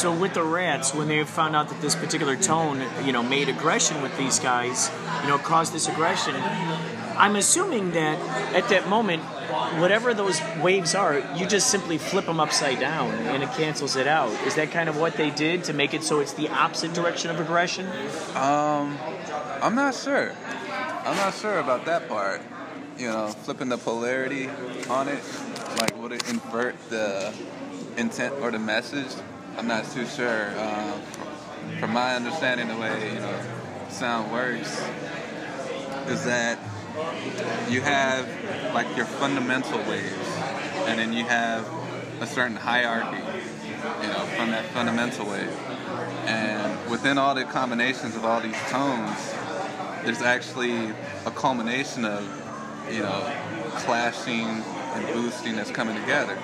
So 0.00 0.14
with 0.14 0.32
the 0.32 0.42
rats, 0.42 0.94
when 0.94 1.08
they 1.08 1.22
found 1.24 1.54
out 1.54 1.68
that 1.68 1.82
this 1.82 1.94
particular 1.94 2.34
tone, 2.34 2.82
you 3.04 3.12
know, 3.12 3.22
made 3.22 3.50
aggression 3.50 4.00
with 4.00 4.16
these 4.16 4.38
guys, 4.38 4.90
you 5.20 5.28
know, 5.28 5.36
caused 5.36 5.74
this 5.74 5.88
aggression, 5.88 6.34
I'm 7.18 7.36
assuming 7.36 7.90
that 7.90 8.18
at 8.54 8.70
that 8.70 8.88
moment, 8.88 9.22
whatever 9.78 10.14
those 10.14 10.40
waves 10.62 10.94
are, 10.94 11.18
you 11.36 11.46
just 11.46 11.68
simply 11.68 11.98
flip 11.98 12.24
them 12.24 12.40
upside 12.40 12.80
down 12.80 13.10
and 13.10 13.42
it 13.42 13.50
cancels 13.50 13.94
it 13.96 14.06
out. 14.06 14.30
Is 14.46 14.54
that 14.54 14.70
kind 14.70 14.88
of 14.88 14.96
what 14.96 15.18
they 15.18 15.28
did 15.28 15.64
to 15.64 15.74
make 15.74 15.92
it 15.92 16.02
so 16.02 16.20
it's 16.20 16.32
the 16.32 16.48
opposite 16.48 16.94
direction 16.94 17.30
of 17.30 17.38
aggression? 17.38 17.86
um, 18.36 18.96
I'm 19.60 19.74
not 19.74 19.94
sure. 19.94 20.32
I'm 21.04 21.16
not 21.18 21.34
sure 21.34 21.58
about 21.58 21.84
that 21.84 22.08
part. 22.08 22.40
You 22.96 23.08
know, 23.08 23.28
flipping 23.28 23.68
the 23.68 23.76
polarity 23.76 24.48
on 24.88 25.08
it, 25.08 25.22
like 25.78 25.94
would 26.00 26.12
it 26.12 26.26
invert 26.30 26.74
the 26.88 27.34
intent 27.98 28.32
or 28.40 28.50
the 28.50 28.58
message? 28.58 29.14
I'm 29.60 29.66
not 29.66 29.84
too 29.90 30.06
sure. 30.06 30.58
Um, 30.58 31.02
from 31.80 31.92
my 31.92 32.16
understanding, 32.16 32.68
the 32.68 32.78
way 32.78 33.12
you 33.12 33.20
know 33.20 33.40
sound 33.90 34.32
works 34.32 34.82
is 36.08 36.24
that 36.24 36.58
you 37.68 37.82
have 37.82 38.26
like 38.72 38.96
your 38.96 39.04
fundamental 39.04 39.78
waves, 39.80 40.38
and 40.86 40.98
then 40.98 41.12
you 41.12 41.24
have 41.24 41.68
a 42.22 42.26
certain 42.26 42.56
hierarchy, 42.56 43.18
you 43.18 44.08
know, 44.08 44.24
from 44.34 44.50
that 44.50 44.64
fundamental 44.72 45.26
wave. 45.26 45.54
And 46.24 46.90
within 46.90 47.18
all 47.18 47.34
the 47.34 47.44
combinations 47.44 48.16
of 48.16 48.24
all 48.24 48.40
these 48.40 48.56
tones, 48.70 49.34
there's 50.04 50.22
actually 50.22 50.94
a 51.26 51.30
culmination 51.30 52.06
of, 52.06 52.24
you 52.90 53.00
know, 53.00 53.30
clashing 53.74 54.46
and 54.94 55.06
boosting 55.08 55.56
that's 55.56 55.70
coming 55.70 56.00
together. 56.00 56.38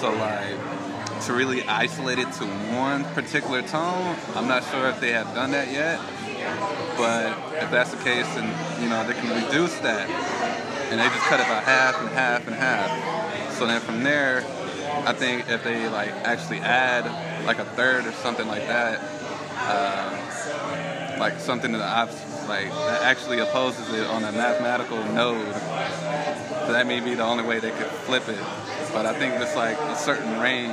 So 0.00 0.12
like 0.12 0.77
to 1.22 1.32
really 1.32 1.62
isolate 1.64 2.18
it 2.18 2.30
to 2.32 2.44
one 2.44 3.04
particular 3.14 3.62
tone, 3.62 4.16
I'm 4.34 4.48
not 4.48 4.64
sure 4.64 4.88
if 4.88 5.00
they 5.00 5.12
have 5.12 5.34
done 5.34 5.50
that 5.52 5.70
yet. 5.70 6.00
But 6.96 7.38
if 7.62 7.70
that's 7.70 7.90
the 7.90 8.02
case, 8.02 8.26
then 8.34 8.82
you 8.82 8.88
know 8.88 9.06
they 9.06 9.14
can 9.14 9.44
reduce 9.44 9.78
that, 9.80 10.08
and 10.90 11.00
they 11.00 11.04
just 11.04 11.26
cut 11.26 11.40
it 11.40 11.46
by 11.46 11.60
half 11.60 12.00
and 12.00 12.08
half 12.10 12.46
and 12.46 12.56
half. 12.56 13.54
So 13.54 13.66
then 13.66 13.80
from 13.80 14.02
there, 14.02 14.44
I 15.06 15.12
think 15.12 15.48
if 15.48 15.62
they 15.64 15.88
like 15.88 16.10
actually 16.10 16.58
add 16.60 17.04
like 17.46 17.58
a 17.58 17.64
third 17.64 18.06
or 18.06 18.12
something 18.12 18.48
like 18.48 18.66
that, 18.66 19.00
uh, 19.68 21.16
like 21.18 21.38
something 21.38 21.72
that 21.72 22.08
like 22.48 22.70
that 22.70 23.02
actually 23.02 23.38
opposes 23.40 23.92
it 23.92 24.06
on 24.06 24.24
a 24.24 24.32
mathematical 24.32 25.02
node, 25.12 25.54
that 26.68 26.86
may 26.86 27.00
be 27.00 27.14
the 27.14 27.24
only 27.24 27.44
way 27.44 27.58
they 27.60 27.70
could 27.70 27.86
flip 27.86 28.28
it. 28.28 28.38
But 28.92 29.06
I 29.06 29.18
think 29.18 29.34
it's 29.40 29.54
like 29.54 29.78
a 29.78 29.96
certain 29.96 30.40
range 30.40 30.72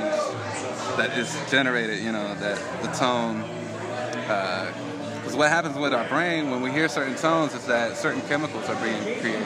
that 0.96 1.16
is 1.16 1.36
generated, 1.50 2.02
you 2.02 2.12
know, 2.12 2.34
that 2.36 2.58
the 2.82 2.88
tone. 2.88 3.42
Uh, 4.28 4.72
because 5.18 5.36
what 5.36 5.48
happens 5.48 5.76
with 5.76 5.92
our 5.92 6.08
brain 6.08 6.50
when 6.50 6.62
we 6.62 6.70
hear 6.70 6.88
certain 6.88 7.16
tones 7.16 7.52
is 7.52 7.66
that 7.66 7.96
certain 7.96 8.22
chemicals 8.22 8.68
are 8.68 8.80
being 8.80 9.02
created, 9.20 9.42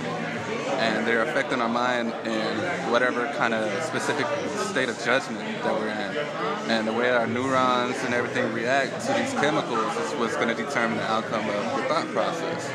and 0.76 1.06
they're 1.06 1.22
affecting 1.22 1.60
our 1.62 1.70
mind 1.70 2.12
in 2.26 2.90
whatever 2.90 3.26
kind 3.38 3.54
of 3.54 3.82
specific 3.84 4.26
state 4.58 4.90
of 4.90 5.02
judgment 5.02 5.40
that 5.62 5.72
we're 5.72 5.88
in. 5.88 6.70
And 6.70 6.86
the 6.86 6.92
way 6.92 7.08
our 7.10 7.26
neurons 7.26 7.96
and 8.04 8.12
everything 8.12 8.52
react 8.52 9.06
to 9.06 9.12
these 9.14 9.32
chemicals 9.32 9.96
is 9.96 10.12
what's 10.16 10.36
going 10.36 10.48
to 10.48 10.54
determine 10.54 10.98
the 10.98 11.10
outcome 11.10 11.48
of 11.48 11.78
your 11.78 11.88
thought 11.88 12.06
process. 12.08 12.70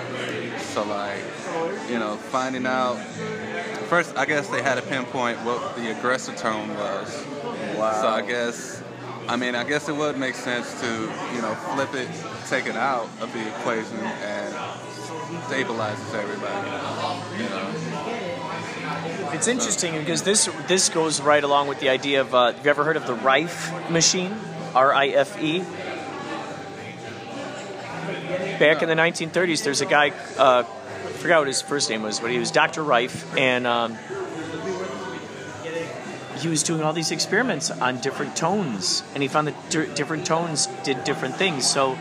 So, 0.73 0.83
like, 0.83 1.21
you 1.89 1.99
know, 1.99 2.17
finding 2.17 2.65
out. 2.65 2.97
First, 3.89 4.17
I 4.17 4.25
guess 4.25 4.49
they 4.49 4.61
had 4.61 4.75
to 4.75 4.81
pinpoint 4.81 5.39
what 5.39 5.75
the 5.75 5.97
aggressive 5.97 6.35
tone 6.35 6.69
was. 6.75 7.25
Wow. 7.77 8.01
So 8.01 8.07
I 8.07 8.21
guess, 8.21 8.83
I 9.27 9.35
mean, 9.35 9.55
I 9.55 9.63
guess 9.63 9.87
it 9.89 9.95
would 9.95 10.17
make 10.17 10.35
sense 10.35 10.79
to, 10.81 10.87
you 11.33 11.41
know, 11.41 11.55
flip 11.73 11.93
it, 11.93 12.09
take 12.47 12.67
it 12.67 12.75
out 12.75 13.07
of 13.21 13.31
the 13.33 13.47
equation, 13.47 13.97
and 13.99 14.53
stabilizes 15.45 16.13
everybody. 16.15 16.69
You 17.43 17.49
know. 17.49 17.71
It's 19.33 19.47
interesting 19.47 19.97
because 19.97 20.23
this 20.23 20.49
this 20.67 20.89
goes 20.89 21.21
right 21.21 21.43
along 21.43 21.67
with 21.67 21.79
the 21.79 21.89
idea 21.89 22.21
of 22.21 22.33
uh, 22.33 22.53
have 22.53 22.63
you 22.63 22.69
ever 22.69 22.83
heard 22.83 22.97
of 22.97 23.05
the 23.05 23.15
Rife 23.15 23.89
machine? 23.89 24.33
R 24.73 24.93
I 24.93 25.07
F 25.07 25.41
E. 25.41 25.63
Back 28.59 28.81
in 28.81 28.87
the 28.87 28.95
1930s, 28.95 29.63
there's 29.63 29.81
a 29.81 29.85
guy, 29.85 30.13
uh, 30.37 30.63
forgot 31.25 31.39
what 31.39 31.47
his 31.47 31.63
first 31.63 31.89
name 31.89 32.03
was, 32.03 32.19
but 32.19 32.29
he 32.29 32.37
was 32.37 32.51
Dr. 32.51 32.83
Rife, 32.83 33.35
and 33.35 33.65
um, 33.65 33.97
he 36.37 36.47
was 36.47 36.61
doing 36.61 36.83
all 36.83 36.93
these 36.93 37.09
experiments 37.09 37.71
on 37.71 37.99
different 37.99 38.35
tones, 38.35 39.01
and 39.15 39.23
he 39.23 39.27
found 39.27 39.47
that 39.47 39.69
di- 39.71 39.91
different 39.95 40.27
tones 40.27 40.67
did 40.83 41.03
different 41.03 41.35
things. 41.35 41.67
So 41.67 41.97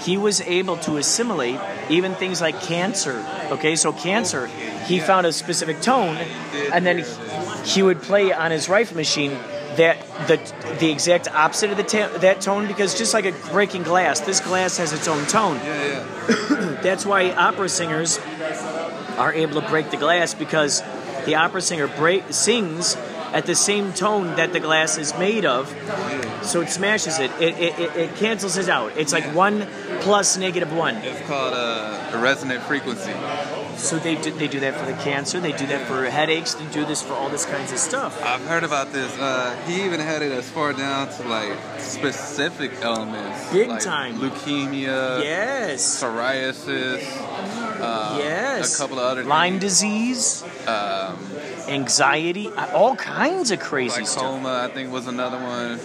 he 0.00 0.16
was 0.16 0.40
able 0.40 0.78
to 0.78 0.96
assimilate 0.96 1.60
even 1.90 2.16
things 2.16 2.40
like 2.40 2.60
cancer. 2.60 3.24
Okay, 3.52 3.76
so 3.76 3.92
cancer, 3.92 4.48
he 4.88 4.98
found 4.98 5.28
a 5.28 5.32
specific 5.32 5.80
tone, 5.80 6.16
and 6.72 6.84
then 6.84 7.04
he, 7.64 7.84
would 7.84 8.02
play 8.02 8.32
on 8.32 8.50
his 8.50 8.68
rifle 8.68 8.96
machine 8.96 9.30
that 9.76 10.04
the 10.26 10.38
the 10.80 10.90
exact 10.90 11.28
opposite 11.28 11.70
of 11.70 11.76
the 11.76 11.84
ta- 11.84 12.18
that 12.18 12.40
tone 12.40 12.66
because 12.66 12.98
just 12.98 13.14
like 13.14 13.26
a 13.26 13.32
breaking 13.52 13.84
glass, 13.84 14.18
this 14.18 14.40
glass 14.40 14.78
has 14.78 14.92
its 14.92 15.06
own 15.06 15.24
tone. 15.26 15.56
Yeah, 15.58 16.04
yeah. 16.28 16.76
That's 16.82 17.06
why 17.06 17.30
opera 17.30 17.68
singers 17.68 18.18
are 19.20 19.34
able 19.34 19.60
to 19.60 19.68
break 19.68 19.90
the 19.90 19.98
glass 19.98 20.32
because 20.32 20.82
the 21.26 21.34
opera 21.34 21.60
singer 21.60 21.86
break, 21.86 22.24
sings 22.30 22.96
at 23.32 23.44
the 23.44 23.54
same 23.54 23.92
tone 23.92 24.34
that 24.36 24.52
the 24.54 24.60
glass 24.60 24.96
is 24.96 25.16
made 25.18 25.44
of, 25.44 25.68
so 26.42 26.62
it 26.62 26.70
smashes 26.70 27.18
it. 27.18 27.30
It, 27.40 27.54
it, 27.58 27.78
it, 27.78 27.96
it 27.96 28.16
cancels 28.16 28.56
it 28.56 28.68
out. 28.70 28.96
It's 28.96 29.12
like 29.12 29.24
one 29.34 29.68
plus 30.00 30.38
negative 30.38 30.72
one. 30.72 30.96
It's 30.96 31.20
called 31.28 31.52
uh, 31.52 32.10
a 32.12 32.18
resonant 32.18 32.62
frequency. 32.62 33.12
So 33.80 33.98
they 33.98 34.14
do, 34.14 34.30
they 34.32 34.46
do 34.46 34.60
that 34.60 34.76
for 34.78 34.84
the 34.86 34.92
cancer. 35.02 35.40
They 35.40 35.52
do 35.52 35.66
that 35.68 35.86
for 35.88 36.04
headaches. 36.04 36.54
They 36.54 36.66
do 36.66 36.84
this 36.84 37.02
for 37.02 37.14
all 37.14 37.28
this 37.30 37.44
kinds 37.46 37.72
of 37.72 37.78
stuff. 37.78 38.22
I've 38.22 38.44
heard 38.46 38.62
about 38.62 38.92
this. 38.92 39.10
Uh, 39.18 39.56
he 39.66 39.84
even 39.84 40.00
had 40.00 40.22
it 40.22 40.30
as 40.32 40.48
far 40.50 40.72
down 40.72 41.08
to 41.14 41.22
like 41.26 41.56
specific 41.78 42.72
elements, 42.82 43.50
Big 43.52 43.68
like 43.68 43.80
time. 43.80 44.18
leukemia, 44.20 45.22
Yes. 45.22 45.80
psoriasis, 46.02 47.02
uh, 47.80 48.16
yes. 48.18 48.74
a 48.74 48.78
couple 48.82 48.98
of 48.98 49.04
other 49.06 49.24
Lyme 49.24 49.54
things. 49.58 49.62
disease, 49.62 50.44
Um, 50.66 51.16
anxiety, 51.68 52.48
uh, 52.56 52.66
all 52.74 52.94
kinds 52.96 53.50
of 53.50 53.60
crazy 53.60 54.04
stuff. 54.04 54.22
Glaucoma, 54.22 54.62
I 54.64 54.68
think, 54.74 54.92
was 54.92 55.06
another 55.06 55.38
one. 55.38 55.80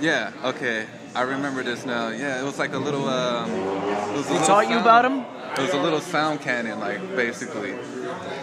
Yeah, 0.00 0.30
okay. 0.44 0.86
I 1.14 1.22
remember 1.22 1.62
this 1.64 1.84
now. 1.84 2.08
Yeah, 2.08 2.40
it 2.40 2.44
was 2.44 2.58
like 2.58 2.72
a 2.72 2.78
little. 2.78 3.08
Um, 3.08 3.50
it 3.50 4.16
was 4.16 4.26
a 4.26 4.28
They 4.28 4.32
little 4.34 4.46
taught 4.46 4.68
you 4.70 4.78
about 4.78 5.04
'em? 5.04 5.24
It 5.56 5.58
was 5.58 5.72
a 5.72 5.80
little 5.82 6.00
sound 6.00 6.40
cannon, 6.40 6.78
like 6.80 7.00
basically. 7.16 7.74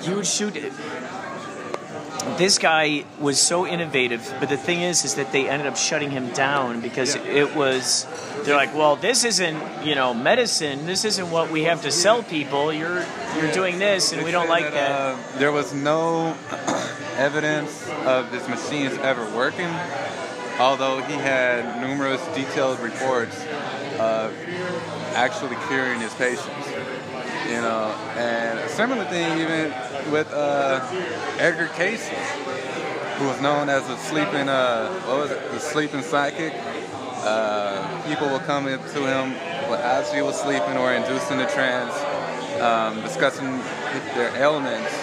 you 0.04 0.16
would 0.16 0.28
shoot 0.28 0.56
it. 0.56 0.74
This 2.38 2.58
guy 2.60 3.06
was 3.20 3.40
so 3.40 3.66
innovative, 3.66 4.34
but 4.40 4.50
the 4.50 4.58
thing 4.58 4.82
is, 4.82 5.06
is 5.06 5.16
that 5.16 5.32
they 5.32 5.48
ended 5.48 5.66
up 5.68 5.78
shutting 5.78 6.12
him 6.12 6.30
down 6.32 6.82
because 6.82 7.16
Yeah. 7.16 7.22
it 7.24 7.56
was. 7.56 8.06
They're 8.44 8.56
like, 8.56 8.76
well, 8.76 8.96
this 8.96 9.24
isn't, 9.24 9.86
you 9.86 9.96
know, 9.96 10.14
medicine. 10.14 10.86
This 10.86 11.06
isn't 11.06 11.32
what 11.32 11.50
we 11.52 11.64
have 11.64 11.82
to 11.84 11.92
sell 11.92 12.24
people. 12.24 12.72
You're, 12.74 13.06
you're 13.40 13.52
doing 13.52 13.80
this, 13.80 14.12
and 14.12 14.22
They 14.22 14.26
we 14.26 14.32
don't 14.32 14.50
like 14.50 14.72
that. 14.72 14.92
Uh, 14.92 15.18
there 15.38 15.52
was 15.52 15.74
no. 15.74 16.36
evidence 17.18 17.90
of 18.06 18.32
this 18.32 18.48
machines 18.48 18.94
ever 19.00 19.26
working, 19.36 19.68
although 20.60 21.02
he 21.02 21.14
had 21.14 21.82
numerous 21.82 22.24
detailed 22.36 22.80
reports 22.80 23.36
of 24.00 24.32
actually 25.16 25.56
curing 25.68 26.00
his 26.00 26.14
patients. 26.14 26.67
You 27.46 27.62
know, 27.62 27.96
and 28.18 28.60
a 28.60 28.70
similar 28.70 29.06
thing 29.06 29.40
even 29.40 29.74
with 30.12 30.32
uh, 30.34 30.86
Edgar 31.40 31.68
Cayce, 31.76 32.10
who 33.18 33.28
was 33.28 33.40
known 33.42 33.70
as 33.70 33.88
the 33.88 33.98
sleeping, 33.98 34.50
uh, 34.50 34.92
what 35.06 35.20
was 35.20 35.32
it, 35.32 35.52
the 35.52 35.60
sleeping 35.60 36.02
psychic. 36.02 36.54
Uh, 37.24 38.04
people 38.08 38.30
would 38.30 38.44
come 38.44 38.68
up 38.68 38.82
to 38.92 39.06
him 39.06 39.34
as 39.74 40.14
he 40.14 40.22
was 40.22 40.40
sleeping 40.40 40.78
or 40.78 40.94
induced 40.94 41.32
in 41.32 41.40
a 41.40 41.50
trance, 41.50 41.94
um, 42.62 43.02
discussing 43.02 43.58
their 44.16 44.36
ailments, 44.36 44.94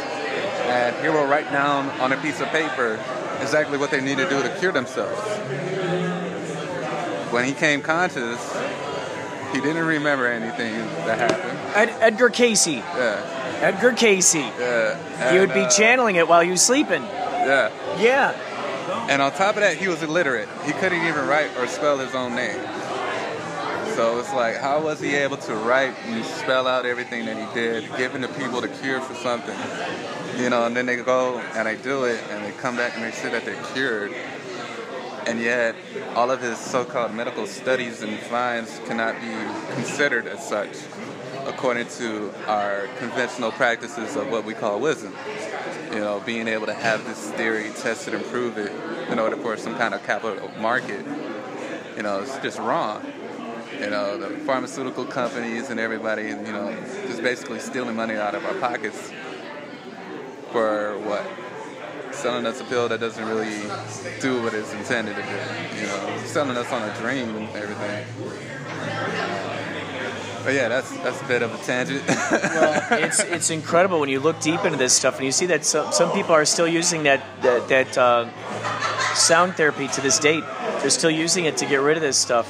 and 0.66 0.96
he 1.02 1.08
will 1.08 1.26
write 1.26 1.50
down 1.50 1.88
on 2.00 2.12
a 2.12 2.16
piece 2.18 2.40
of 2.40 2.48
paper 2.48 2.98
exactly 3.40 3.76
what 3.78 3.90
they 3.90 4.00
need 4.00 4.16
to 4.16 4.28
do 4.28 4.42
to 4.42 4.48
cure 4.58 4.72
themselves. 4.72 5.20
When 7.32 7.44
he 7.44 7.52
came 7.52 7.82
conscious, 7.82 8.40
he 9.52 9.60
didn't 9.60 9.84
remember 9.84 10.26
anything 10.26 10.74
that 11.06 11.18
happened. 11.18 11.53
Ed- 11.74 11.96
Edgar 12.00 12.30
Cayce. 12.30 12.66
Yeah, 12.66 13.58
Edgar 13.62 13.92
Cayce. 13.92 14.34
yeah. 14.34 15.32
He 15.32 15.38
would 15.38 15.52
be 15.54 15.60
uh, 15.62 15.68
channeling 15.70 16.16
it 16.16 16.28
while 16.28 16.40
he 16.42 16.50
was 16.50 16.62
sleeping. 16.62 17.02
Yeah. 17.02 17.70
Yeah. 17.98 18.32
And 19.10 19.20
on 19.22 19.32
top 19.32 19.56
of 19.56 19.62
that, 19.62 19.76
he 19.76 19.88
was 19.88 20.02
illiterate. 20.02 20.48
He 20.64 20.72
couldn't 20.72 21.04
even 21.06 21.26
write 21.26 21.50
or 21.58 21.66
spell 21.66 21.98
his 21.98 22.14
own 22.14 22.34
name. 22.34 22.60
So 23.94 24.18
it's 24.18 24.32
like, 24.32 24.56
how 24.56 24.82
was 24.82 24.98
he 25.00 25.14
able 25.14 25.36
to 25.36 25.54
write 25.54 25.94
and 26.06 26.24
spell 26.24 26.66
out 26.66 26.84
everything 26.84 27.26
that 27.26 27.36
he 27.36 27.54
did, 27.54 27.88
giving 27.96 28.22
the 28.22 28.28
people 28.28 28.60
the 28.60 28.68
cure 28.68 29.00
for 29.00 29.14
something? 29.14 29.56
You 30.42 30.50
know, 30.50 30.66
and 30.66 30.74
then 30.76 30.86
they 30.86 30.96
go 30.96 31.38
and 31.54 31.68
they 31.68 31.76
do 31.76 32.04
it, 32.04 32.20
and 32.30 32.44
they 32.44 32.50
come 32.58 32.76
back 32.76 32.94
and 32.96 33.04
they 33.04 33.12
say 33.12 33.30
that 33.30 33.44
they're 33.44 33.62
cured. 33.72 34.12
And 35.26 35.38
yet, 35.40 35.76
all 36.14 36.30
of 36.30 36.40
his 36.42 36.58
so 36.58 36.84
called 36.84 37.14
medical 37.14 37.46
studies 37.46 38.02
and 38.02 38.18
finds 38.18 38.80
cannot 38.80 39.14
be 39.20 39.74
considered 39.74 40.26
as 40.26 40.46
such, 40.46 40.76
according 41.46 41.86
to 41.88 42.32
our 42.46 42.86
conventional 42.98 43.52
practices 43.52 44.16
of 44.16 44.30
what 44.30 44.44
we 44.44 44.54
call 44.54 44.80
wisdom 44.80 45.14
you 45.94 46.00
know, 46.00 46.20
being 46.26 46.48
able 46.48 46.66
to 46.66 46.74
have 46.74 47.04
this 47.04 47.30
theory 47.32 47.70
tested 47.76 48.14
and 48.14 48.24
prove 48.26 48.58
it 48.58 48.72
in 49.10 49.20
order 49.20 49.36
for 49.36 49.56
some 49.56 49.76
kind 49.76 49.94
of 49.94 50.02
capital 50.02 50.50
market, 50.58 51.06
you 51.96 52.02
know, 52.02 52.20
it's 52.20 52.36
just 52.38 52.58
wrong. 52.58 53.04
You 53.80 53.90
know, 53.90 54.18
the 54.18 54.36
pharmaceutical 54.40 55.04
companies 55.04 55.70
and 55.70 55.78
everybody, 55.78 56.24
you 56.24 56.52
know, 56.52 56.76
just 57.06 57.22
basically 57.22 57.60
stealing 57.60 57.94
money 57.94 58.14
out 58.16 58.34
of 58.34 58.44
our 58.44 58.54
pockets 58.54 59.12
for 60.50 60.98
what? 61.00 61.24
Selling 62.12 62.46
us 62.46 62.60
a 62.60 62.64
pill 62.64 62.88
that 62.88 62.98
doesn't 62.98 63.26
really 63.28 63.60
do 64.20 64.42
what 64.42 64.52
it's 64.52 64.72
intended 64.72 65.14
to 65.14 65.22
do. 65.22 65.80
You 65.80 65.86
know, 65.86 66.22
selling 66.24 66.56
us 66.56 66.72
on 66.72 66.88
a 66.88 66.94
dream 66.96 67.36
and 67.36 67.48
everything. 67.56 69.43
But 70.44 70.54
yeah, 70.54 70.68
that's 70.68 70.94
that's 70.98 71.20
a 71.22 71.24
bit 71.24 71.42
of 71.42 71.54
a 71.54 71.58
tangent. 71.64 72.06
well, 72.08 72.86
it's 72.90 73.20
it's 73.20 73.50
incredible 73.50 73.98
when 73.98 74.10
you 74.10 74.20
look 74.20 74.40
deep 74.40 74.62
into 74.64 74.76
this 74.76 74.92
stuff 74.92 75.16
and 75.16 75.24
you 75.24 75.32
see 75.32 75.46
that 75.46 75.64
some, 75.64 75.90
some 75.90 76.12
people 76.12 76.32
are 76.32 76.44
still 76.44 76.68
using 76.68 77.04
that 77.04 77.24
that, 77.42 77.68
that 77.68 77.98
uh, 77.98 78.28
sound 79.14 79.54
therapy 79.54 79.88
to 79.88 80.00
this 80.02 80.18
date. 80.18 80.44
They're 80.80 80.90
still 80.90 81.10
using 81.10 81.46
it 81.46 81.56
to 81.58 81.66
get 81.66 81.80
rid 81.80 81.96
of 81.96 82.02
this 82.02 82.18
stuff. 82.18 82.46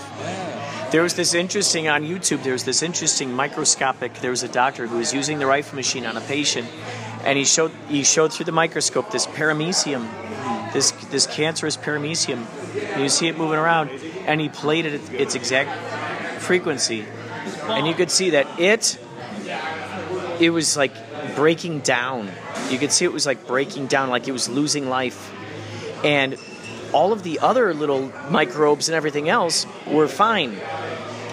There 0.91 1.02
was 1.02 1.14
this 1.14 1.35
interesting 1.35 1.88
on 1.88 2.05
YouTube. 2.05 2.43
There 2.43 2.52
was 2.52 2.64
this 2.64 2.82
interesting 2.82 3.32
microscopic. 3.32 4.14
There 4.14 4.31
was 4.31 4.43
a 4.43 4.49
doctor 4.49 4.87
who 4.87 4.99
was 4.99 5.14
using 5.14 5.38
the 5.38 5.46
rifle 5.46 5.76
machine 5.76 6.05
on 6.05 6.17
a 6.17 6.20
patient, 6.20 6.69
and 7.25 7.38
he 7.38 7.44
showed 7.44 7.70
he 7.88 8.02
showed 8.02 8.32
through 8.32 8.46
the 8.46 8.52
microscope 8.52 9.12
this 9.12 9.26
paramecium, 9.26 10.08
this 10.73 10.91
this 11.11 11.26
cancerous 11.26 11.76
paramecium. 11.76 12.44
And 12.93 13.02
you 13.02 13.08
see 13.08 13.29
it 13.29 13.38
moving 13.38 13.58
around, 13.58 13.91
and 14.26 14.41
he 14.41 14.49
played 14.49 14.87
it 14.87 14.94
at 14.94 15.14
its 15.14 15.35
exact 15.35 15.70
frequency, 16.41 17.05
and 17.69 17.87
you 17.87 17.94
could 17.94 18.11
see 18.11 18.31
that 18.31 18.61
it 18.61 18.99
it 20.40 20.50
was 20.50 20.76
like 20.76 20.93
breaking 21.37 21.81
down. 21.81 22.31
You 22.70 22.78
could 22.78 22.93
see 22.93 23.05
it 23.05 23.12
was 23.12 23.26
like 23.26 23.46
breaking 23.46 23.87
down, 23.87 24.11
like 24.11 24.28
it 24.28 24.32
was 24.32 24.49
losing 24.49 24.88
life. 24.88 25.32
And 26.05 26.37
all 26.93 27.12
of 27.12 27.22
the 27.22 27.40
other 27.40 27.75
little 27.75 28.12
microbes 28.31 28.88
and 28.88 28.94
everything 28.94 29.28
else 29.28 29.66
were 29.87 30.08
fine. 30.08 30.56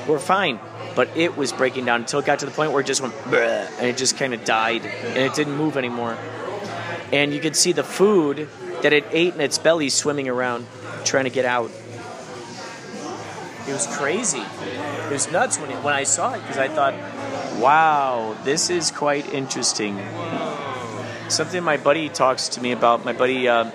Were 0.07 0.19
fine. 0.19 0.59
But 0.95 1.15
it 1.15 1.37
was 1.37 1.53
breaking 1.53 1.85
down 1.85 2.01
until 2.01 2.19
it 2.19 2.25
got 2.25 2.39
to 2.39 2.45
the 2.45 2.51
point 2.51 2.71
where 2.71 2.81
it 2.81 2.87
just 2.87 3.01
went 3.01 3.13
and 3.27 3.87
it 3.87 3.97
just 3.97 4.17
kind 4.17 4.33
of 4.33 4.43
died 4.43 4.85
and 4.85 5.17
it 5.17 5.33
didn't 5.33 5.55
move 5.55 5.77
anymore. 5.77 6.17
And 7.11 7.33
you 7.33 7.39
could 7.39 7.55
see 7.55 7.71
the 7.71 7.83
food 7.83 8.49
that 8.81 8.93
it 8.93 9.05
ate 9.11 9.33
in 9.33 9.41
its 9.41 9.57
belly 9.57 9.89
swimming 9.89 10.27
around, 10.27 10.65
trying 11.05 11.25
to 11.25 11.29
get 11.29 11.45
out. 11.45 11.71
It 13.67 13.73
was 13.73 13.87
crazy. 13.97 14.41
It 14.41 15.11
was 15.11 15.31
nuts 15.31 15.59
when, 15.59 15.69
it, 15.71 15.83
when 15.83 15.93
I 15.93 16.03
saw 16.03 16.33
it 16.33 16.41
because 16.41 16.57
I 16.57 16.67
thought, 16.67 16.93
wow, 17.61 18.35
this 18.43 18.69
is 18.69 18.91
quite 18.91 19.31
interesting. 19.33 19.99
Something 21.29 21.63
my 21.63 21.77
buddy 21.77 22.09
talks 22.09 22.49
to 22.49 22.61
me 22.61 22.71
about. 22.71 23.05
My 23.05 23.13
buddy, 23.13 23.47
uh, 23.47 23.65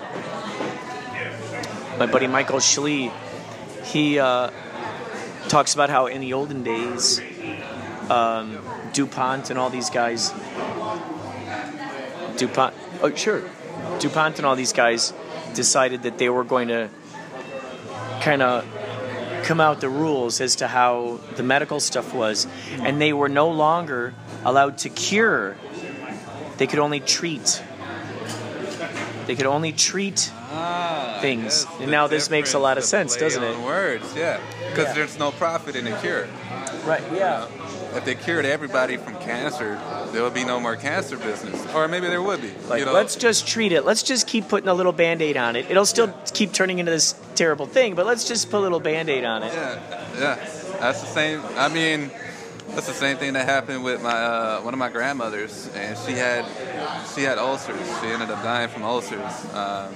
my 1.97 2.05
buddy 2.05 2.27
Michael 2.27 2.59
Schlee, 2.59 3.11
he 3.85 4.19
uh, 4.19 4.51
talks 5.47 5.73
about 5.73 5.89
how 5.89 6.07
in 6.07 6.21
the 6.21 6.33
olden 6.33 6.63
days, 6.63 7.21
um, 8.09 8.57
DuPont 8.93 9.49
and 9.49 9.57
all 9.57 9.69
these 9.69 9.89
guys, 9.89 10.31
DuPont, 12.35 12.75
oh 13.01 13.13
sure, 13.15 13.41
DuPont 13.99 14.37
and 14.37 14.45
all 14.45 14.55
these 14.55 14.73
guys 14.73 15.13
decided 15.53 16.03
that 16.03 16.17
they 16.17 16.29
were 16.29 16.43
going 16.43 16.67
to 16.67 16.89
kind 18.21 18.41
of 18.41 18.65
come 19.47 19.61
out 19.61 19.79
the 19.79 19.89
rules 19.89 20.41
as 20.41 20.57
to 20.57 20.67
how 20.67 21.19
the 21.37 21.43
medical 21.43 21.79
stuff 21.79 22.13
was, 22.13 22.45
and 22.81 22.99
they 23.01 23.13
were 23.13 23.29
no 23.29 23.49
longer 23.49 24.13
allowed 24.43 24.77
to 24.79 24.89
cure. 24.89 25.55
They 26.57 26.67
could 26.67 26.79
only 26.79 26.99
treat. 26.99 27.63
They 29.25 29.35
could 29.35 29.45
only 29.45 29.71
treat 29.71 30.31
Ah, 30.49 31.19
things. 31.21 31.65
And 31.81 31.91
now 31.91 32.07
this 32.07 32.29
makes 32.29 32.53
a 32.53 32.59
lot 32.59 32.77
of 32.77 32.83
sense, 32.83 33.15
doesn't 33.17 33.43
it? 33.43 33.57
Words, 33.59 34.13
yeah, 34.15 34.39
because 34.69 34.87
Yeah. 34.87 34.93
there's 34.93 35.17
no 35.19 35.31
profit 35.31 35.75
in 35.75 35.87
a 35.87 35.97
cure. 35.99 36.27
Right. 36.85 37.03
Yeah. 37.13 37.45
If 37.97 38.05
they 38.05 38.13
cured 38.13 38.45
everybody 38.45 38.95
from 38.97 39.15
cancer, 39.15 39.81
there 40.11 40.21
would 40.21 40.35
be 40.35 40.45
no 40.45 40.59
more 40.59 40.75
cancer 40.75 41.17
business, 41.17 41.65
or 41.73 41.87
maybe 41.87 42.07
there 42.07 42.21
would 42.21 42.41
be. 42.41 42.51
Like, 42.69 42.81
you 42.81 42.85
know? 42.85 42.93
let's 42.93 43.15
just 43.15 43.47
treat 43.47 43.71
it. 43.71 43.85
Let's 43.85 44.03
just 44.03 44.27
keep 44.27 44.47
putting 44.47 44.69
a 44.69 44.73
little 44.75 44.91
band 44.91 45.23
aid 45.23 45.35
on 45.35 45.55
it. 45.55 45.65
It'll 45.69 45.85
still 45.85 46.13
keep 46.31 46.53
turning 46.53 46.77
into 46.77 46.91
this 46.91 47.19
terrible 47.33 47.65
thing, 47.65 47.95
but 47.95 48.05
let's 48.05 48.27
just 48.27 48.51
put 48.51 48.59
a 48.59 48.61
little 48.61 48.79
band 48.79 49.09
aid 49.09 49.25
on 49.25 49.41
it. 49.41 49.51
Yeah, 49.51 49.79
yeah, 50.13 50.35
that's 50.79 51.01
the 51.01 51.07
same. 51.07 51.41
I 51.55 51.69
mean, 51.69 52.11
that's 52.69 52.85
the 52.85 52.93
same 52.93 53.17
thing 53.17 53.33
that 53.33 53.45
happened 53.45 53.83
with 53.83 54.03
my 54.03 54.11
uh, 54.11 54.61
one 54.61 54.75
of 54.75 54.77
my 54.77 54.89
grandmothers, 54.89 55.67
and 55.73 55.97
she 55.97 56.11
had 56.11 56.45
she 57.15 57.23
had 57.23 57.39
ulcers. 57.39 57.79
She 57.99 58.07
ended 58.07 58.29
up 58.29 58.43
dying 58.43 58.69
from 58.69 58.83
ulcers. 58.83 59.55
Um, 59.55 59.95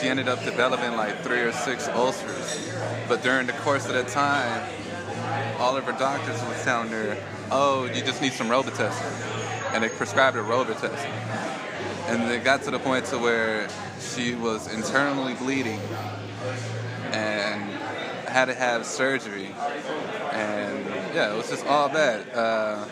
she 0.00 0.08
ended 0.08 0.26
up 0.26 0.42
developing 0.42 0.96
like 0.96 1.22
three 1.22 1.40
or 1.40 1.52
six 1.52 1.86
ulcers, 1.88 2.72
but 3.08 3.22
during 3.22 3.46
the 3.46 3.52
course 3.52 3.86
of 3.86 3.92
that 3.92 4.08
time, 4.08 4.66
all 5.58 5.76
of 5.76 5.84
her 5.84 5.92
doctors 5.92 6.40
was 6.42 6.62
telling 6.64 6.90
her, 6.90 7.16
"Oh, 7.50 7.84
you 7.84 8.02
just 8.02 8.20
need 8.20 8.32
some 8.32 8.48
Robitussin," 8.48 9.72
and 9.72 9.82
they 9.84 9.88
prescribed 9.88 10.36
her 10.36 10.42
Robitussin. 10.42 11.10
And 12.08 12.30
it 12.30 12.42
got 12.42 12.62
to 12.64 12.70
the 12.70 12.78
point 12.78 13.04
to 13.06 13.18
where 13.18 13.68
she 14.00 14.34
was 14.34 14.72
internally 14.72 15.34
bleeding 15.34 15.80
and 17.12 17.62
had 18.28 18.46
to 18.46 18.54
have 18.54 18.84
surgery. 18.86 19.54
And 20.32 20.86
yeah, 21.14 21.32
it 21.32 21.36
was 21.36 21.48
just 21.50 21.66
all 21.66 21.88
bad. 21.88 22.28
Uh, 22.34 22.84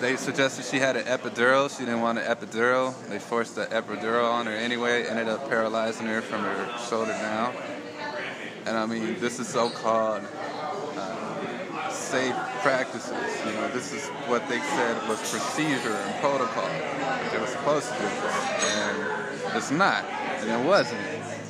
they 0.00 0.16
suggested 0.16 0.64
she 0.64 0.78
had 0.78 0.96
an 0.96 1.04
epidural. 1.04 1.70
She 1.70 1.84
didn't 1.84 2.00
want 2.00 2.18
an 2.18 2.24
epidural. 2.24 2.94
They 3.08 3.18
forced 3.18 3.54
the 3.54 3.66
epidural 3.66 4.30
on 4.30 4.46
her 4.46 4.52
anyway. 4.52 5.04
Ended 5.06 5.28
up 5.28 5.48
paralyzing 5.48 6.06
her 6.06 6.22
from 6.22 6.42
her 6.42 6.78
shoulder 6.88 7.12
down. 7.12 7.54
And 8.66 8.76
I 8.76 8.86
mean, 8.86 9.18
this 9.20 9.38
is 9.38 9.48
so-called 9.48 10.22
uh, 10.22 10.49
safe 12.10 12.34
practices. 12.62 13.46
You 13.46 13.52
know, 13.52 13.68
this 13.68 13.92
is 13.92 14.04
what 14.26 14.48
they 14.48 14.58
said 14.58 15.08
was 15.08 15.18
procedure 15.30 15.94
and 15.94 16.20
protocol 16.20 16.68
they 17.30 17.38
were 17.38 17.46
supposed 17.46 17.88
to 17.88 17.98
do, 17.98 18.04
and 18.04 19.56
it's 19.56 19.70
not, 19.70 20.04
and 20.04 20.50
it 20.50 20.66
wasn't. 20.66 21.00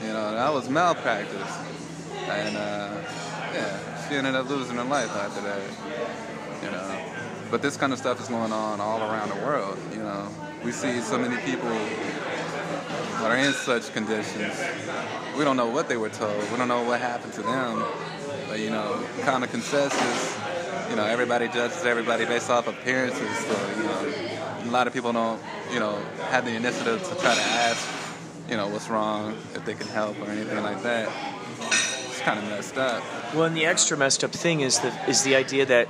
You 0.02 0.12
know, 0.12 0.33
that 0.33 0.52
was 0.52 0.69
malpractice, 0.69 1.50
and 2.29 2.57
uh, 2.59 2.90
yeah, 3.55 4.09
she 4.09 4.17
ended 4.17 4.35
up 4.35 4.50
losing 4.50 4.76
her 4.76 4.85
life 4.85 5.11
after 5.17 5.40
that. 5.40 5.62
You 6.62 6.71
know, 6.71 7.05
but 7.50 7.62
this 7.62 7.79
kind 7.79 7.95
of 7.95 7.99
stuff 7.99 8.21
is 8.21 8.29
going 8.29 8.52
on 8.52 8.83
all 8.83 9.00
around 9.00 9.31
the 9.31 9.43
world. 9.47 9.79
You 9.93 10.00
know, 10.00 10.29
we 10.62 10.73
see 10.73 11.00
so 11.00 11.19
many 11.19 11.40
people 11.43 11.71
that 11.71 13.31
are 13.31 13.37
in 13.37 13.55
such 13.55 13.95
conditions. 13.95 14.61
We 15.38 15.45
don't 15.45 15.57
know 15.57 15.69
what 15.69 15.88
they 15.88 15.97
were 15.97 16.11
told. 16.11 16.38
We 16.50 16.59
don't 16.59 16.69
know 16.69 16.83
what 16.83 17.00
happened 17.00 17.33
to 17.35 17.43
them. 17.43 17.83
But 18.50 18.59
you 18.59 18.71
know, 18.71 19.00
common 19.23 19.49
consensus. 19.49 20.50
You 20.91 20.97
know, 20.97 21.05
everybody 21.05 21.49
judges 21.49 21.85
everybody 21.85 22.25
based 22.25 22.50
off 22.50 22.67
appearances. 22.69 23.39
So 23.39 23.77
you 23.77 23.83
know, 23.85 24.15
a 24.65 24.71
lot 24.71 24.87
of 24.87 24.93
people 24.93 25.12
don't, 25.12 25.41
you 25.73 25.81
know, 25.81 25.97
have 26.31 26.45
the 26.45 26.55
initiative 26.55 27.03
to 27.03 27.15
try 27.17 27.35
to 27.35 27.41
ask 27.41 28.00
you 28.50 28.57
know, 28.57 28.67
what's 28.67 28.91
wrong, 28.91 29.37
if 29.55 29.65
they 29.65 29.75
can 29.75 29.87
help 29.87 30.21
or 30.21 30.29
anything 30.29 30.62
like 30.62 30.83
that. 30.83 31.09
It's 31.61 32.21
kind 32.21 32.39
of 32.39 32.45
messed 32.47 32.77
up. 32.77 33.03
Well, 33.33 33.45
and 33.45 33.57
the 33.57 33.65
extra 33.65 33.97
messed 33.97 34.25
up 34.25 34.33
thing 34.33 34.61
is 34.61 34.81
the 34.81 34.93
is 35.09 35.23
the 35.23 35.37
idea 35.37 35.65
that 35.67 35.89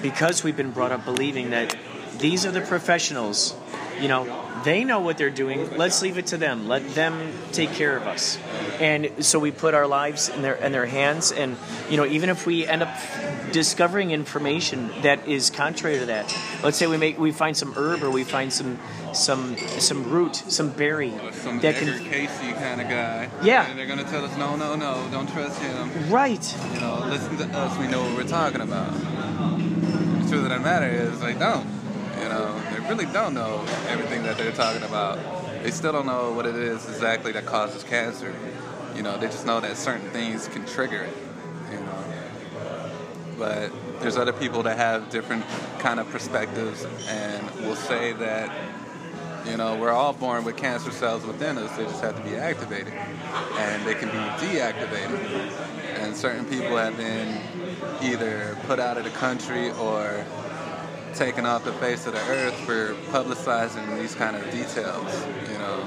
because 0.00 0.42
we've 0.42 0.56
been 0.56 0.70
brought 0.70 0.90
up 0.90 1.04
believing 1.04 1.50
that 1.50 1.76
these 2.18 2.46
are 2.46 2.50
the 2.50 2.62
professionals, 2.62 3.54
you 4.00 4.08
know, 4.08 4.24
they 4.64 4.84
know 4.84 5.00
what 5.00 5.18
they're 5.18 5.30
doing. 5.30 5.76
Let's 5.76 6.02
leave 6.02 6.18
it 6.18 6.26
to 6.28 6.36
them. 6.36 6.68
Let 6.68 6.94
them 6.94 7.32
take 7.52 7.72
care 7.72 7.96
of 7.96 8.06
us. 8.06 8.38
And 8.80 9.24
so 9.24 9.38
we 9.38 9.50
put 9.50 9.74
our 9.74 9.86
lives 9.86 10.28
in 10.28 10.42
their 10.42 10.54
in 10.54 10.72
their 10.72 10.86
hands. 10.86 11.32
And 11.32 11.56
you 11.90 11.96
know, 11.96 12.06
even 12.06 12.30
if 12.30 12.46
we 12.46 12.66
end 12.66 12.82
up 12.82 12.94
discovering 13.52 14.10
information 14.10 14.90
that 15.02 15.28
is 15.28 15.50
contrary 15.50 15.98
to 15.98 16.06
that, 16.06 16.36
let's 16.62 16.76
say 16.76 16.86
we 16.86 16.96
make 16.96 17.18
we 17.18 17.32
find 17.32 17.56
some 17.56 17.72
herb 17.74 18.02
or 18.02 18.10
we 18.10 18.24
find 18.24 18.52
some 18.52 18.78
some 19.12 19.56
some 19.58 20.10
root, 20.10 20.36
some 20.36 20.70
berry 20.70 21.12
some 21.32 21.60
that 21.60 21.76
Edgar 21.76 21.98
can 21.98 22.04
Cayce 22.10 22.38
kind 22.54 22.80
of 22.80 22.88
guy. 22.88 23.28
Yeah. 23.42 23.68
And 23.68 23.78
they're 23.78 23.86
gonna 23.86 24.04
tell 24.04 24.24
us, 24.24 24.36
no, 24.36 24.56
no, 24.56 24.74
no, 24.74 25.06
don't 25.10 25.28
trust 25.30 25.60
him. 25.60 26.10
right. 26.10 26.56
You 26.74 26.80
know, 26.80 27.04
listen 27.08 27.36
to 27.38 27.44
us. 27.58 27.78
We 27.78 27.88
know 27.88 28.02
what 28.02 28.16
we're 28.16 28.28
talking 28.28 28.60
about. 28.60 28.92
The 28.92 30.28
truth 30.28 30.44
of 30.44 30.50
the 30.50 30.60
matter 30.60 30.88
is, 30.88 31.20
they 31.20 31.34
don't. 31.34 31.66
You 32.22 32.28
know, 32.28 32.60
they 32.70 32.80
really 32.88 33.06
don't 33.06 33.34
know 33.34 33.64
everything 33.88 34.22
that 34.22 34.38
they're 34.38 34.52
talking 34.52 34.84
about. 34.84 35.18
They 35.62 35.72
still 35.72 35.92
don't 35.92 36.06
know 36.06 36.32
what 36.32 36.46
it 36.46 36.54
is 36.54 36.88
exactly 36.88 37.32
that 37.32 37.46
causes 37.46 37.82
cancer. 37.82 38.34
You 38.94 39.02
know, 39.02 39.18
they 39.18 39.26
just 39.26 39.44
know 39.44 39.58
that 39.60 39.76
certain 39.76 40.08
things 40.10 40.46
can 40.46 40.64
trigger 40.64 41.02
it. 41.02 41.16
You 41.72 41.80
know, 41.80 42.04
but 43.38 43.72
there's 44.00 44.16
other 44.16 44.32
people 44.32 44.62
that 44.64 44.76
have 44.76 45.10
different 45.10 45.44
kind 45.80 45.98
of 45.98 46.08
perspectives 46.10 46.86
and 47.08 47.50
will 47.66 47.76
say 47.76 48.12
that 48.12 48.50
you 49.46 49.56
know, 49.56 49.74
we're 49.76 49.90
all 49.90 50.12
born 50.12 50.44
with 50.44 50.56
cancer 50.56 50.92
cells 50.92 51.26
within 51.26 51.58
us. 51.58 51.76
They 51.76 51.82
just 51.84 52.00
have 52.02 52.16
to 52.16 52.22
be 52.22 52.36
activated, 52.36 52.92
and 52.92 53.84
they 53.84 53.94
can 53.94 54.08
be 54.08 54.46
deactivated. 54.46 55.18
And 55.98 56.16
certain 56.16 56.44
people 56.44 56.76
have 56.76 56.96
been 56.96 57.40
either 58.02 58.56
put 58.66 58.78
out 58.78 58.98
of 58.98 59.04
the 59.04 59.10
country 59.10 59.70
or 59.72 60.24
taken 61.14 61.46
off 61.46 61.64
the 61.64 61.72
face 61.74 62.06
of 62.06 62.14
the 62.14 62.20
earth 62.20 62.54
for 62.60 62.94
publicizing 63.10 63.98
these 63.98 64.14
kind 64.14 64.36
of 64.36 64.44
details. 64.50 65.26
You 65.50 65.58
know, 65.58 65.86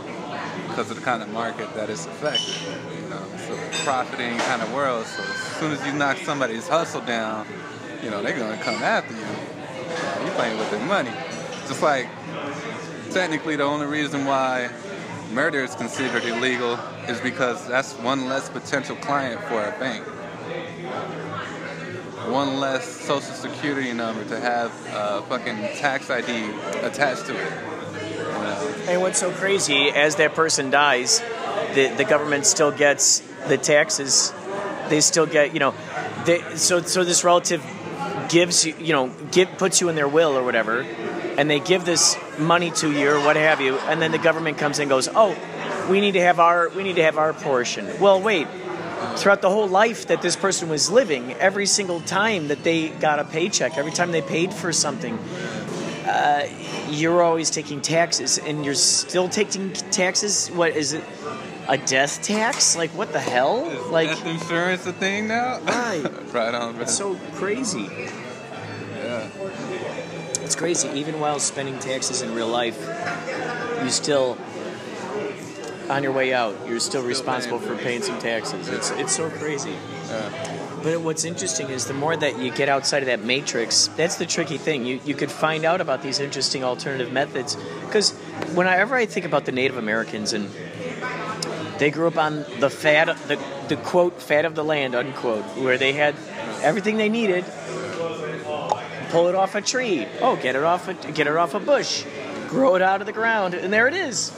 because 0.67 0.91
of 0.91 0.97
the 0.97 1.03
kind 1.03 1.23
of 1.23 1.29
market 1.29 1.73
that 1.73 1.89
is 1.89 2.05
affected. 2.05 2.55
You 3.01 3.09
know, 3.09 3.23
it's 3.33 3.49
a 3.49 3.85
profiting 3.85 4.37
kind 4.39 4.61
of 4.61 4.73
world. 4.73 5.05
So 5.05 5.23
as 5.23 5.57
soon 5.57 5.71
as 5.71 5.85
you 5.85 5.93
knock 5.93 6.17
somebody's 6.17 6.67
hustle 6.67 7.01
down, 7.01 7.47
you 8.03 8.09
know, 8.09 8.21
they're 8.21 8.37
gonna 8.37 8.61
come 8.61 8.83
after 8.83 9.13
you. 9.13 10.25
You're 10.25 10.35
playing 10.35 10.57
with 10.57 10.69
their 10.71 10.85
money, 10.85 11.11
just 11.67 11.81
like 11.81 12.07
technically 13.11 13.55
the 13.55 13.63
only 13.63 13.85
reason 13.85 14.25
why 14.25 14.69
murder 15.31 15.63
is 15.63 15.75
considered 15.75 16.25
illegal 16.25 16.73
is 17.07 17.21
because 17.21 17.65
that's 17.67 17.93
one 17.93 18.27
less 18.27 18.49
potential 18.49 18.97
client 18.97 19.41
for 19.43 19.63
a 19.63 19.71
bank. 19.79 20.05
One 22.31 22.59
less 22.59 22.85
social 22.85 23.33
security 23.33 23.93
number 23.93 24.23
to 24.25 24.39
have 24.39 24.71
a 24.93 25.21
fucking 25.23 25.57
tax 25.77 26.09
ID 26.09 26.49
attached 26.81 27.25
to 27.27 27.35
it. 27.35 27.51
You 28.11 28.23
know? 28.23 28.75
And 28.87 29.01
what's 29.01 29.19
so 29.19 29.31
crazy, 29.31 29.89
as 29.89 30.15
that 30.17 30.33
person 30.33 30.69
dies, 30.69 31.21
the, 31.73 31.93
the 31.95 32.05
government 32.05 32.45
still 32.45 32.71
gets 32.71 33.19
the 33.47 33.57
taxes. 33.57 34.33
They 34.89 35.01
still 35.01 35.25
get, 35.25 35.53
you 35.53 35.59
know, 35.59 35.73
they, 36.25 36.41
so 36.55 36.81
so 36.81 37.03
this 37.03 37.23
relative 37.23 37.63
gives 38.29 38.65
you, 38.65 38.75
you 38.79 38.93
know, 38.93 39.11
give, 39.31 39.57
puts 39.57 39.81
you 39.81 39.89
in 39.89 39.95
their 39.95 40.07
will 40.07 40.37
or 40.37 40.43
whatever, 40.43 40.81
and 41.37 41.49
they 41.49 41.59
give 41.59 41.85
this 41.85 42.17
money 42.39 42.71
to 42.71 42.91
you 42.91 43.11
or 43.11 43.19
what 43.19 43.35
have 43.35 43.61
you, 43.61 43.77
and 43.77 44.01
then 44.01 44.11
the 44.11 44.17
government 44.17 44.57
comes 44.57 44.79
in 44.79 44.83
and 44.83 44.89
goes, 44.89 45.09
oh, 45.13 45.35
we 45.89 46.01
need 46.01 46.13
to 46.13 46.21
have 46.21 46.39
our 46.39 46.69
we 46.69 46.83
need 46.83 46.95
to 46.95 47.03
have 47.03 47.17
our 47.17 47.33
portion. 47.33 47.99
Well, 47.99 48.21
wait. 48.21 48.47
Throughout 49.17 49.41
the 49.41 49.49
whole 49.49 49.67
life 49.67 50.07
that 50.07 50.21
this 50.21 50.35
person 50.35 50.69
was 50.69 50.89
living, 50.89 51.33
every 51.33 51.65
single 51.65 52.01
time 52.01 52.47
that 52.49 52.63
they 52.63 52.89
got 52.89 53.19
a 53.19 53.23
paycheck, 53.23 53.77
every 53.77 53.91
time 53.91 54.11
they 54.11 54.21
paid 54.21 54.53
for 54.53 54.71
something, 54.73 55.17
uh, 56.05 56.47
you're 56.89 57.21
always 57.21 57.49
taking 57.49 57.81
taxes, 57.81 58.37
and 58.37 58.63
you're 58.65 58.73
still 58.75 59.27
taking 59.29 59.73
taxes. 59.73 60.49
What 60.49 60.75
is 60.75 60.93
it? 60.93 61.03
A 61.67 61.77
death 61.79 62.21
tax? 62.21 62.75
Like 62.75 62.91
what 62.91 63.11
the 63.11 63.19
hell? 63.19 63.67
Is 63.69 63.87
Like 63.87 64.09
death 64.09 64.25
insurance 64.27 64.85
a 64.85 64.93
thing 64.93 65.27
now? 65.27 65.59
Right. 65.65 66.33
right 66.33 66.53
on, 66.53 66.79
it's 66.79 66.95
so 66.95 67.15
crazy. 67.33 67.89
yeah. 69.03 69.27
It's 70.43 70.55
crazy. 70.55 70.89
Even 70.89 71.19
while 71.19 71.39
spending 71.39 71.79
taxes 71.79 72.21
in 72.21 72.35
real 72.35 72.47
life, 72.47 72.77
you 73.83 73.89
still, 73.89 74.37
on 75.89 76.03
your 76.03 76.11
way 76.11 76.33
out, 76.33 76.55
you're 76.67 76.79
still 76.79 77.03
responsible 77.03 77.59
for 77.59 77.75
paying 77.75 78.01
some 78.01 78.19
taxes. 78.19 78.67
It's 78.69 78.91
it's 78.91 79.15
so 79.15 79.29
crazy. 79.29 79.75
But 80.83 81.01
what's 81.01 81.25
interesting 81.25 81.69
is 81.69 81.85
the 81.85 81.95
more 81.95 82.15
that 82.15 82.37
you 82.37 82.51
get 82.51 82.69
outside 82.69 83.01
of 83.01 83.07
that 83.07 83.23
matrix, 83.23 83.87
that's 83.97 84.17
the 84.17 84.25
tricky 84.27 84.59
thing. 84.59 84.85
You, 84.85 84.99
you 85.03 85.15
could 85.15 85.31
find 85.31 85.65
out 85.65 85.81
about 85.81 86.03
these 86.03 86.19
interesting 86.19 86.63
alternative 86.63 87.11
methods. 87.11 87.57
Because 87.85 88.11
whenever 88.53 88.95
I 88.95 89.07
think 89.07 89.25
about 89.25 89.45
the 89.45 89.51
Native 89.51 89.77
Americans 89.77 90.31
and 90.33 90.49
they 91.79 91.89
grew 91.89 92.07
up 92.07 92.17
on 92.17 92.45
the 92.59 92.69
fat, 92.69 93.17
the, 93.27 93.39
the 93.67 93.77
quote, 93.77 94.21
fat 94.21 94.45
of 94.45 94.53
the 94.53 94.63
land, 94.63 94.93
unquote, 94.93 95.43
where 95.57 95.79
they 95.79 95.93
had 95.93 96.15
everything 96.61 96.97
they 96.97 97.09
needed. 97.09 97.45
Pull 99.09 99.27
it 99.27 99.35
off 99.35 99.55
a 99.55 99.61
tree. 99.61 100.05
Oh, 100.21 100.35
get 100.35 100.55
it 100.55 100.63
off 100.63 100.87
a, 100.87 100.93
get 100.93 101.25
it 101.25 101.35
off 101.35 101.55
a 101.55 101.59
bush. 101.59 102.05
Grow 102.47 102.75
it 102.75 102.81
out 102.81 103.01
of 103.01 103.07
the 103.07 103.13
ground, 103.13 103.55
and 103.55 103.73
there 103.73 103.87
it 103.87 103.95
is. 103.95 104.31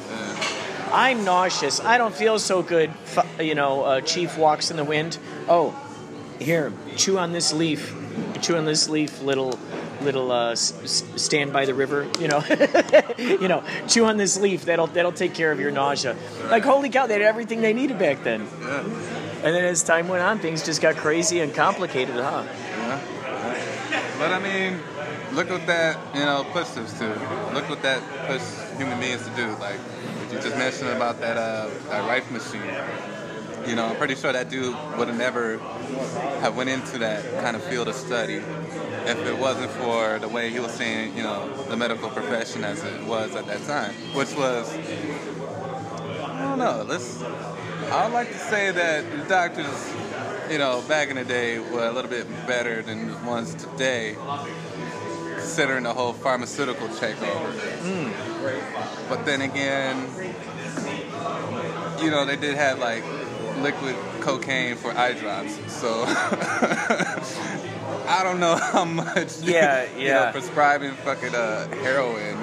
I'm 0.91 1.23
nauseous. 1.25 1.79
I 1.79 1.97
don't 1.97 2.13
feel 2.15 2.39
so 2.39 2.61
good. 2.61 2.91
You 3.39 3.55
know, 3.55 3.83
uh, 3.83 4.01
Chief 4.01 4.37
walks 4.37 4.71
in 4.71 4.77
the 4.77 4.83
wind. 4.83 5.17
Oh, 5.47 5.75
here, 6.39 6.71
chew 6.95 7.17
on 7.17 7.31
this 7.31 7.53
leaf. 7.53 7.93
Chew 8.41 8.55
on 8.55 8.65
this 8.65 8.89
leaf, 8.89 9.21
little, 9.21 9.57
little. 10.01 10.31
Uh, 10.31 10.51
s- 10.51 11.03
stand 11.15 11.51
by 11.53 11.65
the 11.65 11.73
river. 11.73 12.07
You 12.19 12.27
know, 12.29 12.43
you 13.17 13.47
know, 13.47 13.63
chew 13.87 14.05
on 14.05 14.17
this 14.17 14.39
leaf. 14.39 14.65
That'll 14.65 14.87
that'll 14.87 15.11
take 15.11 15.33
care 15.33 15.51
of 15.51 15.59
your 15.59 15.71
nausea. 15.71 16.15
Like 16.49 16.63
holy 16.63 16.89
cow, 16.89 17.07
they 17.07 17.13
had 17.13 17.21
everything 17.23 17.61
they 17.61 17.73
needed 17.73 17.99
back 17.99 18.23
then. 18.23 18.47
Yeah. 18.61 18.79
And 19.43 19.55
then 19.55 19.65
as 19.65 19.83
time 19.83 20.07
went 20.07 20.23
on, 20.23 20.39
things 20.39 20.63
just 20.65 20.81
got 20.81 20.95
crazy 20.95 21.41
and 21.41 21.53
complicated, 21.53 22.15
huh? 22.15 22.43
Yeah. 22.45 22.99
But 24.17 24.31
I 24.31 24.39
mean, 24.39 24.79
look 25.33 25.49
what 25.49 25.65
that 25.67 25.97
you 26.15 26.21
know 26.21 26.45
pushed 26.51 26.77
us 26.77 26.97
to. 26.99 27.07
Look 27.53 27.69
what 27.69 27.81
that 27.83 28.01
pushed 28.27 28.77
human 28.77 28.99
beings 28.99 29.23
to 29.27 29.35
do. 29.35 29.47
Like 29.59 29.79
what 30.27 30.35
you 30.35 30.49
just 30.49 30.57
mentioned 30.57 30.89
about 30.89 31.19
that 31.21 31.37
uh, 31.37 31.69
that 31.89 32.07
rifle 32.07 32.33
machine. 32.33 32.61
You 33.67 33.75
know, 33.75 33.85
I'm 33.85 33.95
pretty 33.97 34.15
sure 34.15 34.31
that 34.31 34.49
dude 34.49 34.75
would 34.97 35.07
have 35.07 35.17
never 35.17 35.57
have 36.39 36.55
went 36.55 36.69
into 36.69 36.97
that 36.99 37.23
kind 37.41 37.55
of 37.55 37.63
field 37.63 37.87
of 37.87 37.95
study 37.95 38.35
if 38.35 39.17
it 39.25 39.37
wasn't 39.37 39.71
for 39.71 40.19
the 40.19 40.27
way 40.27 40.49
he 40.49 40.59
was 40.59 40.71
seeing, 40.71 41.15
you 41.15 41.23
know, 41.23 41.63
the 41.63 41.75
medical 41.75 42.09
profession 42.09 42.63
as 42.63 42.83
it 42.83 43.03
was 43.03 43.35
at 43.35 43.45
that 43.47 43.63
time, 43.65 43.93
which 44.13 44.33
was 44.35 44.73
I 44.73 46.41
don't 46.41 46.59
know. 46.59 46.85
Let's. 46.87 47.21
I 47.89 48.03
would 48.03 48.13
like 48.13 48.27
to 48.29 48.37
say 48.37 48.71
that 48.71 49.09
the 49.09 49.23
doctors, 49.29 49.93
you 50.51 50.57
know, 50.57 50.81
back 50.89 51.09
in 51.09 51.15
the 51.15 51.23
day 51.23 51.57
were 51.59 51.87
a 51.87 51.91
little 51.91 52.11
bit 52.11 52.27
better 52.45 52.81
than 52.81 53.07
the 53.07 53.17
ones 53.19 53.55
today, 53.55 54.15
considering 55.47 55.83
the 55.83 55.93
whole 55.93 56.11
pharmaceutical 56.11 56.87
takeover. 56.89 57.53
But 59.07 59.25
then 59.25 59.39
again, 59.41 59.97
you 62.03 62.11
know, 62.11 62.25
they 62.25 62.35
did 62.35 62.55
have 62.57 62.79
like 62.79 63.03
liquid 63.61 63.95
cocaine 64.19 64.75
for 64.75 64.91
eye 64.91 65.13
drops, 65.13 65.55
so 65.71 66.03
I 68.07 68.19
don't 68.23 68.41
know 68.41 68.55
how 68.57 68.83
much. 68.83 69.39
Yeah, 69.41 69.83
You 69.97 70.09
know, 70.09 70.25
yeah. 70.25 70.31
prescribing 70.31 70.91
fucking 70.91 71.33
uh, 71.33 71.69
heroin 71.77 72.37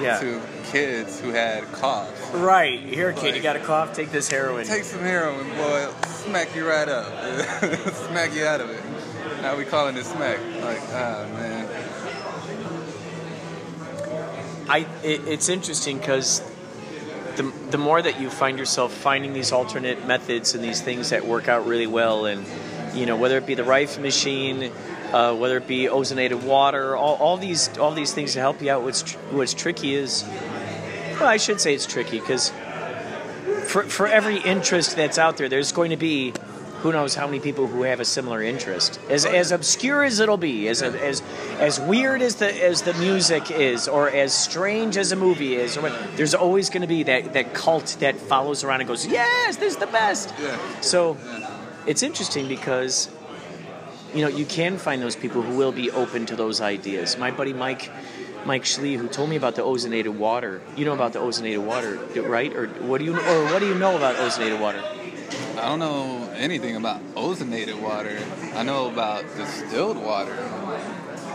Yeah. 0.00 0.18
to 0.20 0.40
kids 0.72 1.20
who 1.20 1.30
had 1.30 1.64
coughs. 1.72 2.30
Right. 2.32 2.80
Here, 2.80 3.12
kid, 3.12 3.36
you 3.36 3.42
got 3.42 3.56
a 3.56 3.60
cough. 3.60 3.92
Take 3.94 4.10
this 4.10 4.28
heroin. 4.30 4.64
Take 4.66 4.84
some 4.84 5.00
heroin, 5.00 5.48
boy. 5.50 5.88
Smack 6.06 6.54
you 6.56 6.66
right 6.66 6.88
up. 6.88 7.06
smack 8.08 8.34
you 8.34 8.44
out 8.46 8.60
of 8.62 8.70
it. 8.70 8.82
Now 9.42 9.54
we 9.56 9.64
calling 9.64 9.96
it 9.96 10.04
smack. 10.04 10.38
Like, 10.62 10.80
ah, 10.92 11.26
man. 11.34 11.68
I 14.68 14.86
it, 15.02 15.26
it's 15.26 15.48
interesting 15.48 15.98
because 15.98 16.42
the 17.36 17.52
the 17.70 17.78
more 17.78 18.00
that 18.00 18.20
you 18.20 18.28
find 18.30 18.58
yourself 18.58 18.92
finding 18.92 19.32
these 19.32 19.52
alternate 19.52 20.06
methods 20.06 20.54
and 20.54 20.62
these 20.62 20.80
things 20.80 21.10
that 21.10 21.26
work 21.26 21.48
out 21.48 21.66
really 21.66 21.86
well, 21.86 22.26
and 22.26 22.44
you 22.94 23.06
know 23.06 23.16
whether 23.16 23.38
it 23.38 23.46
be 23.46 23.54
the 23.54 23.64
rifle 23.64 24.02
machine, 24.02 24.70
uh, 25.12 25.34
whether 25.34 25.56
it 25.56 25.66
be 25.66 25.84
ozonated 25.84 26.42
water, 26.42 26.96
all, 26.96 27.16
all 27.16 27.36
these 27.36 27.76
all 27.78 27.92
these 27.92 28.12
things 28.12 28.34
to 28.34 28.40
help 28.40 28.60
you 28.60 28.70
out. 28.70 28.82
What's 28.82 29.02
tr- 29.02 29.18
what's 29.30 29.54
tricky 29.54 29.94
is, 29.94 30.24
well, 31.18 31.28
I 31.28 31.38
should 31.38 31.60
say 31.60 31.74
it's 31.74 31.86
tricky 31.86 32.20
because 32.20 32.52
for 33.64 33.84
for 33.84 34.06
every 34.06 34.38
interest 34.38 34.96
that's 34.96 35.18
out 35.18 35.36
there, 35.36 35.48
there's 35.48 35.72
going 35.72 35.90
to 35.90 35.96
be 35.96 36.34
who 36.82 36.92
knows 36.92 37.14
how 37.14 37.26
many 37.26 37.40
people 37.40 37.66
who 37.66 37.82
have 37.82 37.98
a 37.98 38.04
similar 38.04 38.42
interest. 38.42 39.00
As 39.10 39.26
as 39.26 39.50
obscure 39.50 40.04
as 40.04 40.20
it'll 40.20 40.36
be, 40.36 40.68
as 40.68 40.82
as 40.82 41.22
as 41.58 41.80
weird 41.80 42.22
as 42.22 42.36
the 42.36 42.64
as 42.64 42.82
the 42.82 42.94
music 42.94 43.50
is, 43.50 43.88
or 43.88 44.08
as 44.08 44.32
strange 44.32 44.96
as 44.96 45.10
a 45.10 45.16
movie 45.16 45.56
is, 45.56 45.76
or 45.76 45.82
what, 45.82 46.16
there's 46.16 46.34
always 46.34 46.70
going 46.70 46.82
to 46.82 46.88
be 46.88 47.02
that 47.04 47.32
that 47.32 47.52
cult 47.52 47.96
that 48.00 48.16
follows 48.16 48.62
around 48.62 48.80
and 48.80 48.88
goes, 48.88 49.06
"Yes, 49.06 49.56
this 49.56 49.72
is 49.72 49.78
the 49.78 49.88
best." 49.88 50.32
Yeah. 50.40 50.56
So 50.80 51.16
it's 51.86 52.02
interesting 52.02 52.46
because 52.46 53.08
you 54.14 54.22
know 54.22 54.28
you 54.28 54.44
can 54.44 54.78
find 54.78 55.02
those 55.02 55.16
people 55.16 55.42
who 55.42 55.56
will 55.56 55.72
be 55.72 55.90
open 55.90 56.26
to 56.26 56.36
those 56.36 56.60
ideas. 56.60 57.18
My 57.18 57.30
buddy 57.30 57.52
Mike. 57.52 57.90
Mike 58.46 58.62
Schlee, 58.62 58.96
who 58.96 59.08
told 59.08 59.28
me 59.28 59.36
about 59.36 59.56
the 59.56 59.62
ozonated 59.62 60.16
water. 60.16 60.62
You 60.76 60.84
know 60.84 60.94
about 60.94 61.12
the 61.12 61.18
ozonated 61.18 61.58
water, 61.58 61.96
right? 62.22 62.54
Or 62.54 62.68
what 62.86 62.98
do 62.98 63.04
you 63.04 63.14
or 63.14 63.44
what 63.46 63.58
do 63.58 63.66
you 63.66 63.74
know 63.74 63.96
about 63.96 64.14
ozonated 64.14 64.60
water? 64.60 64.80
I 65.58 65.68
don't 65.68 65.80
know 65.80 66.27
anything 66.38 66.76
about 66.76 67.02
ozonated 67.14 67.80
water. 67.80 68.18
I 68.54 68.62
know 68.62 68.88
about 68.88 69.24
distilled 69.36 69.98
water. 69.98 70.36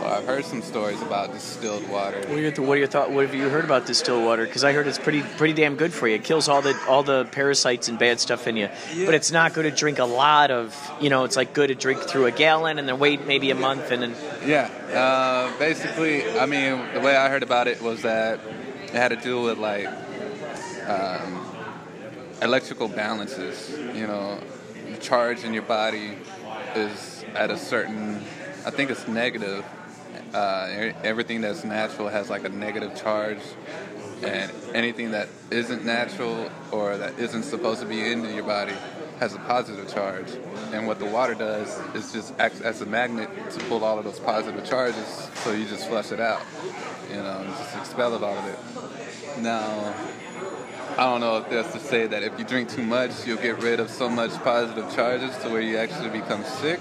Well, 0.00 0.12
I've 0.12 0.26
heard 0.26 0.44
some 0.44 0.60
stories 0.60 1.00
about 1.02 1.32
distilled 1.32 1.88
water. 1.88 2.18
What 2.18 2.30
are 2.30 2.40
your, 2.40 2.52
what 2.52 2.74
are 2.74 2.76
your 2.76 2.86
thought? 2.88 3.10
What 3.10 3.24
have 3.24 3.34
you 3.34 3.48
heard 3.48 3.64
about 3.64 3.86
distilled 3.86 4.24
water? 4.24 4.44
Because 4.44 4.64
I 4.64 4.72
heard 4.72 4.86
it's 4.86 4.98
pretty 4.98 5.22
pretty 5.22 5.54
damn 5.54 5.76
good 5.76 5.92
for 5.92 6.08
you. 6.08 6.16
It 6.16 6.24
kills 6.24 6.48
all 6.48 6.62
the 6.62 6.76
all 6.88 7.02
the 7.02 7.26
parasites 7.26 7.88
and 7.88 7.98
bad 7.98 8.18
stuff 8.18 8.46
in 8.46 8.56
you. 8.56 8.68
Yeah. 8.94 9.06
But 9.06 9.14
it's 9.14 9.30
not 9.30 9.54
good 9.54 9.62
to 9.62 9.70
drink 9.70 9.98
a 9.98 10.04
lot 10.04 10.50
of. 10.50 10.76
You 11.00 11.10
know, 11.10 11.24
it's 11.24 11.36
like 11.36 11.52
good 11.52 11.68
to 11.68 11.74
drink 11.74 12.00
through 12.02 12.26
a 12.26 12.32
gallon 12.32 12.78
and 12.78 12.88
then 12.88 12.98
wait 12.98 13.26
maybe 13.26 13.50
a 13.50 13.54
month 13.54 13.90
and 13.92 14.02
then. 14.02 14.14
Yeah, 14.44 14.68
uh, 14.92 15.58
basically, 15.58 16.38
I 16.38 16.46
mean, 16.46 16.92
the 16.92 17.00
way 17.00 17.16
I 17.16 17.28
heard 17.28 17.42
about 17.42 17.68
it 17.68 17.80
was 17.80 18.02
that 18.02 18.40
it 18.84 18.90
had 18.90 19.08
to 19.08 19.16
do 19.16 19.42
with 19.42 19.58
like 19.58 19.86
um, 20.86 21.46
electrical 22.42 22.88
balances. 22.88 23.70
You 23.94 24.06
know, 24.06 24.38
charge 25.04 25.44
in 25.44 25.52
your 25.52 25.62
body 25.62 26.16
is 26.74 27.24
at 27.34 27.50
a 27.50 27.58
certain, 27.58 28.16
I 28.66 28.70
think 28.70 28.90
it's 28.90 29.06
negative. 29.06 29.64
Uh, 30.32 30.92
everything 31.04 31.42
that's 31.42 31.62
natural 31.62 32.08
has 32.08 32.28
like 32.30 32.44
a 32.44 32.48
negative 32.48 32.96
charge, 32.96 33.38
and 34.24 34.50
anything 34.74 35.12
that 35.12 35.28
isn't 35.50 35.84
natural 35.84 36.50
or 36.72 36.96
that 36.96 37.16
isn't 37.18 37.44
supposed 37.44 37.80
to 37.80 37.86
be 37.86 38.10
in 38.10 38.24
your 38.34 38.42
body 38.42 38.74
has 39.20 39.34
a 39.34 39.38
positive 39.40 39.92
charge. 39.92 40.28
And 40.72 40.88
what 40.88 40.98
the 40.98 41.04
water 41.04 41.34
does 41.34 41.78
is 41.94 42.12
just 42.12 42.34
acts 42.40 42.60
as 42.62 42.80
a 42.80 42.86
magnet 42.86 43.28
to 43.52 43.60
pull 43.66 43.84
all 43.84 43.98
of 43.98 44.04
those 44.04 44.18
positive 44.18 44.64
charges, 44.64 45.28
so 45.44 45.52
you 45.52 45.66
just 45.66 45.86
flush 45.88 46.10
it 46.10 46.18
out, 46.18 46.42
you 47.10 47.16
know, 47.16 47.44
just 47.58 47.76
expel 47.76 48.16
it 48.16 48.22
all 48.24 48.36
of 48.36 48.46
it. 48.46 48.58
Now, 49.40 49.94
I 50.96 51.10
don't 51.10 51.20
know 51.20 51.38
if 51.38 51.50
that's 51.50 51.72
to 51.72 51.80
say 51.80 52.06
that 52.06 52.22
if 52.22 52.38
you 52.38 52.44
drink 52.44 52.68
too 52.68 52.84
much, 52.84 53.26
you'll 53.26 53.42
get 53.42 53.60
rid 53.60 53.80
of 53.80 53.90
so 53.90 54.08
much 54.08 54.30
positive 54.44 54.94
charges 54.94 55.36
to 55.38 55.48
where 55.48 55.60
you 55.60 55.76
actually 55.76 56.10
become 56.10 56.44
sick. 56.44 56.78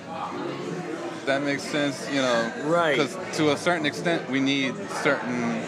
That 1.25 1.41
makes 1.41 1.63
sense, 1.63 2.07
you 2.11 2.21
know. 2.21 2.53
Right. 2.65 2.95
Because 2.95 3.17
to 3.37 3.53
a 3.53 3.57
certain 3.57 3.87
extent, 3.87 4.29
we 4.29 4.39
need 4.39 4.75
certain, 5.01 5.63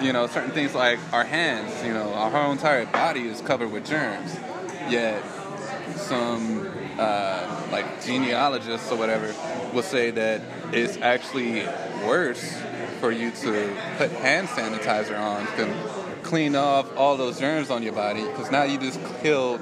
you 0.00 0.12
know, 0.12 0.28
certain 0.28 0.52
things 0.52 0.72
like 0.72 1.00
our 1.12 1.24
hands. 1.24 1.84
You 1.84 1.92
know, 1.92 2.14
our 2.14 2.30
whole 2.30 2.52
entire 2.52 2.86
body 2.86 3.26
is 3.26 3.40
covered 3.40 3.72
with 3.72 3.86
germs. 3.86 4.36
Yet, 4.88 5.24
some 5.96 6.70
uh, 6.96 7.68
like 7.72 8.04
genealogists 8.04 8.92
or 8.92 8.98
whatever 8.98 9.34
will 9.74 9.82
say 9.82 10.12
that 10.12 10.42
it's 10.72 10.96
actually 10.98 11.64
worse 12.06 12.56
for 13.00 13.10
you 13.10 13.32
to 13.32 13.76
put 13.96 14.12
hand 14.12 14.46
sanitizer 14.48 15.18
on 15.18 15.46
than 15.56 15.70
clean 16.30 16.54
off 16.54 16.86
all 16.96 17.16
those 17.16 17.40
germs 17.40 17.70
on 17.70 17.82
your 17.82 17.92
body 17.92 18.22
because 18.24 18.52
now 18.52 18.62
you 18.62 18.78
just 18.78 19.00
killed 19.20 19.60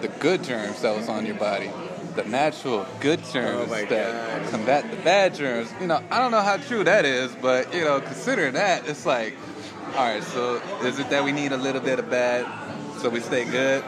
the 0.00 0.08
good 0.08 0.42
germs 0.42 0.80
that 0.80 0.96
was 0.96 1.10
on 1.10 1.26
your 1.26 1.34
body 1.36 1.70
the 2.14 2.24
natural 2.24 2.86
good 3.00 3.22
germs 3.32 3.70
Oh 3.70 3.84
that 3.90 4.42
God. 4.42 4.50
combat 4.50 4.90
the 4.90 4.96
bad 4.96 5.34
germs 5.34 5.70
you 5.78 5.86
know 5.86 6.02
i 6.10 6.18
don't 6.18 6.30
know 6.30 6.40
how 6.40 6.56
true 6.56 6.82
that 6.84 7.04
is 7.04 7.30
but 7.42 7.72
you 7.74 7.84
know 7.84 8.00
considering 8.00 8.54
that 8.54 8.88
it's 8.88 9.04
like 9.04 9.36
all 9.94 10.06
right 10.10 10.22
so 10.22 10.54
is 10.84 10.98
it 10.98 11.10
that 11.10 11.22
we 11.22 11.32
need 11.32 11.52
a 11.52 11.58
little 11.58 11.82
bit 11.82 11.98
of 11.98 12.08
bad 12.08 12.46
so 12.98 13.10
we 13.10 13.20
stay 13.20 13.44
good 13.44 13.84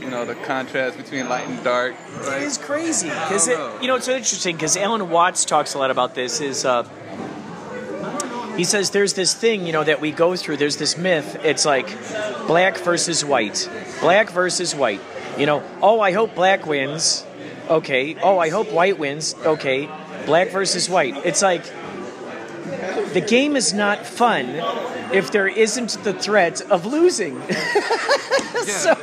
you 0.00 0.08
know 0.08 0.24
the 0.24 0.36
contrast 0.36 0.96
between 0.96 1.28
light 1.28 1.46
and 1.46 1.62
dark 1.62 1.94
It 2.22 2.42
is 2.44 2.56
crazy 2.56 3.10
because 3.10 3.46
it, 3.46 3.58
know. 3.58 3.78
you 3.82 3.88
know 3.88 3.96
it's 3.96 4.08
interesting 4.08 4.56
because 4.56 4.74
Alan 4.74 5.10
Watts 5.10 5.44
talks 5.44 5.74
a 5.74 5.78
lot 5.78 5.90
about 5.90 6.14
this. 6.14 6.40
Is 6.40 6.64
uh, 6.64 6.88
he 8.58 8.64
says 8.64 8.90
there's 8.90 9.14
this 9.14 9.32
thing 9.34 9.66
you 9.66 9.72
know 9.72 9.84
that 9.84 10.00
we 10.00 10.10
go 10.10 10.34
through. 10.34 10.56
There's 10.56 10.76
this 10.76 10.98
myth. 10.98 11.40
It's 11.44 11.64
like 11.64 11.86
black 12.48 12.76
versus 12.78 13.24
white, 13.24 13.70
black 14.00 14.30
versus 14.30 14.74
white. 14.74 15.00
You 15.38 15.46
know, 15.46 15.62
oh 15.80 16.00
I 16.00 16.10
hope 16.10 16.34
black 16.34 16.66
wins. 16.66 17.24
Okay. 17.70 18.16
Oh 18.20 18.40
I 18.40 18.48
hope 18.48 18.72
white 18.72 18.98
wins. 18.98 19.36
Okay. 19.46 19.88
Black 20.26 20.50
versus 20.50 20.90
white. 20.90 21.24
It's 21.24 21.40
like 21.40 21.64
the 23.14 23.24
game 23.24 23.54
is 23.54 23.72
not 23.72 24.04
fun 24.04 24.46
if 25.12 25.30
there 25.30 25.46
isn't 25.46 25.90
the 26.02 26.12
threat 26.12 26.60
of 26.62 26.84
losing. 26.84 27.40
so 28.64 28.96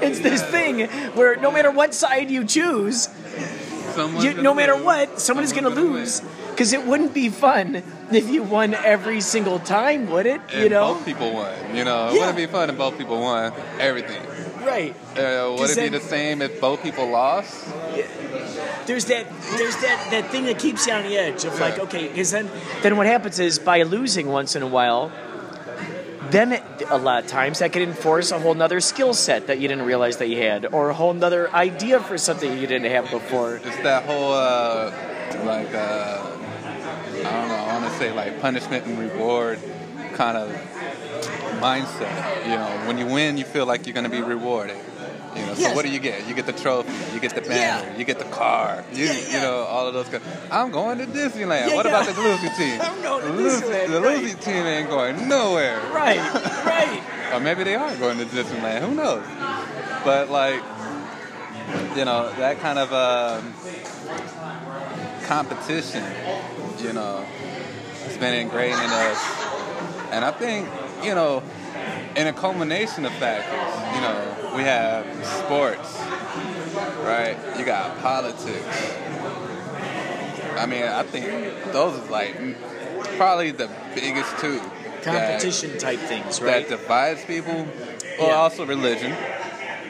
it's 0.00 0.20
this 0.20 0.42
thing 0.42 0.88
where 1.10 1.36
no 1.36 1.50
matter 1.50 1.70
what 1.70 1.92
side 1.92 2.30
you 2.30 2.46
choose, 2.46 3.10
you, 3.96 4.42
no 4.42 4.54
matter 4.54 4.74
lose, 4.74 4.84
what, 4.84 5.20
someone 5.20 5.44
is 5.44 5.52
going 5.52 5.64
to 5.64 5.70
someone's 5.70 6.20
gonna 6.20 6.30
lose. 6.30 6.50
Because 6.50 6.72
it 6.72 6.84
wouldn't 6.86 7.14
be 7.14 7.28
fun 7.30 7.82
if 8.12 8.28
you 8.28 8.42
won 8.42 8.74
every 8.74 9.20
single 9.20 9.58
time, 9.58 10.10
would 10.10 10.26
it? 10.26 10.40
win. 10.52 10.62
you 10.62 10.68
know, 10.68 10.94
both 10.94 11.04
people 11.04 11.32
won. 11.32 11.52
You 11.74 11.84
know, 11.84 12.08
it 12.08 12.14
Yeah. 12.14 12.18
wouldn't 12.20 12.36
be 12.36 12.46
fun 12.46 12.68
if 12.70 12.76
both 12.76 12.98
people 12.98 13.20
won 13.20 13.52
everything. 13.80 14.20
right? 14.64 14.94
Uh, 15.16 15.56
would 15.58 15.70
it 15.70 15.76
be 15.76 15.88
the 15.88 16.00
same 16.00 16.42
if 16.42 16.60
both 16.60 16.82
people 16.82 17.08
lost? 17.08 17.66
There's 18.86 19.06
that, 19.06 19.26
there's 19.56 19.76
that, 19.76 20.08
that 20.10 20.30
thing 20.30 20.44
that 20.44 20.58
keeps 20.58 20.86
you 20.86 20.92
on 20.92 21.04
the 21.04 21.16
edge 21.16 21.44
of 21.44 21.58
like, 21.58 21.78
okay, 21.78 22.08
because 22.08 22.30
then, 22.30 22.50
then 22.82 22.96
what 22.96 23.06
happens 23.06 23.38
is 23.38 23.58
by 23.58 23.82
losing 23.82 24.28
once 24.28 24.54
in 24.56 24.62
a 24.62 24.66
while, 24.66 25.10
then 26.32 26.52
it, 26.52 26.62
a 26.88 26.98
lot 26.98 27.22
of 27.22 27.30
times 27.30 27.60
that 27.60 27.72
could 27.72 27.82
enforce 27.82 28.32
a 28.32 28.38
whole 28.38 28.54
nother 28.54 28.80
skill 28.80 29.14
set 29.14 29.46
that 29.46 29.60
you 29.60 29.68
didn't 29.68 29.84
realize 29.84 30.16
that 30.16 30.28
you 30.28 30.38
had, 30.38 30.66
or 30.66 30.90
a 30.90 30.94
whole 30.94 31.12
nother 31.12 31.52
idea 31.52 32.00
for 32.00 32.18
something 32.18 32.58
you 32.58 32.66
didn't 32.66 32.90
have 32.90 33.10
before. 33.10 33.56
It's 33.56 33.76
that 33.82 34.04
whole 34.04 34.32
uh, 34.32 34.90
like 35.44 35.74
uh, 35.74 36.22
I 36.24 37.22
don't 37.22 37.48
know. 37.48 37.54
I 37.54 37.78
want 37.78 37.92
to 37.92 37.98
say 37.98 38.12
like 38.12 38.40
punishment 38.40 38.86
and 38.86 38.98
reward 38.98 39.58
kind 40.14 40.36
of 40.36 40.50
mindset. 41.60 42.44
You 42.44 42.56
know, 42.56 42.86
when 42.86 42.98
you 42.98 43.06
win, 43.06 43.36
you 43.36 43.44
feel 43.44 43.66
like 43.66 43.86
you're 43.86 43.94
going 43.94 44.10
to 44.10 44.10
be 44.10 44.22
rewarded. 44.22 44.76
You 45.34 45.46
know, 45.46 45.54
so 45.54 45.60
Yes. 45.62 45.74
what 45.74 45.84
do 45.84 45.90
you 45.90 45.98
get? 45.98 46.26
You 46.28 46.34
get 46.34 46.46
the 46.46 46.52
trophy, 46.52 46.92
you 47.14 47.20
get 47.20 47.34
the 47.34 47.40
banner, 47.40 47.86
Yeah. 47.88 47.96
you 47.96 48.04
get 48.04 48.18
the 48.18 48.26
car, 48.26 48.84
you, 48.92 49.06
Yeah, 49.06 49.12
you 49.28 49.40
know, 49.40 49.62
all 49.64 49.86
of 49.86 49.94
those. 49.94 50.08
Guys. 50.08 50.20
I'm 50.50 50.70
going 50.70 50.98
to 50.98 51.06
Disneyland. 51.06 51.68
Yeah, 51.68 51.74
what 51.74 51.86
yeah. 51.86 52.00
about 52.02 52.14
the 52.14 52.20
losing 52.20 52.50
team? 52.58 52.80
I'm 52.80 53.00
going 53.02 53.22
to 53.22 53.28
the 53.28 53.32
losing- 53.34 53.68
Disneyland, 53.68 53.88
The 53.90 54.00
right. 54.02 54.18
losing 54.22 54.38
team 54.38 54.66
ain't 54.66 54.90
going 54.90 55.28
nowhere. 55.28 55.80
Right, 55.92 56.18
right. 56.66 57.02
Or 57.32 57.40
maybe 57.40 57.64
they 57.64 57.76
are 57.76 57.94
going 57.96 58.18
to 58.18 58.24
Disneyland. 58.26 58.80
Who 58.80 58.94
knows? 58.94 59.24
But 60.04 60.28
like, 60.30 60.62
you 61.96 62.04
know, 62.04 62.30
that 62.36 62.60
kind 62.60 62.78
of 62.78 62.92
um, 62.92 63.54
competition, 65.24 66.04
you 66.78 66.92
know, 66.92 67.24
it's 68.04 68.16
been 68.18 68.34
ingrained 68.34 68.74
in 68.78 68.90
us. 68.90 69.18
And 70.10 70.24
I 70.24 70.30
think, 70.32 70.68
you 71.02 71.14
know, 71.14 71.42
in 72.16 72.26
a 72.26 72.32
culmination 72.32 73.06
of 73.06 73.12
factors, 73.14 73.81
you 73.94 74.00
know, 74.00 74.52
we 74.56 74.62
have 74.62 75.04
sports, 75.24 75.98
right? 77.04 77.36
You 77.58 77.64
got 77.64 77.98
politics. 78.00 78.94
I 80.58 80.66
mean, 80.66 80.84
I 80.84 81.02
think 81.02 81.72
those 81.72 81.98
are 81.98 82.10
like 82.10 82.36
probably 83.16 83.50
the 83.52 83.70
biggest 83.94 84.38
two. 84.38 84.58
that- 84.58 85.40
Competition 85.40 85.78
type 85.78 85.98
things, 85.98 86.38
that 86.38 86.68
divides 86.68 87.24
people, 87.24 87.66
or 88.20 88.28
Yeah. 88.28 88.34
also 88.36 88.64
religion. 88.64 89.16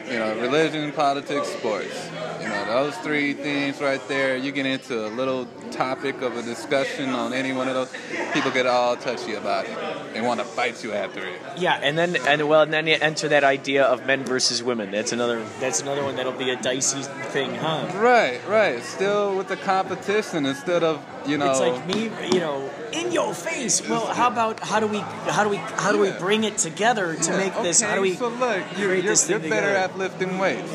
You 0.09 0.17
know, 0.19 0.35
religion, 0.39 0.91
politics, 0.91 1.49
sports. 1.49 1.95
You 2.43 2.49
know, 2.49 2.65
those 2.65 2.97
three 2.97 3.33
things 3.33 3.79
right 3.79 4.05
there. 4.09 4.35
You 4.35 4.51
get 4.51 4.65
into 4.65 5.07
a 5.07 5.07
little 5.07 5.45
topic 5.71 6.21
of 6.21 6.35
a 6.35 6.41
discussion 6.41 7.09
on 7.11 7.31
any 7.31 7.53
one 7.53 7.69
of 7.69 7.73
those, 7.73 7.89
people 8.33 8.51
get 8.51 8.67
all 8.67 8.97
touchy 8.97 9.33
about 9.35 9.65
it. 9.65 9.77
They 10.13 10.19
want 10.19 10.41
to 10.41 10.45
fight 10.45 10.83
you 10.83 10.91
after 10.91 11.25
it. 11.25 11.39
Yeah, 11.57 11.79
and 11.81 11.97
then 11.97 12.17
and 12.27 12.49
well, 12.49 12.63
and 12.63 12.73
then 12.73 12.85
you 12.85 12.97
enter 12.99 13.29
that 13.29 13.45
idea 13.45 13.85
of 13.85 14.05
men 14.05 14.25
versus 14.25 14.61
women. 14.61 14.91
That's 14.91 15.13
another. 15.13 15.41
That's 15.61 15.81
another 15.81 16.03
one 16.03 16.17
that'll 16.17 16.33
be 16.33 16.49
a 16.49 16.61
dicey 16.61 17.03
thing, 17.31 17.55
huh? 17.55 17.89
Right, 17.95 18.41
right. 18.45 18.83
Still 18.83 19.37
with 19.37 19.47
the 19.47 19.55
competition 19.57 20.45
instead 20.45 20.83
of 20.83 21.01
you 21.25 21.37
know. 21.37 21.49
It's 21.49 21.61
like 21.61 21.87
me, 21.87 22.11
you 22.33 22.39
know, 22.41 22.69
in 22.91 23.13
your 23.13 23.33
face. 23.33 23.87
Well, 23.87 24.07
how 24.07 24.27
about 24.27 24.59
how 24.59 24.81
do 24.81 24.87
we 24.87 24.99
how 24.99 25.45
do 25.45 25.49
we 25.49 25.57
how 25.57 25.93
do 25.93 25.99
we 25.99 26.11
bring 26.11 26.43
it 26.43 26.57
together 26.57 27.15
to 27.15 27.31
Yeah, 27.31 27.37
make 27.37 27.53
this? 27.63 27.79
How 27.79 27.87
okay, 27.87 27.95
do 27.95 28.01
we? 28.01 28.15
So 28.15 28.27
look, 28.27 28.59
you're, 28.77 28.89
create 28.89 29.05
you're, 29.05 29.13
this 29.13 29.29
you're 29.29 29.39
better 29.39 29.71
together? 29.71 29.77
at 29.77 29.97
lifting 29.97 30.37
weights. 30.39 30.71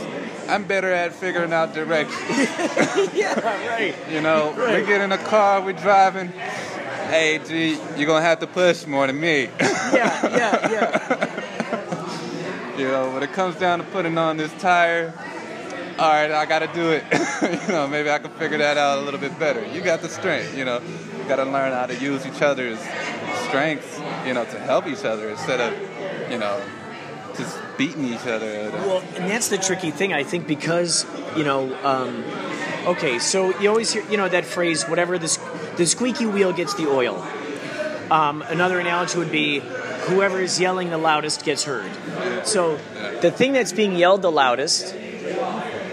I'm 0.48 0.64
better 0.64 0.90
at 0.92 1.12
figuring 1.12 1.52
out 1.52 1.74
directions. 1.74 2.18
yeah, 3.14 3.38
right. 3.40 3.94
You 4.10 4.20
know, 4.22 4.52
Right. 4.54 4.80
we 4.80 4.86
get 4.86 5.00
in 5.02 5.12
a 5.12 5.18
car, 5.18 5.60
we're 5.60 5.72
driving. 5.74 6.28
Hey, 6.28 7.40
G, 7.46 7.78
you're 7.96 8.06
gonna 8.06 8.24
have 8.24 8.40
to 8.40 8.46
push 8.46 8.86
more 8.86 9.06
than 9.06 9.18
me. 9.20 9.48
Yeah, 9.60 10.36
yeah, 10.36 10.70
yeah. 10.70 12.76
you 12.78 12.88
know, 12.88 13.10
when 13.12 13.22
it 13.22 13.32
comes 13.32 13.56
down 13.56 13.78
to 13.78 13.84
putting 13.86 14.16
on 14.18 14.36
this 14.36 14.52
tire, 14.60 15.12
all 15.98 16.10
right, 16.10 16.30
I 16.30 16.46
got 16.46 16.60
to 16.60 16.68
do 16.68 16.90
it. 16.92 17.02
you 17.66 17.72
know, 17.72 17.86
maybe 17.88 18.10
I 18.10 18.18
can 18.18 18.30
figure 18.32 18.58
that 18.58 18.76
out 18.78 18.98
a 18.98 19.02
little 19.02 19.18
bit 19.20 19.36
better. 19.38 19.64
You 19.66 19.80
got 19.80 20.00
the 20.00 20.08
strength, 20.08 20.56
you 20.56 20.64
know. 20.64 20.80
You 21.18 21.24
got 21.24 21.36
to 21.36 21.44
learn 21.44 21.72
how 21.72 21.86
to 21.86 21.94
use 21.96 22.24
each 22.26 22.40
other's 22.40 22.78
strengths, 23.48 23.98
you 24.26 24.32
know, 24.32 24.44
to 24.44 24.58
help 24.60 24.86
each 24.86 25.04
other 25.04 25.28
instead 25.28 25.60
of, 25.60 26.30
you 26.30 26.38
know, 26.38 26.62
just 27.38 27.58
beating 27.78 28.04
each 28.04 28.26
other. 28.26 28.70
Well, 28.70 29.02
and 29.16 29.30
that's 29.30 29.48
the 29.48 29.58
tricky 29.58 29.90
thing, 29.90 30.12
I 30.12 30.24
think, 30.24 30.46
because 30.46 31.06
you 31.36 31.44
know. 31.44 31.74
Um, 31.84 32.24
okay, 32.86 33.18
so 33.18 33.58
you 33.60 33.68
always 33.68 33.92
hear, 33.92 34.04
you 34.10 34.16
know, 34.16 34.28
that 34.28 34.44
phrase, 34.44 34.84
whatever 34.84 35.18
the 35.18 35.38
the 35.76 35.86
squeaky 35.86 36.26
wheel 36.26 36.52
gets 36.52 36.74
the 36.74 36.88
oil. 36.88 37.26
Um, 38.10 38.42
another 38.42 38.80
analogy 38.80 39.18
would 39.18 39.30
be, 39.30 39.60
whoever 39.60 40.40
is 40.40 40.58
yelling 40.58 40.88
the 40.88 40.98
loudest 40.98 41.44
gets 41.44 41.64
heard. 41.64 41.90
So, 42.46 42.78
the 43.20 43.30
thing 43.30 43.52
that's 43.52 43.72
being 43.72 43.96
yelled 43.96 44.22
the 44.22 44.32
loudest 44.32 44.94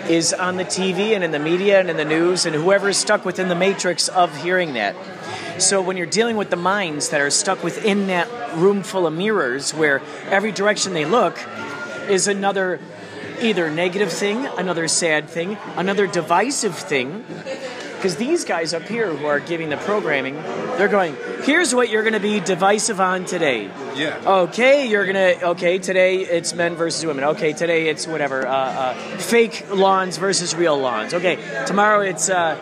is 0.09 0.33
on 0.33 0.55
the 0.55 0.63
TV 0.63 1.13
and 1.13 1.23
in 1.23 1.31
the 1.31 1.39
media 1.39 1.79
and 1.79 1.89
in 1.89 1.97
the 1.97 2.05
news, 2.05 2.45
and 2.45 2.55
whoever 2.55 2.89
is 2.89 2.97
stuck 2.97 3.25
within 3.25 3.49
the 3.49 3.55
matrix 3.55 4.07
of 4.07 4.35
hearing 4.43 4.73
that. 4.73 4.95
So 5.57 5.81
when 5.81 5.95
you're 5.95 6.05
dealing 6.05 6.35
with 6.35 6.49
the 6.49 6.57
minds 6.57 7.09
that 7.09 7.21
are 7.21 7.29
stuck 7.29 7.63
within 7.63 8.07
that 8.07 8.27
room 8.57 8.83
full 8.83 9.07
of 9.07 9.13
mirrors 9.13 9.73
where 9.73 10.01
every 10.29 10.51
direction 10.51 10.93
they 10.93 11.05
look 11.05 11.39
is 12.09 12.27
another 12.27 12.79
either 13.41 13.69
negative 13.69 14.11
thing, 14.11 14.45
another 14.57 14.87
sad 14.87 15.29
thing, 15.29 15.57
another 15.75 16.07
divisive 16.07 16.75
thing. 16.75 17.25
Because 18.05 18.17
these 18.17 18.45
guys 18.45 18.75
up 18.75 18.83
here 18.83 19.11
who 19.11 19.25
are 19.25 19.39
giving 19.39 19.69
the 19.69 19.77
programming, 19.77 20.35
they're 20.35 20.87
going, 20.87 21.17
here's 21.41 21.73
what 21.73 21.89
you're 21.89 22.03
going 22.03 22.13
to 22.13 22.19
be 22.19 22.39
divisive 22.39 23.01
on 23.01 23.25
today. 23.25 23.63
Yeah. 23.95 24.21
Okay, 24.23 24.87
you're 24.87 25.11
going 25.11 25.15
to, 25.15 25.47
okay, 25.47 25.79
today 25.79 26.17
it's 26.17 26.53
men 26.53 26.75
versus 26.75 27.03
women. 27.03 27.23
Okay, 27.23 27.53
today 27.53 27.89
it's 27.89 28.05
whatever, 28.05 28.45
uh, 28.45 28.53
uh, 28.53 28.93
fake 29.17 29.65
lawns 29.71 30.17
versus 30.17 30.53
real 30.53 30.77
lawns. 30.77 31.15
Okay, 31.15 31.37
tomorrow 31.65 32.01
it's 32.01 32.29
uh, 32.29 32.59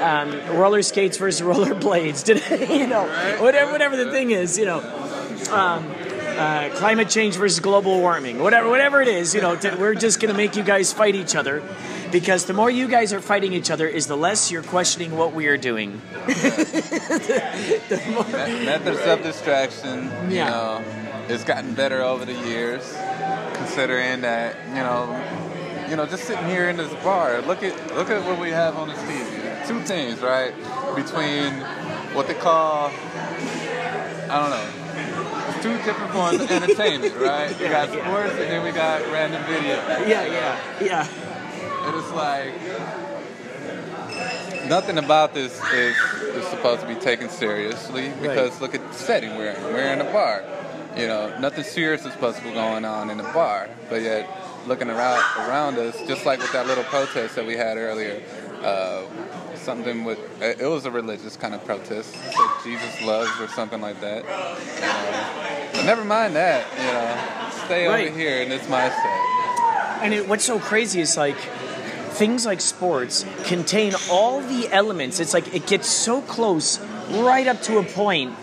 um, 0.00 0.56
roller 0.56 0.80
skates 0.80 1.18
versus 1.18 1.42
roller 1.42 1.74
blades. 1.74 2.22
Today, 2.28 2.78
you 2.78 2.86
know, 2.86 3.04
whatever, 3.42 3.70
whatever 3.70 4.02
the 4.02 4.10
thing 4.10 4.30
is, 4.30 4.56
you 4.56 4.64
know. 4.64 4.78
Um, 5.52 5.84
uh, 6.38 6.70
climate 6.76 7.08
change 7.08 7.36
versus 7.36 7.58
global 7.60 7.98
warming, 7.98 8.38
whatever, 8.38 8.68
whatever 8.68 9.02
it 9.02 9.08
is, 9.08 9.34
you 9.34 9.40
know, 9.40 9.56
t- 9.56 9.74
we're 9.74 9.94
just 9.94 10.20
going 10.20 10.32
to 10.32 10.36
make 10.36 10.54
you 10.54 10.62
guys 10.62 10.92
fight 10.92 11.16
each 11.16 11.34
other, 11.34 11.62
because 12.10 12.46
the 12.46 12.52
more 12.52 12.70
you 12.70 12.88
guys 12.88 13.12
are 13.12 13.20
fighting 13.20 13.52
each 13.52 13.70
other, 13.70 13.86
is 13.86 14.06
the 14.06 14.16
less 14.16 14.50
you're 14.50 14.62
questioning 14.62 15.16
what 15.16 15.32
we 15.34 15.46
are 15.46 15.56
doing. 15.56 16.00
the 16.26 18.00
more, 18.12 18.24
Methods 18.64 19.00
of 19.06 19.22
distraction, 19.22 20.04
you 20.28 20.36
Yeah. 20.36 20.48
know, 20.50 20.84
it's 21.28 21.44
gotten 21.44 21.74
better 21.74 22.02
over 22.02 22.24
the 22.24 22.32
years, 22.32 22.82
considering 23.54 24.22
that, 24.22 24.56
you 24.68 24.74
know, 24.82 25.14
you 25.88 25.96
know, 25.96 26.06
just 26.06 26.24
sitting 26.24 26.46
here 26.46 26.68
in 26.68 26.76
this 26.76 26.92
bar, 27.02 27.40
look 27.42 27.62
at 27.62 27.72
look 27.96 28.10
at 28.10 28.22
what 28.26 28.38
we 28.38 28.50
have 28.50 28.76
on 28.76 28.88
this 28.88 28.98
TV. 29.00 29.66
Two 29.66 29.80
things, 29.80 30.20
right? 30.20 30.52
Between 30.94 31.52
what 32.14 32.26
they 32.26 32.34
call, 32.34 32.90
I 34.28 34.38
don't 34.40 34.50
know, 34.50 34.66
two 35.62 35.76
different 35.84 36.12
forms 36.12 36.40
of 36.40 36.50
entertainment, 36.50 37.14
right? 37.16 37.58
We 37.58 37.68
got 37.68 37.92
Yeah, 37.92 38.04
sports 38.04 38.32
and 38.34 38.50
then 38.50 38.62
we 38.64 38.70
got 38.72 39.00
random 39.10 39.42
video. 39.44 39.76
yeah, 40.06 40.26
yeah, 40.26 40.56
yeah. 40.82 41.06
And 41.88 41.96
it's 41.96 42.12
like 42.12 42.54
nothing 44.68 44.98
about 44.98 45.32
this 45.34 45.58
is, 45.72 45.96
is 45.96 46.46
supposed 46.48 46.82
to 46.82 46.86
be 46.88 46.94
taken 46.96 47.28
seriously 47.30 48.12
because 48.20 48.60
look 48.60 48.74
at 48.74 48.86
the 48.86 48.94
setting 48.94 49.36
we're 49.36 49.50
in. 49.52 49.62
We're 49.64 49.92
in 49.92 50.00
a 50.00 50.12
bar. 50.12 50.44
You 50.96 51.06
know, 51.06 51.38
nothing 51.38 51.64
serious 51.64 52.04
is 52.04 52.12
supposed 52.12 52.38
to 52.38 52.44
be 52.44 52.52
going 52.52 52.84
on 52.84 53.08
in 53.10 53.18
the 53.18 53.24
bar. 53.24 53.68
But 53.88 54.02
yet, 54.02 54.28
looking 54.66 54.90
around 54.90 55.20
around 55.48 55.78
us, 55.78 55.96
just 56.06 56.26
like 56.26 56.40
with 56.40 56.52
that 56.52 56.66
little 56.66 56.84
protest 56.84 57.36
that 57.36 57.46
we 57.46 57.56
had 57.56 57.76
earlier, 57.78 58.20
uh, 58.62 59.02
something 59.54 60.04
with 60.04 60.18
it 60.42 60.60
was 60.66 60.84
a 60.86 60.90
religious 60.90 61.36
kind 61.36 61.54
of 61.54 61.64
protest. 61.64 62.14
It 62.14 62.32
said 62.34 62.50
Jesus 62.64 63.02
loves 63.02 63.30
or 63.40 63.48
something 63.48 63.80
like 63.80 64.00
that. 64.00 64.24
You 64.24 64.80
know. 64.80 65.70
But 65.72 65.84
never 65.84 66.04
mind 66.04 66.34
that. 66.36 66.66
You 66.76 66.92
know, 66.92 67.64
stay 67.64 67.86
Right. 67.86 68.08
over 68.08 68.18
here 68.18 68.42
in 68.42 68.48
this 68.48 68.66
mindset. 68.66 69.24
And 70.02 70.14
it, 70.14 70.28
what's 70.28 70.44
so 70.44 70.58
crazy 70.58 71.00
is 71.00 71.16
like 71.16 71.36
things 72.18 72.44
like 72.44 72.60
sports 72.60 73.24
contain 73.44 73.94
all 74.10 74.40
the 74.40 74.68
elements. 74.72 75.20
It's 75.20 75.32
like 75.32 75.54
it 75.54 75.66
gets 75.68 75.88
so 75.88 76.20
close, 76.20 76.80
right 77.10 77.46
up 77.46 77.62
to 77.62 77.78
a 77.78 77.84
point. 77.84 78.34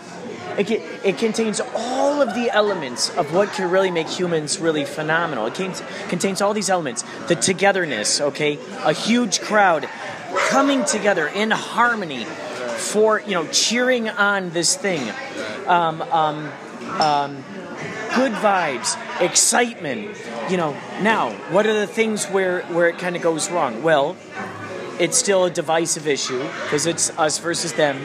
It, 0.58 0.66
ca- 0.66 0.82
it 1.04 1.18
contains 1.18 1.60
all 1.74 2.22
of 2.22 2.34
the 2.34 2.50
elements 2.50 3.10
of 3.10 3.34
what 3.34 3.52
can 3.52 3.70
really 3.70 3.90
make 3.90 4.08
humans 4.08 4.58
really 4.58 4.86
phenomenal. 4.86 5.46
It 5.46 5.54
contains, 5.54 5.82
contains 6.08 6.40
all 6.40 6.54
these 6.54 6.70
elements 6.70 7.04
the 7.28 7.36
togetherness, 7.36 8.22
okay? 8.22 8.58
A 8.84 8.94
huge 8.94 9.42
crowd 9.42 9.86
coming 10.48 10.84
together 10.86 11.28
in 11.28 11.50
harmony 11.50 12.24
for, 12.24 13.20
you 13.20 13.32
know, 13.32 13.46
cheering 13.48 14.08
on 14.08 14.50
this 14.50 14.74
thing. 14.74 15.02
Um, 15.66 16.00
um, 16.00 16.50
um, 16.98 17.44
good 18.14 18.32
vibes, 18.32 18.96
excitement. 19.20 20.16
You 20.48 20.56
know, 20.56 20.72
now, 21.00 21.30
what 21.50 21.66
are 21.66 21.74
the 21.74 21.86
things 21.86 22.26
where, 22.26 22.62
where 22.62 22.88
it 22.88 22.98
kind 22.98 23.16
of 23.16 23.22
goes 23.22 23.50
wrong? 23.50 23.82
Well, 23.82 24.16
it's 24.98 25.18
still 25.18 25.44
a 25.44 25.50
divisive 25.50 26.06
issue 26.06 26.42
because 26.64 26.86
it's 26.86 27.10
us 27.18 27.38
versus 27.38 27.72
them. 27.74 27.98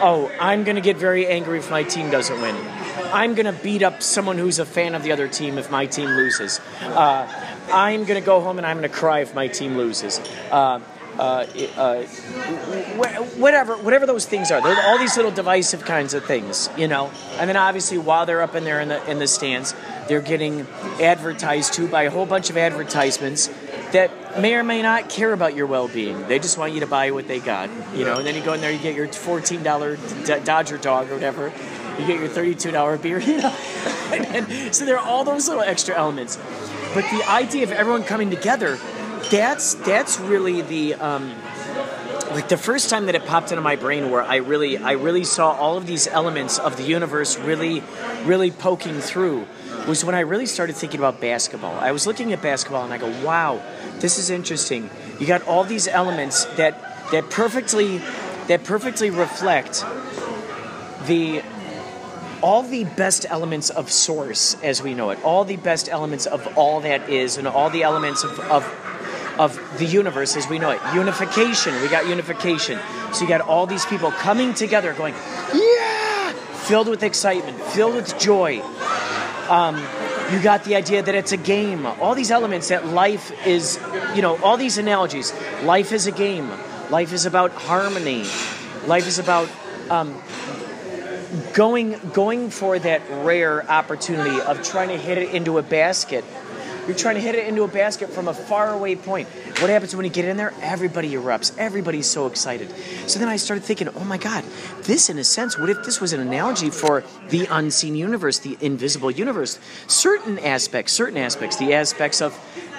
Oh, 0.00 0.30
I'm 0.40 0.64
going 0.64 0.76
to 0.76 0.82
get 0.82 0.96
very 0.96 1.26
angry 1.26 1.58
if 1.58 1.70
my 1.70 1.82
team 1.82 2.10
doesn't 2.10 2.40
win. 2.40 2.56
I'm 3.12 3.34
going 3.34 3.46
to 3.46 3.62
beat 3.62 3.82
up 3.82 4.02
someone 4.02 4.38
who's 4.38 4.58
a 4.58 4.66
fan 4.66 4.94
of 4.94 5.02
the 5.02 5.12
other 5.12 5.28
team 5.28 5.58
if 5.58 5.70
my 5.70 5.86
team 5.86 6.08
loses. 6.10 6.60
Uh, 6.82 7.26
I'm 7.72 8.04
going 8.04 8.20
to 8.20 8.24
go 8.24 8.40
home 8.40 8.58
and 8.58 8.66
I'm 8.66 8.78
going 8.78 8.88
to 8.88 8.94
cry 8.94 9.20
if 9.20 9.34
my 9.34 9.48
team 9.48 9.76
loses. 9.76 10.20
Uh, 10.50 10.80
uh, 11.18 11.46
uh, 11.76 12.02
whatever, 13.36 13.76
whatever 13.76 14.06
those 14.06 14.24
things 14.26 14.50
are, 14.50 14.60
They're 14.62 14.80
all 14.86 14.98
these 14.98 15.16
little 15.16 15.32
divisive 15.32 15.84
kinds 15.84 16.14
of 16.14 16.24
things, 16.24 16.68
you 16.76 16.88
know. 16.88 17.10
And 17.38 17.48
then 17.48 17.56
obviously, 17.56 17.98
while 17.98 18.26
they're 18.26 18.42
up 18.42 18.54
in 18.54 18.64
there 18.64 18.80
in 18.80 18.88
the 18.88 19.10
in 19.10 19.18
the 19.18 19.26
stands, 19.26 19.74
they're 20.08 20.20
getting 20.20 20.66
advertised 21.00 21.74
to 21.74 21.88
by 21.88 22.04
a 22.04 22.10
whole 22.10 22.26
bunch 22.26 22.50
of 22.50 22.56
advertisements 22.56 23.48
that 23.92 24.40
may 24.40 24.54
or 24.54 24.62
may 24.62 24.82
not 24.82 25.08
care 25.08 25.32
about 25.32 25.54
your 25.54 25.66
well-being. 25.66 26.28
They 26.28 26.38
just 26.38 26.58
want 26.58 26.72
you 26.72 26.80
to 26.80 26.86
buy 26.86 27.10
what 27.10 27.26
they 27.26 27.40
got, 27.40 27.70
you 27.94 28.04
know. 28.04 28.18
And 28.18 28.26
then 28.26 28.34
you 28.34 28.42
go 28.42 28.52
in 28.52 28.60
there, 28.60 28.70
you 28.70 28.78
get 28.78 28.94
your 28.94 29.08
fourteen 29.12 29.62
dollar 29.62 29.96
D- 29.96 30.40
Dodger 30.44 30.78
dog 30.78 31.10
or 31.10 31.14
whatever. 31.14 31.52
You 31.98 32.06
get 32.06 32.20
your 32.20 32.28
thirty-two 32.28 32.70
dollar 32.70 32.96
beer, 32.96 33.18
you 33.30 33.38
know. 33.38 33.54
and 34.12 34.74
so 34.74 34.84
there 34.84 34.98
are 34.98 35.04
all 35.06 35.24
those 35.24 35.48
little 35.48 35.64
extra 35.64 35.96
elements. 35.96 36.38
But 36.94 37.04
the 37.10 37.24
idea 37.28 37.64
of 37.64 37.72
everyone 37.72 38.04
coming 38.04 38.30
together, 38.30 38.78
that's 39.30 39.74
that's 39.74 40.18
really 40.18 40.62
the. 40.62 40.94
Um, 40.94 41.34
like 42.30 42.48
the 42.48 42.58
first 42.58 42.90
time 42.90 43.06
that 43.06 43.14
it 43.14 43.24
popped 43.24 43.52
into 43.52 43.62
my 43.62 43.76
brain 43.76 44.10
where 44.10 44.22
I 44.22 44.36
really 44.36 44.76
I 44.76 44.92
really 44.92 45.24
saw 45.24 45.52
all 45.52 45.76
of 45.76 45.86
these 45.86 46.06
elements 46.06 46.58
of 46.58 46.76
the 46.76 46.82
universe 46.82 47.38
really 47.38 47.82
really 48.24 48.50
poking 48.50 49.00
through 49.00 49.46
was 49.86 50.04
when 50.04 50.14
I 50.14 50.20
really 50.20 50.44
started 50.46 50.76
thinking 50.76 51.00
about 51.00 51.20
basketball. 51.20 51.74
I 51.80 51.92
was 51.92 52.06
looking 52.06 52.32
at 52.34 52.42
basketball 52.42 52.84
and 52.84 52.92
I 52.92 52.98
go, 52.98 53.08
"Wow, 53.24 53.62
this 54.00 54.18
is 54.18 54.28
interesting. 54.28 54.90
You 55.18 55.26
got 55.26 55.46
all 55.46 55.64
these 55.64 55.88
elements 55.88 56.44
that 56.56 57.10
that 57.12 57.30
perfectly 57.30 57.98
that 58.48 58.64
perfectly 58.64 59.10
reflect 59.10 59.84
the 61.06 61.42
all 62.40 62.62
the 62.62 62.84
best 62.84 63.26
elements 63.28 63.70
of 63.70 63.90
source 63.90 64.56
as 64.62 64.80
we 64.80 64.94
know 64.94 65.10
it 65.10 65.18
all 65.24 65.44
the 65.44 65.56
best 65.56 65.88
elements 65.88 66.24
of 66.26 66.46
all 66.56 66.80
that 66.80 67.08
is 67.08 67.36
and 67.36 67.48
all 67.48 67.68
the 67.68 67.82
elements 67.82 68.22
of, 68.22 68.38
of 68.40 68.64
of 69.38 69.58
the 69.78 69.84
universe 69.84 70.36
as 70.36 70.48
we 70.48 70.58
know 70.58 70.70
it. 70.70 70.80
Unification. 70.94 71.80
We 71.80 71.88
got 71.88 72.08
unification. 72.08 72.78
So 73.12 73.22
you 73.22 73.28
got 73.28 73.40
all 73.40 73.66
these 73.66 73.86
people 73.86 74.10
coming 74.10 74.54
together 74.54 74.92
going 74.94 75.14
yeah! 75.54 76.32
Filled 76.32 76.88
with 76.88 77.02
excitement 77.02 77.58
filled 77.60 77.94
with 77.94 78.18
joy. 78.18 78.60
Um, 79.48 79.76
you 80.30 80.42
got 80.42 80.64
the 80.64 80.76
idea 80.76 81.02
that 81.02 81.14
it's 81.14 81.32
a 81.32 81.38
game. 81.38 81.86
All 81.86 82.14
these 82.14 82.30
elements 82.30 82.68
that 82.68 82.86
life 82.86 83.32
is 83.46 83.80
you 84.14 84.22
know 84.22 84.36
all 84.42 84.56
these 84.56 84.78
analogies. 84.78 85.32
Life 85.62 85.92
is 85.92 86.06
a 86.06 86.12
game. 86.12 86.50
Life 86.90 87.12
is 87.12 87.26
about 87.26 87.52
harmony. 87.52 88.24
Life 88.86 89.06
is 89.06 89.18
about 89.18 89.48
um, 89.90 90.20
going 91.54 91.98
going 92.12 92.50
for 92.50 92.78
that 92.78 93.02
rare 93.24 93.68
opportunity 93.70 94.40
of 94.40 94.62
trying 94.62 94.88
to 94.88 94.98
hit 94.98 95.18
it 95.18 95.34
into 95.34 95.58
a 95.58 95.62
basket. 95.62 96.24
You're 96.88 96.96
trying 96.96 97.16
to 97.16 97.20
hit 97.20 97.34
it 97.34 97.46
into 97.46 97.64
a 97.64 97.68
basket 97.68 98.08
from 98.08 98.28
a 98.28 98.34
faraway 98.34 98.96
point. 98.96 99.28
What 99.60 99.68
happens 99.68 99.94
when 99.94 100.06
you 100.06 100.10
get 100.10 100.24
in 100.24 100.38
there? 100.38 100.54
Everybody 100.62 101.10
erupts. 101.10 101.54
Everybody's 101.58 102.06
so 102.06 102.26
excited. 102.26 102.70
So 103.06 103.18
then 103.18 103.28
I 103.28 103.36
started 103.36 103.62
thinking, 103.62 103.90
oh 103.90 104.04
my 104.04 104.16
God, 104.16 104.42
this 104.84 105.10
in 105.10 105.18
a 105.18 105.24
sense, 105.24 105.58
what 105.58 105.68
if 105.68 105.84
this 105.84 106.00
was 106.00 106.14
an 106.14 106.20
analogy 106.20 106.70
for 106.70 107.04
the 107.28 107.46
unseen 107.50 107.94
universe, 107.94 108.38
the 108.38 108.56
invisible 108.62 109.10
universe? 109.10 109.58
Certain 109.86 110.38
aspects, 110.38 110.94
certain 110.94 111.18
aspects, 111.18 111.56
the 111.56 111.74
aspects 111.74 112.22
of, 112.22 112.34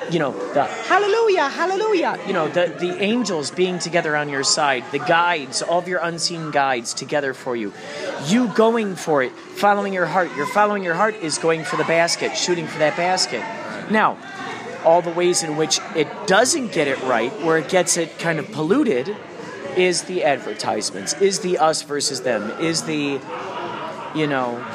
you 0.10 0.18
know, 0.18 0.32
the 0.54 0.64
hallelujah, 0.64 1.48
hallelujah, 1.48 2.20
you 2.26 2.34
know, 2.34 2.48
the, 2.48 2.76
the 2.80 3.00
angels 3.04 3.52
being 3.52 3.78
together 3.78 4.16
on 4.16 4.28
your 4.28 4.44
side, 4.44 4.84
the 4.92 4.98
guides, 4.98 5.62
all 5.62 5.78
of 5.78 5.88
your 5.88 6.00
unseen 6.02 6.50
guides 6.50 6.96
together 6.96 7.36
for 7.36 7.56
you. 7.56 7.72
You 8.26 8.48
going 8.48 8.96
for 8.96 9.22
it, 9.22 9.34
following 9.34 9.94
your 9.94 10.08
heart. 10.08 10.32
You're 10.36 10.48
following 10.48 10.84
your 10.84 10.96
heart 10.96 11.14
is 11.14 11.38
going 11.38 11.64
for 11.64 11.78
the 11.78 11.84
basket, 11.84 12.36
shooting 12.36 12.66
for 12.66 12.80
that 12.80 12.98
basket. 12.98 13.44
Now, 13.90 14.18
all 14.86 15.02
the 15.02 15.12
ways 15.12 15.44
in 15.44 15.58
which 15.58 15.80
it 15.96 16.08
doesn't 16.28 16.72
get 16.72 16.88
it 16.88 17.02
right, 17.04 17.32
where 17.42 17.58
it 17.58 17.70
gets 17.70 17.98
it 17.98 18.18
kind 18.20 18.40
of 18.40 18.52
polluted, 18.52 19.16
is 19.76 20.04
the 20.04 20.24
advertisements, 20.24 21.14
is 21.22 21.40
the 21.40 21.58
us 21.58 21.82
versus 21.84 22.22
them, 22.22 22.52
is 22.62 22.84
the, 22.84 23.20
you 24.16 24.28
know, 24.28 24.66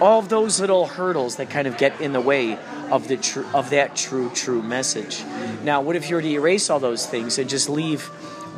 all 0.00 0.22
those 0.22 0.60
little 0.60 0.86
hurdles 0.86 1.36
that 1.36 1.50
kind 1.50 1.66
of 1.66 1.78
get 1.78 2.00
in 2.00 2.12
the 2.12 2.20
way 2.20 2.58
of 2.90 3.08
the 3.08 3.16
tr- 3.16 3.44
of 3.54 3.70
that 3.70 3.96
true 3.96 4.30
true 4.30 4.62
message. 4.62 5.24
Now, 5.64 5.80
what 5.80 5.96
if 5.96 6.08
you 6.08 6.16
were 6.16 6.22
to 6.22 6.28
erase 6.28 6.70
all 6.70 6.78
those 6.78 7.06
things 7.06 7.38
and 7.38 7.48
just 7.48 7.68
leave 7.68 8.04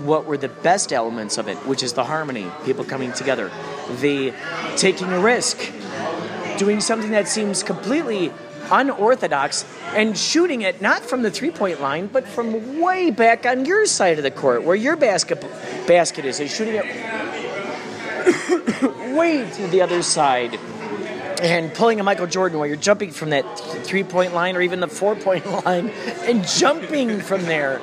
what 0.05 0.27
were 0.27 0.37
the 0.37 0.49
best 0.49 0.92
elements 0.92 1.38
of 1.38 1.49
it, 1.49 1.57
which 1.59 1.83
is 1.83 1.92
the 1.92 2.05
harmony, 2.05 2.51
people 2.64 2.85
coming 2.85 3.12
together, 3.12 3.51
the 4.01 4.33
taking 4.77 5.09
a 5.09 5.21
risk, 5.21 5.59
doing 6.59 6.81
something 6.81 7.11
that 7.12 7.29
seems 7.29 7.62
completely 7.62 8.33
unorthodox 8.70 9.64
and 9.94 10.16
shooting 10.16 10.62
it 10.62 10.81
not 10.81 11.02
from 11.02 11.22
the 11.22 11.31
three 11.31 11.50
point 11.50 11.81
line, 11.81 12.07
but 12.07 12.26
from 12.26 12.81
way 12.81 13.11
back 13.11 13.46
on 13.46 13.64
your 13.64 13.87
side 13.87 14.18
of 14.18 14.24
the 14.24 14.31
court 14.31 14.62
where 14.62 14.76
your 14.76 14.96
basket 14.96 15.40
basket 15.87 16.24
is, 16.24 16.40
and 16.40 16.50
shooting 16.50 16.74
it 16.76 16.85
way 19.16 19.48
to 19.50 19.66
the 19.68 19.81
other 19.81 20.02
side 20.02 20.59
and 21.40 21.72
pulling 21.72 22.00
a 22.00 22.02
Michael 22.02 22.26
Jordan 22.26 22.59
while 22.59 22.66
you're 22.66 22.76
jumping 22.76 23.11
from 23.11 23.31
that 23.31 23.44
three 23.85 24.04
point 24.04 24.35
line 24.35 24.57
or 24.57 24.61
even 24.61 24.81
the 24.81 24.88
four 24.88 25.14
point 25.14 25.46
line 25.64 25.88
and 26.22 26.46
jumping 26.46 27.20
from 27.20 27.42
there 27.44 27.81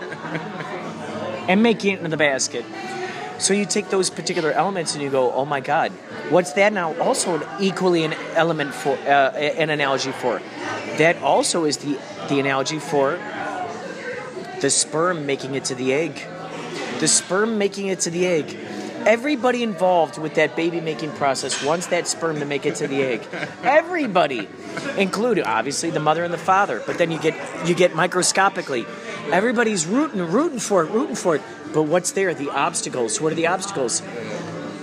and 1.48 1.63
making 1.63 1.93
it 1.93 1.98
into 1.98 2.10
the 2.10 2.17
basket. 2.17 2.65
So 3.38 3.54
you 3.54 3.65
take 3.65 3.89
those 3.89 4.10
particular 4.10 4.52
elements 4.52 4.93
and 4.93 5.04
you 5.04 5.10
go, 5.10 5.32
oh 5.32 5.45
my 5.45 5.60
God, 5.60 5.91
what's 6.30 6.54
that 6.54 6.71
now? 6.71 6.98
Also, 7.02 7.45
equally 7.60 8.06
an 8.06 8.13
element 8.34 8.74
for 8.74 8.93
uh, 8.93 9.32
an 9.34 9.69
analogy 9.69 10.13
for 10.13 10.41
that. 10.98 11.22
Also 11.22 11.66
is 11.66 11.78
the 11.78 12.00
the 12.30 12.40
analogy 12.40 12.80
for 12.80 13.20
the 14.62 14.70
sperm 14.70 15.26
making 15.26 15.56
it 15.56 15.66
to 15.66 15.76
the 15.76 15.94
egg. 15.94 16.22
The 17.00 17.08
sperm 17.08 17.58
making 17.58 17.88
it 17.88 18.00
to 18.02 18.10
the 18.10 18.26
egg. 18.26 18.58
Everybody 19.06 19.62
involved 19.62 20.18
with 20.18 20.36
that 20.36 20.56
baby 20.56 20.82
making 20.82 21.12
process 21.12 21.64
wants 21.64 21.88
that 21.88 22.08
sperm 22.08 22.40
to 22.40 22.46
make 22.46 22.66
it 22.66 22.76
to 22.78 22.88
the 22.88 23.04
egg. 23.04 23.28
Everybody, 23.64 24.48
including 24.98 25.44
obviously 25.44 25.92
the 25.92 26.00
mother 26.00 26.24
and 26.24 26.34
the 26.34 26.40
father. 26.40 26.82
But 26.86 26.98
then 26.98 27.12
you 27.12 27.20
get 27.20 27.36
you 27.68 27.76
get 27.76 27.94
microscopically. 27.94 28.86
Everybody's 29.32 29.86
rooting, 29.86 30.22
rooting 30.22 30.60
for 30.60 30.84
it, 30.84 30.90
rooting 30.90 31.16
for 31.16 31.36
it. 31.36 31.44
But 31.74 31.84
what's 31.84 32.14
there? 32.14 32.34
The 32.34 32.50
obstacles. 32.50 33.22
What 33.22 33.34
are 33.34 33.36
the 33.36 33.48
obstacles? 33.48 34.02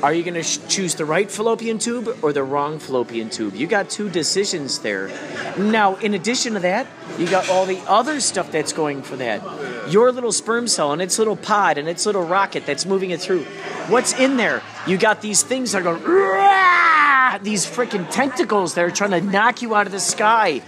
Are 0.03 0.13
you 0.13 0.25
going 0.25 0.35
to 0.35 0.43
sh- 0.43 0.59
choose 0.69 0.97
the 0.97 1.05
right 1.05 1.31
fallopian 1.31 1.79
tube 1.79 2.19
or 2.23 2.33
the 2.33 2.43
wrong 2.43 2.81
fallopian 2.81 3.31
tube? 3.31 3.55
You 3.55 3.69
got 3.69 3.89
two 3.89 4.11
decisions 4.11 4.81
there. 4.81 5.11
Now, 5.57 5.95
in 5.97 6.15
addition 6.15 6.55
to 6.55 6.61
that, 6.61 6.89
you 7.19 7.29
got 7.29 7.49
all 7.49 7.67
the 7.67 7.79
other 7.87 8.19
stuff 8.19 8.51
that's 8.51 8.73
going 8.73 9.03
for 9.03 9.15
that. 9.17 9.91
Your 9.93 10.11
little 10.11 10.33
sperm 10.33 10.67
cell 10.67 10.93
and 10.93 11.01
its 11.01 11.19
little 11.21 11.37
pod 11.37 11.79
and 11.79 11.89
its 11.89 12.05
little 12.05 12.25
rocket 12.25 12.67
that's 12.67 12.85
moving 12.85 13.11
it 13.11 13.21
through. 13.21 13.45
What's 13.89 14.13
in 14.19 14.37
there? 14.37 14.63
You 14.87 14.99
got 14.99 15.21
these 15.21 15.43
things 15.43 15.73
that 15.73 15.87
are 15.87 15.97
going, 15.97 16.03
"Rah!" 16.03 17.39
these 17.39 17.65
freaking 17.65 18.09
tentacles 18.11 18.75
that 18.75 18.85
are 18.85 18.91
trying 18.91 19.13
to 19.13 19.21
knock 19.21 19.63
you 19.63 19.75
out 19.75 19.87
of 19.87 19.93
the 19.93 20.01
sky. 20.01 20.61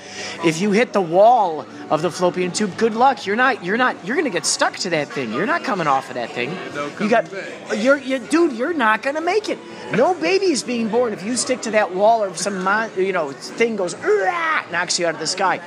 If 0.44 0.60
you 0.60 0.70
hit 0.70 0.92
the 0.92 1.02
wall 1.02 1.66
of 1.90 2.00
the 2.02 2.10
fallopian 2.10 2.52
tube, 2.52 2.76
good 2.76 2.94
luck. 2.94 3.26
You're 3.26 3.36
not. 3.36 3.64
You're 3.64 3.76
not. 3.76 3.96
You're 4.06 4.16
gonna 4.16 4.30
get 4.30 4.46
stuck 4.46 4.76
to 4.78 4.90
that 4.90 5.08
thing. 5.08 5.32
You're 5.32 5.46
not 5.46 5.64
coming 5.64 5.86
off 5.86 6.08
of 6.08 6.14
that 6.14 6.30
thing. 6.30 6.56
You 7.00 7.08
got. 7.08 7.30
back. 7.30 7.70
Uh, 7.70 7.74
you're, 7.74 7.98
you, 7.98 8.18
dude. 8.18 8.52
You're 8.52 8.72
not 8.72 9.02
gonna 9.02 9.20
make 9.20 9.48
it. 9.48 9.58
No 9.92 10.14
baby's 10.14 10.62
being 10.62 10.88
born 10.88 11.12
if 11.12 11.22
you 11.24 11.36
stick 11.36 11.62
to 11.62 11.72
that 11.72 11.94
wall 11.94 12.22
or 12.22 12.34
some 12.36 12.62
mon- 12.62 12.90
you 12.96 13.12
know 13.12 13.32
thing 13.32 13.76
goes 13.76 13.94
"Rah!" 13.96 14.64
knocks 14.70 14.98
you 14.98 15.06
out 15.06 15.14
of 15.14 15.20
the 15.20 15.26
sky. 15.26 15.60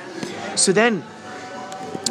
So 0.56 0.72
then 0.72 1.04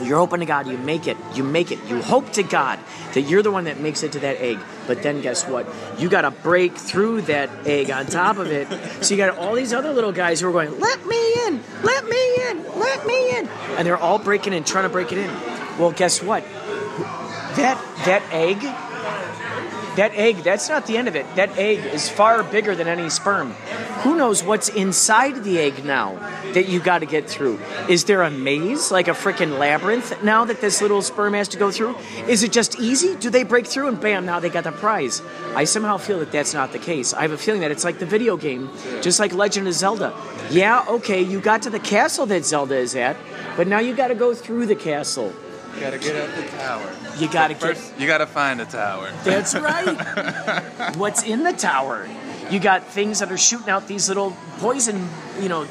you're 0.03 0.17
hoping 0.17 0.39
to 0.41 0.45
God 0.45 0.67
you 0.67 0.77
make 0.77 1.07
it. 1.07 1.17
You 1.33 1.43
make 1.43 1.71
it. 1.71 1.79
You 1.87 2.01
hope 2.01 2.31
to 2.33 2.43
God 2.43 2.79
that 3.13 3.21
you're 3.21 3.41
the 3.41 3.51
one 3.51 3.65
that 3.65 3.79
makes 3.79 4.03
it 4.03 4.11
to 4.13 4.19
that 4.19 4.37
egg. 4.37 4.59
But 4.85 5.03
then 5.03 5.21
guess 5.21 5.47
what? 5.47 5.67
You 5.97 6.09
got 6.09 6.21
to 6.21 6.31
break 6.31 6.75
through 6.75 7.21
that 7.23 7.49
egg 7.65 7.91
on 7.91 8.05
top 8.05 8.37
of 8.37 8.47
it. 8.51 8.67
So 9.03 9.13
you 9.13 9.17
got 9.17 9.37
all 9.37 9.55
these 9.55 9.73
other 9.73 9.91
little 9.91 10.11
guys 10.11 10.41
who 10.41 10.47
are 10.47 10.51
going, 10.51 10.79
"Let 10.79 11.05
me 11.05 11.33
in, 11.47 11.63
let 11.83 12.05
me 12.07 12.35
in, 12.49 12.63
let 12.79 13.05
me 13.05 13.37
in," 13.37 13.47
and 13.77 13.85
they're 13.85 13.97
all 13.97 14.19
breaking 14.19 14.53
in, 14.53 14.63
trying 14.63 14.83
to 14.83 14.89
break 14.89 15.11
it 15.11 15.17
in. 15.17 15.29
Well, 15.77 15.91
guess 15.91 16.21
what? 16.21 16.43
That 17.55 17.77
that 18.05 18.23
egg, 18.31 18.61
that 19.97 20.13
egg, 20.13 20.37
that's 20.37 20.69
not 20.69 20.85
the 20.87 20.97
end 20.97 21.07
of 21.07 21.15
it. 21.15 21.25
That 21.35 21.57
egg 21.57 21.79
is 21.93 22.07
far 22.09 22.43
bigger 22.43 22.73
than 22.75 22.87
any 22.87 23.09
sperm. 23.09 23.51
Who 24.03 24.15
knows 24.15 24.43
what's 24.43 24.69
inside 24.69 25.43
the 25.43 25.59
egg 25.59 25.83
now 25.83 26.13
that 26.53 26.69
you 26.69 26.79
got 26.79 26.99
to 26.99 27.05
get 27.05 27.29
through? 27.29 27.59
Is 27.89 28.05
there 28.05 28.21
a 28.21 28.31
maze, 28.31 28.91
like 28.91 29.07
a 29.07 29.11
freaking 29.11 29.59
labyrinth, 29.59 30.23
now 30.23 30.45
that 30.45 30.61
this 30.61 30.81
little 30.81 31.01
sperm 31.01 31.33
has 31.33 31.47
to 31.49 31.57
go 31.57 31.71
through? 31.71 31.95
Is 32.27 32.43
it 32.43 32.51
just 32.51 32.79
easy? 32.79 33.15
Do 33.15 33.29
they 33.29 33.43
break 33.43 33.67
through 33.67 33.89
and 33.89 33.99
bam, 33.99 34.25
now 34.25 34.39
they 34.39 34.49
got 34.49 34.63
the 34.63 34.71
prize? 34.71 35.21
I 35.55 35.65
somehow 35.65 35.97
feel 35.97 36.19
that 36.19 36.31
that's 36.31 36.53
not 36.53 36.71
the 36.71 36.79
case. 36.79 37.13
I 37.13 37.23
have 37.23 37.31
a 37.31 37.37
feeling 37.37 37.61
that 37.61 37.71
it's 37.71 37.83
like 37.83 37.99
the 37.99 38.05
video 38.05 38.37
game, 38.37 38.69
just 39.01 39.19
like 39.19 39.33
Legend 39.33 39.67
of 39.67 39.73
Zelda. 39.73 40.13
Yeah, 40.49 40.85
okay, 40.87 41.21
you 41.21 41.41
got 41.41 41.63
to 41.63 41.69
the 41.69 41.79
castle 41.79 42.25
that 42.27 42.45
Zelda 42.45 42.75
is 42.75 42.95
at, 42.95 43.17
but 43.57 43.67
now 43.67 43.79
you 43.79 43.95
got 43.95 44.09
to 44.09 44.15
go 44.15 44.33
through 44.33 44.67
the 44.67 44.75
castle. 44.75 45.33
You 45.77 45.81
gotta 45.81 45.99
get 45.99 46.15
up 46.15 46.35
the 46.35 46.57
tower. 46.57 47.06
You 47.19 47.27
got 47.31 47.47
to 47.49 47.53
get. 47.53 47.99
You 47.99 48.07
gotta 48.07 48.27
find 48.27 48.59
the 48.59 48.65
tower. 48.65 49.11
That's 49.23 49.55
right. 49.59 50.95
What's 50.95 51.23
in 51.23 51.43
the 51.43 51.53
tower? 51.53 52.07
You 52.49 52.59
got 52.59 52.85
things 52.87 53.19
that 53.19 53.31
are 53.31 53.37
shooting 53.37 53.69
out 53.69 53.87
these 53.87 54.07
little 54.07 54.35
poison, 54.59 55.09
you 55.41 55.49
know, 55.49 55.67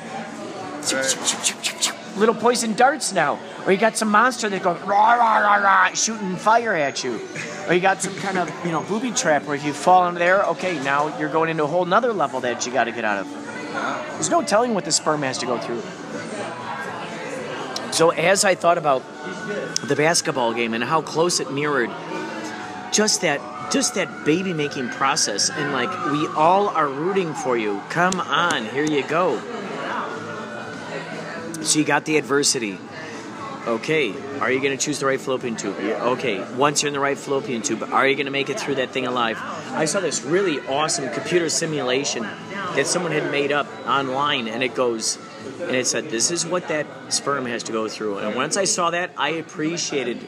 little 2.16 2.34
poison 2.34 2.74
darts 2.74 3.12
now. 3.12 3.38
Or 3.64 3.72
you 3.72 3.78
got 3.78 3.96
some 3.96 4.10
monster 4.10 4.48
that 4.48 4.62
goes 4.62 4.80
rah 4.82 5.14
rah 5.14 5.38
rah 5.38 5.56
rah 5.56 5.92
shooting 5.94 6.36
fire 6.36 6.74
at 6.74 7.02
you. 7.02 7.20
Or 7.66 7.74
you 7.74 7.80
got 7.80 8.02
some 8.02 8.14
kind 8.16 8.38
of 8.38 8.50
you 8.64 8.72
know 8.72 8.82
booby 8.82 9.10
trap 9.10 9.44
where 9.44 9.56
if 9.56 9.64
you 9.64 9.72
fall 9.72 10.06
into 10.06 10.18
there, 10.18 10.44
okay, 10.44 10.82
now 10.84 11.18
you're 11.18 11.30
going 11.30 11.50
into 11.50 11.64
a 11.64 11.66
whole 11.66 11.84
nother 11.84 12.12
level 12.12 12.40
that 12.40 12.66
you 12.66 12.72
got 12.72 12.84
to 12.84 12.92
get 12.92 13.04
out 13.04 13.20
of. 13.20 13.46
There's 14.12 14.30
no 14.30 14.42
telling 14.42 14.74
what 14.74 14.84
the 14.84 14.92
sperm 14.92 15.22
has 15.22 15.38
to 15.38 15.46
go 15.46 15.58
through. 15.58 15.82
So 17.96 18.10
as 18.10 18.44
I 18.44 18.54
thought 18.54 18.76
about 18.76 19.02
the 19.88 19.94
basketball 19.96 20.52
game 20.52 20.74
and 20.74 20.84
how 20.84 21.00
close 21.00 21.40
it 21.40 21.50
mirrored 21.50 21.88
just 22.92 23.22
that 23.22 23.40
just 23.72 23.94
that 23.94 24.26
baby 24.26 24.52
making 24.52 24.90
process 24.90 25.48
and 25.48 25.72
like 25.72 25.88
we 26.12 26.26
all 26.36 26.68
are 26.68 26.88
rooting 26.88 27.32
for 27.32 27.56
you. 27.56 27.80
Come 27.88 28.20
on 28.20 28.66
here 28.66 28.84
you 28.84 29.02
go. 29.02 29.40
So 31.62 31.78
you 31.78 31.86
got 31.86 32.04
the 32.04 32.18
adversity. 32.18 32.78
Okay 33.66 34.12
are 34.40 34.52
you 34.52 34.60
going 34.60 34.76
to 34.76 34.84
choose 34.84 34.98
the 34.98 35.06
right 35.06 35.18
fallopian 35.18 35.56
tube? 35.56 35.76
Okay 35.78 36.46
once 36.52 36.82
you're 36.82 36.88
in 36.88 36.92
the 36.92 37.00
right 37.00 37.16
fallopian 37.16 37.62
tube 37.62 37.82
are 37.82 38.06
you 38.06 38.14
going 38.14 38.26
to 38.26 38.30
make 38.30 38.50
it 38.50 38.60
through 38.60 38.74
that 38.74 38.90
thing 38.90 39.06
alive? 39.06 39.40
I 39.70 39.86
saw 39.86 40.00
this 40.00 40.22
really 40.22 40.60
awesome 40.68 41.10
computer 41.14 41.48
simulation 41.48 42.24
that 42.74 42.86
someone 42.86 43.12
had 43.12 43.30
made 43.30 43.52
up 43.52 43.66
online 43.86 44.48
and 44.48 44.62
it 44.62 44.74
goes 44.74 45.18
and 45.60 45.74
it 45.74 45.86
said 45.86 46.10
this 46.10 46.30
is 46.30 46.46
what 46.46 46.68
that 46.68 46.86
sperm 47.08 47.46
has 47.46 47.62
to 47.64 47.72
go 47.72 47.88
through. 47.88 48.18
And 48.18 48.34
once 48.36 48.56
i 48.56 48.64
saw 48.64 48.90
that 48.90 49.10
i 49.16 49.30
appreciated 49.30 50.18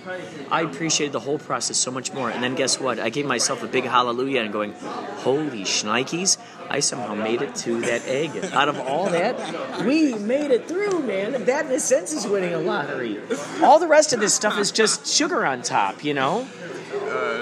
i 0.51 0.63
appreciated 0.63 1.13
the 1.13 1.21
whole 1.21 1.39
process 1.39 1.77
so 1.77 1.91
much 1.91 2.13
more. 2.13 2.31
And 2.31 2.43
then 2.43 2.55
guess 2.55 2.81
what? 2.81 2.99
I 2.99 3.11
gave 3.11 3.27
myself 3.27 3.63
a 3.63 3.67
big 3.67 3.85
hallelujah 3.85 4.43
and 4.43 4.53
going 4.53 4.73
holy 4.73 5.63
shnikes 5.63 6.39
i 6.71 6.81
somehow 6.81 7.15
made 7.15 7.43
it 7.43 7.55
to 7.57 7.81
that 7.83 8.07
egg. 8.07 8.31
Out 8.53 8.69
of 8.69 8.79
all 8.79 9.09
that 9.11 9.85
we 9.85 10.15
made 10.15 10.51
it 10.51 10.69
through 10.69 11.01
man. 11.01 11.45
That 11.45 11.67
in 11.67 11.73
a 11.73 11.81
sense 11.81 12.13
is 12.13 12.27
winning 12.27 12.55
a 12.55 12.59
lottery. 12.59 13.21
All 13.63 13.79
the 13.79 13.89
rest 13.89 14.13
of 14.13 14.21
this 14.21 14.35
stuff 14.35 14.59
is 14.59 14.71
just 14.73 15.07
sugar 15.07 15.45
on 15.45 15.63
top 15.63 16.05
you 16.05 16.15
know? 16.15 16.47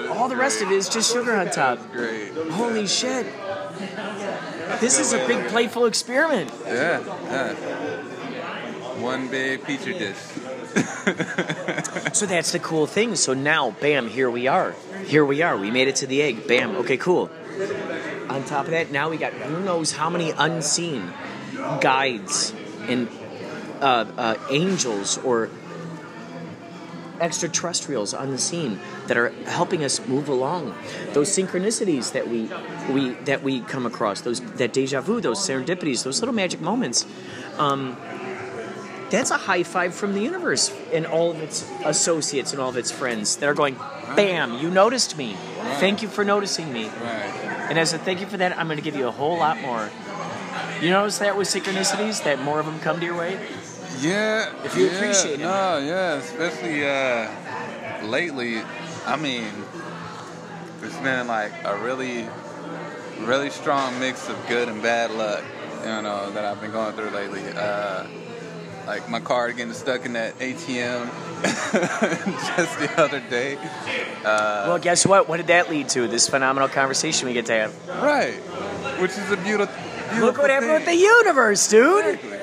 All 0.09 0.29
the 0.29 0.35
rest 0.35 0.61
of 0.61 0.71
it 0.71 0.75
is 0.75 0.89
just 0.89 1.11
sugar 1.11 1.35
on 1.35 1.49
top. 1.49 1.79
Great. 1.91 2.33
holy 2.51 2.87
shit 2.87 3.27
this 4.79 4.99
is 4.99 5.13
a 5.13 5.25
big 5.27 5.47
playful 5.47 5.85
experiment 5.85 6.51
Yeah, 6.65 7.01
yeah. 7.25 7.53
One 9.01 9.27
big 9.27 9.63
petri 9.63 9.93
dish. 9.93 10.17
So 12.13 12.25
that's 12.25 12.51
the 12.51 12.59
cool 12.59 12.87
thing. 12.87 13.15
So 13.15 13.35
now, 13.35 13.71
bam, 13.71 14.07
here 14.07 14.29
we 14.29 14.47
are. 14.47 14.73
Here 15.05 15.23
we 15.23 15.43
are. 15.43 15.55
We 15.55 15.69
made 15.69 15.87
it 15.87 15.97
to 15.97 16.07
the 16.07 16.21
egg. 16.21 16.47
Bam. 16.47 16.75
Okay, 16.77 16.97
cool. 16.97 17.29
On 18.29 18.43
top 18.43 18.65
of 18.65 18.71
that, 18.71 18.91
now 18.91 19.09
we 19.09 19.17
got 19.17 19.33
who 19.33 19.63
knows 19.63 19.91
how 19.91 20.09
many 20.09 20.31
unseen 20.31 21.13
guides 21.79 22.53
and 22.87 23.07
uh, 23.81 24.05
uh, 24.17 24.35
angels 24.49 25.17
or 25.19 25.49
extraterrestrials 27.19 28.13
on 28.13 28.31
the 28.31 28.37
scene 28.37 28.79
that 29.07 29.17
are 29.17 29.29
helping 29.45 29.83
us 29.83 30.05
move 30.07 30.29
along. 30.29 30.75
Those 31.13 31.29
synchronicities 31.29 32.11
that 32.13 32.27
we 32.27 32.49
we 32.93 33.11
that 33.25 33.43
we 33.43 33.61
come 33.61 33.85
across, 33.85 34.21
those 34.21 34.41
that 34.41 34.73
deja 34.73 35.01
vu, 35.01 35.21
those 35.21 35.39
serendipities, 35.39 36.03
those 36.03 36.19
little 36.21 36.35
magic 36.35 36.61
moments. 36.61 37.05
Um, 37.57 37.97
that's 39.09 39.31
a 39.31 39.37
high 39.37 39.63
five 39.63 39.95
from 39.95 40.13
the 40.13 40.21
universe 40.21 40.73
and 40.93 41.05
all 41.05 41.31
of 41.31 41.41
its 41.41 41.69
associates 41.85 42.51
and 42.51 42.61
all 42.61 42.69
of 42.69 42.77
its 42.77 42.91
friends 42.91 43.37
that 43.37 43.47
are 43.47 43.53
going, 43.53 43.75
bam, 44.15 44.59
you 44.59 44.69
noticed 44.69 45.17
me. 45.17 45.33
Thank 45.79 46.01
you 46.01 46.09
for 46.09 46.25
noticing 46.25 46.73
me. 46.73 46.87
Right. 46.87 47.31
And 47.69 47.79
as 47.79 47.93
a 47.93 47.97
thank 47.97 48.19
you 48.19 48.27
for 48.27 48.37
that, 48.37 48.57
I'm 48.57 48.67
going 48.67 48.77
to 48.77 48.83
give 48.83 48.95
you 48.95 49.07
a 49.07 49.11
whole 49.11 49.37
lot 49.37 49.61
more. 49.61 49.89
You 50.81 50.89
notice 50.89 51.19
that 51.19 51.37
with 51.37 51.47
synchronicities, 51.47 52.23
that 52.25 52.41
more 52.41 52.59
of 52.59 52.65
them 52.65 52.79
come 52.79 52.99
to 52.99 53.05
your 53.05 53.17
way? 53.17 53.39
Yeah. 54.01 54.53
If 54.63 54.75
you 54.75 54.85
yeah, 54.85 54.91
appreciate 54.91 55.39
it. 55.39 55.43
No, 55.43 55.77
yeah, 55.77 56.15
especially 56.15 56.85
uh, 56.85 58.05
lately. 58.05 58.61
I 59.07 59.15
mean, 59.15 59.45
it's 60.83 60.97
been 60.97 61.27
like 61.27 61.53
a 61.63 61.77
really, 61.77 62.27
really 63.21 63.49
strong 63.49 63.97
mix 64.01 64.27
of 64.27 64.37
good 64.49 64.67
and 64.67 64.81
bad 64.83 65.11
luck, 65.11 65.45
you 65.79 66.01
know, 66.01 66.29
that 66.31 66.43
I've 66.43 66.59
been 66.59 66.71
going 66.71 66.93
through 66.93 67.11
lately. 67.11 67.41
Uh, 67.55 68.05
like 68.85 69.09
my 69.09 69.21
car 69.21 69.51
getting 69.53 69.73
stuck 69.73 70.05
in 70.05 70.13
that 70.13 70.37
ATM 70.39 71.09
just 72.57 72.79
the 72.79 73.01
other 73.01 73.21
day. 73.29 73.57
well, 74.23 74.79
guess 74.79 75.05
what? 75.05 75.29
What 75.29 75.37
did 75.37 75.47
that 75.47 75.69
lead 75.69 75.87
to? 75.89 76.07
This 76.07 76.27
phenomenal 76.27 76.67
conversation 76.67 77.27
we 77.27 77.33
get 77.33 77.45
to 77.45 77.53
have. 77.53 77.87
Right. 77.87 78.35
Which 78.99 79.11
is 79.11 79.31
a 79.31 79.37
beautiful, 79.37 79.73
beautiful 79.75 80.25
Look 80.25 80.37
what 80.37 80.49
happened 80.49 80.73
with 80.73 80.85
the 80.85 80.95
universe, 80.95 81.67
dude. 81.69 82.05
Exactly. 82.05 82.36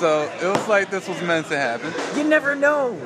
So 0.00 0.22
it 0.40 0.46
was 0.46 0.66
like 0.66 0.90
this 0.90 1.06
was 1.06 1.20
meant 1.20 1.48
to 1.48 1.58
happen. 1.58 1.92
You 2.16 2.24
never 2.24 2.54
know. 2.54 2.96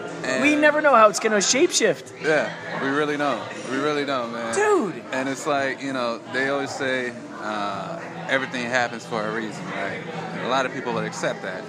we 0.40 0.54
never 0.54 0.80
know 0.80 0.94
how 0.94 1.08
it's 1.08 1.18
gonna 1.18 1.38
shapeshift. 1.38 2.22
Yeah, 2.22 2.54
we 2.80 2.88
really 2.88 3.16
don't. 3.16 3.42
We 3.68 3.78
really 3.78 4.04
don't, 4.04 4.32
man. 4.32 4.54
Dude. 4.54 5.02
And 5.10 5.28
it's 5.28 5.44
like, 5.44 5.82
you 5.82 5.92
know, 5.92 6.20
they 6.32 6.50
always 6.50 6.70
say 6.70 7.12
uh, 7.40 8.00
everything 8.28 8.66
happens 8.66 9.04
for 9.04 9.26
a 9.26 9.34
reason, 9.34 9.64
right? 9.72 10.00
And 10.34 10.42
a 10.42 10.48
lot 10.48 10.66
of 10.66 10.72
people 10.72 10.94
would 10.94 11.04
accept 11.04 11.42
that. 11.42 11.64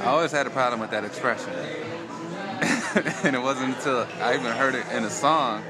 I 0.00 0.06
always 0.06 0.32
had 0.32 0.48
a 0.48 0.50
problem 0.50 0.80
with 0.80 0.90
that 0.90 1.04
expression. 1.04 1.52
and 3.22 3.36
it 3.36 3.40
wasn't 3.40 3.76
until 3.76 4.08
I 4.20 4.34
even 4.34 4.50
heard 4.56 4.74
it 4.74 4.86
in 4.90 5.04
a 5.04 5.10
song, 5.10 5.62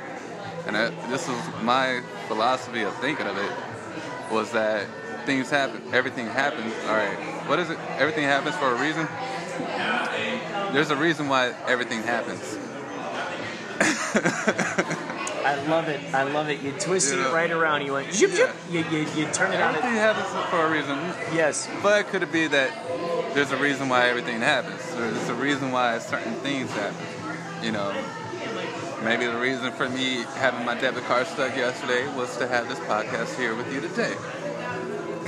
and 0.67 0.75
I, 0.75 0.89
this 1.11 1.29
was 1.29 1.39
my 1.63 2.01
philosophy 2.27 2.85
of 2.85 2.97
thinking 3.01 3.27
of 3.27 3.37
it, 3.37 4.33
was 4.33 4.51
that 4.53 4.87
things 5.29 5.51
happen, 5.51 5.83
everything 5.93 6.27
happens. 6.27 6.73
All 6.87 6.97
right, 6.97 7.15
what 7.47 7.59
is 7.59 7.69
it? 7.69 7.79
Everything 7.99 8.25
happens 8.25 8.57
for 8.57 8.73
a 8.75 8.81
reason. 8.81 9.07
There's 10.73 10.89
a 10.91 10.97
reason 10.97 11.29
why 11.29 11.53
everything 11.67 12.03
happens. 12.03 12.57
I 15.45 15.55
love 15.69 15.89
it. 15.89 16.01
I 16.15 16.23
love 16.25 16.49
it. 16.49 16.63
You 16.63 16.73
twisted 16.73 17.19
Yeah. 17.19 17.29
it 17.29 17.35
right 17.35 17.51
around. 17.51 17.83
You 17.85 17.93
went 17.93 18.13
zip. 18.13 18.31
You, 18.71 18.81
you, 18.91 18.99
you 19.15 19.27
turn 19.33 19.53
it 19.53 19.61
on. 19.61 19.75
Everything 19.75 19.95
It. 19.97 20.01
happens 20.01 20.29
for 20.51 20.65
a 20.67 20.71
reason. 20.71 20.97
Yes. 21.35 21.69
But 21.83 22.09
could 22.09 22.23
it 22.23 22.33
be 22.33 22.47
that 22.49 23.35
there's 23.35 23.53
a 23.53 23.57
reason 23.59 23.89
why 23.91 24.09
everything 24.09 24.41
happens? 24.41 24.81
There's 24.95 25.29
a 25.29 25.35
reason 25.35 25.71
why 25.73 25.99
certain 25.99 26.35
things 26.37 26.71
happen. 26.73 26.97
You 27.63 27.73
know, 27.73 27.93
maybe 29.05 29.27
the 29.27 29.39
reason 29.39 29.73
for 29.73 29.89
me 29.89 30.23
having 30.37 30.65
my 30.65 30.75
debit 30.75 31.05
card 31.05 31.27
stuck 31.27 31.55
yesterday 31.57 32.07
was 32.17 32.37
to 32.39 32.47
have 32.49 32.69
this 32.69 32.79
podcast 32.81 33.37
here 33.39 33.55
with 33.55 33.73
you 33.73 33.81
today. 33.81 34.15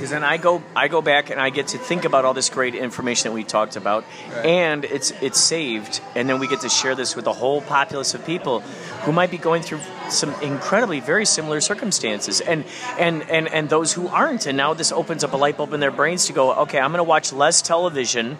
Because 0.01 0.09
then 0.09 0.23
I 0.23 0.37
go, 0.37 0.63
I 0.75 0.87
go 0.87 1.03
back 1.03 1.29
and 1.29 1.39
I 1.39 1.51
get 1.51 1.67
to 1.67 1.77
think 1.77 2.05
about 2.05 2.25
all 2.25 2.33
this 2.33 2.49
great 2.49 2.73
information 2.73 3.29
that 3.29 3.35
we 3.35 3.43
talked 3.43 3.75
about, 3.75 4.03
Right. 4.35 4.47
and 4.47 4.83
it's 4.83 5.11
it's 5.21 5.39
saved, 5.39 6.01
and 6.15 6.27
then 6.27 6.39
we 6.39 6.47
get 6.47 6.61
to 6.61 6.69
share 6.69 6.95
this 6.95 7.15
with 7.15 7.27
a 7.27 7.33
whole 7.33 7.61
populace 7.61 8.15
of 8.15 8.25
people 8.25 8.61
who 9.05 9.11
might 9.11 9.29
be 9.29 9.37
going 9.37 9.61
through 9.61 9.79
some 10.09 10.33
incredibly 10.41 11.01
very 11.01 11.23
similar 11.27 11.61
circumstances, 11.61 12.41
and 12.41 12.65
and 12.97 13.29
and 13.29 13.47
and 13.53 13.69
those 13.69 13.93
who 13.93 14.07
aren't. 14.07 14.47
And 14.47 14.57
now 14.57 14.73
this 14.73 14.91
opens 14.91 15.23
up 15.23 15.33
a 15.33 15.37
light 15.37 15.55
bulb 15.55 15.71
in 15.71 15.79
their 15.79 15.91
brains 15.91 16.25
to 16.25 16.33
go, 16.33 16.51
okay, 16.63 16.79
I'm 16.79 16.89
going 16.89 16.97
to 16.97 17.03
watch 17.03 17.31
less 17.31 17.61
television. 17.61 18.39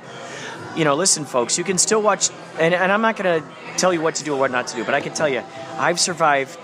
You 0.75 0.83
know, 0.83 0.95
listen, 0.95 1.25
folks, 1.25 1.59
you 1.59 1.63
can 1.63 1.77
still 1.77 2.01
watch, 2.01 2.31
and, 2.57 2.73
and 2.73 2.91
I'm 2.91 3.03
not 3.03 3.17
going 3.17 3.39
to 3.39 3.47
tell 3.77 3.93
you 3.93 4.01
what 4.01 4.15
to 4.15 4.23
do 4.23 4.33
or 4.33 4.39
what 4.39 4.49
not 4.49 4.65
to 4.69 4.77
do, 4.77 4.83
but 4.83 4.95
I 4.95 5.01
can 5.01 5.13
tell 5.13 5.29
you, 5.29 5.43
I've 5.77 5.99
survived 5.99 6.57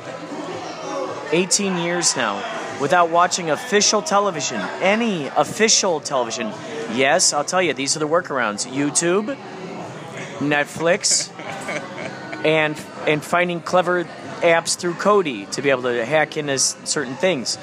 18 1.32 1.78
years 1.78 2.18
now 2.18 2.57
without 2.80 3.10
watching 3.10 3.50
official 3.50 4.02
television, 4.02 4.62
any 4.82 5.28
official 5.28 6.00
television. 6.00 6.48
Yes, 6.94 7.34
I'll 7.34 7.44
tell 7.44 7.62
you, 7.62 7.74
these 7.74 7.96
are 7.96 8.00
the 8.00 8.08
workarounds 8.08 8.68
YouTube, 8.68 9.36
Netflix, 10.40 11.32
and, 12.46 12.80
and 13.08 13.24
finding 13.24 13.62
clever 13.62 14.06
apps 14.42 14.78
through 14.78 14.94
Kodi 14.94 15.50
to 15.52 15.62
be 15.62 15.70
able 15.72 15.84
to 15.84 16.06
hack 16.06 16.38
into 16.38 16.60
certain 16.60 17.16
things. 17.16 17.58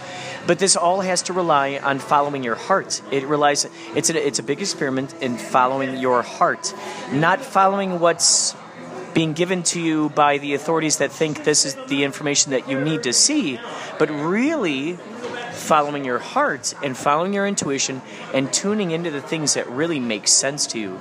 But 0.46 0.58
this 0.58 0.76
all 0.76 1.00
has 1.00 1.22
to 1.22 1.32
rely 1.32 1.78
on 1.82 1.98
following 1.98 2.42
your 2.42 2.56
heart. 2.56 3.00
It 3.10 3.24
relies. 3.26 3.66
It's 3.94 4.10
a, 4.10 4.26
it's 4.26 4.38
a 4.38 4.42
big 4.42 4.60
experiment 4.60 5.14
in 5.22 5.38
following 5.38 5.96
your 5.96 6.22
heart, 6.22 6.74
not 7.12 7.40
following 7.40 7.98
what's 7.98 8.54
being 9.14 9.32
given 9.32 9.62
to 9.62 9.80
you 9.80 10.10
by 10.10 10.38
the 10.38 10.54
authorities 10.54 10.98
that 10.98 11.12
think 11.12 11.44
this 11.44 11.64
is 11.64 11.74
the 11.86 12.04
information 12.04 12.50
that 12.50 12.68
you 12.68 12.80
need 12.80 13.04
to 13.04 13.12
see, 13.12 13.58
but 13.98 14.10
really 14.10 14.98
following 15.52 16.04
your 16.04 16.18
heart 16.18 16.74
and 16.82 16.96
following 16.96 17.32
your 17.32 17.46
intuition 17.46 18.02
and 18.34 18.52
tuning 18.52 18.90
into 18.90 19.10
the 19.10 19.20
things 19.20 19.54
that 19.54 19.68
really 19.68 20.00
make 20.00 20.28
sense 20.28 20.66
to 20.66 20.78
you, 20.78 20.98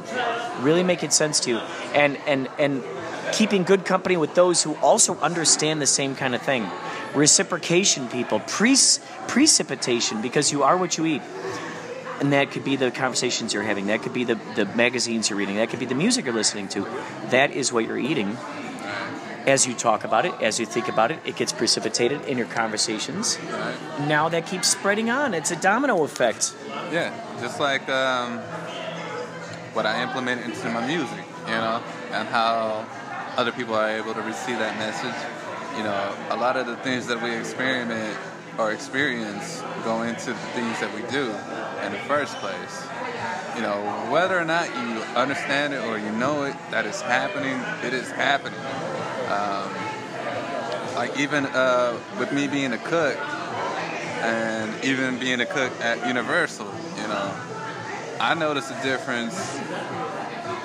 really 0.61 0.83
making 0.83 1.09
sense 1.09 1.39
to 1.41 1.49
you, 1.49 1.57
and 1.93 2.17
and 2.27 2.47
and 2.59 2.83
keeping 3.33 3.63
good 3.63 3.83
company 3.83 4.15
with 4.15 4.35
those 4.35 4.61
who 4.63 4.75
also 4.75 5.17
understand 5.19 5.81
the 5.81 5.87
same 5.87 6.15
kind 6.15 6.35
of 6.35 6.41
thing. 6.41 6.69
Reciprocation, 7.15 8.07
people, 8.07 8.39
pre- 8.41 8.75
precipitation, 9.27 10.21
because 10.21 10.51
you 10.51 10.63
are 10.63 10.77
what 10.77 10.97
you 10.97 11.05
eat. 11.05 11.21
And 12.19 12.31
that 12.31 12.51
could 12.51 12.63
be 12.63 12.75
the 12.75 12.91
conversations 12.91 13.53
you're 13.53 13.63
having. 13.63 13.87
That 13.87 14.01
could 14.01 14.13
be 14.13 14.23
the, 14.23 14.35
the 14.55 14.65
magazines 14.65 15.29
you're 15.29 15.39
reading. 15.39 15.57
That 15.57 15.69
could 15.69 15.79
be 15.79 15.85
the 15.85 15.95
music 15.95 16.25
you're 16.25 16.33
listening 16.33 16.67
to. 16.69 16.87
That 17.29 17.51
is 17.51 17.73
what 17.73 17.85
you're 17.85 17.97
eating. 17.97 18.37
As 19.45 19.67
you 19.67 19.73
talk 19.73 20.05
about 20.05 20.25
it, 20.25 20.33
as 20.41 20.57
you 20.57 20.65
think 20.65 20.87
about 20.87 21.11
it, 21.11 21.19
it 21.25 21.35
gets 21.35 21.51
precipitated 21.51 22.25
in 22.25 22.37
your 22.37 22.47
conversations. 22.47 23.37
Now 24.07 24.29
that 24.29 24.47
keeps 24.47 24.69
spreading 24.69 25.09
on. 25.09 25.33
It's 25.33 25.51
a 25.51 25.57
domino 25.57 26.03
effect. 26.03 26.55
Yeah, 26.93 27.13
just 27.41 27.59
like 27.59 27.89
um, 27.89 28.39
what 29.73 29.85
I 29.85 30.01
implement 30.01 30.45
into 30.45 30.69
my 30.69 30.87
music, 30.87 31.25
you 31.45 31.51
know, 31.51 31.83
and 32.11 32.27
how 32.29 32.85
other 33.35 33.51
people 33.51 33.75
are 33.75 33.89
able 33.89 34.13
to 34.13 34.21
receive 34.21 34.59
that 34.59 34.77
message. 34.77 35.77
You 35.77 35.83
know, 35.83 36.15
a 36.29 36.37
lot 36.37 36.55
of 36.55 36.65
the 36.65 36.77
things 36.77 37.07
that 37.07 37.21
we 37.21 37.35
experiment 37.35 38.17
or 38.57 38.71
experience 38.71 39.61
go 39.83 40.03
into 40.03 40.27
the 40.27 40.47
things 40.55 40.79
that 40.79 40.93
we 40.95 41.01
do 41.11 41.35
in 41.85 41.91
the 41.91 41.99
first 41.99 42.35
place. 42.37 42.87
You 43.55 43.61
know, 43.61 44.07
whether 44.09 44.37
or 44.37 44.45
not 44.45 44.67
you 44.67 45.01
understand 45.15 45.73
it 45.73 45.83
or 45.83 45.97
you 45.97 46.11
know 46.11 46.43
it, 46.43 46.55
that 46.71 46.85
is 46.85 47.01
happening, 47.01 47.59
it 47.85 47.93
is 47.93 48.09
happening. 48.11 48.59
Um, 49.29 49.71
like 50.95 51.17
even 51.19 51.45
uh, 51.45 51.99
with 52.19 52.31
me 52.31 52.47
being 52.47 52.73
a 52.73 52.77
cook, 52.77 53.17
and 54.23 54.83
even 54.83 55.19
being 55.19 55.41
a 55.41 55.45
cook 55.45 55.71
at 55.81 56.07
Universal, 56.07 56.71
you 56.95 57.07
know, 57.07 57.35
I 58.19 58.33
noticed 58.35 58.71
a 58.71 58.83
difference 58.83 59.35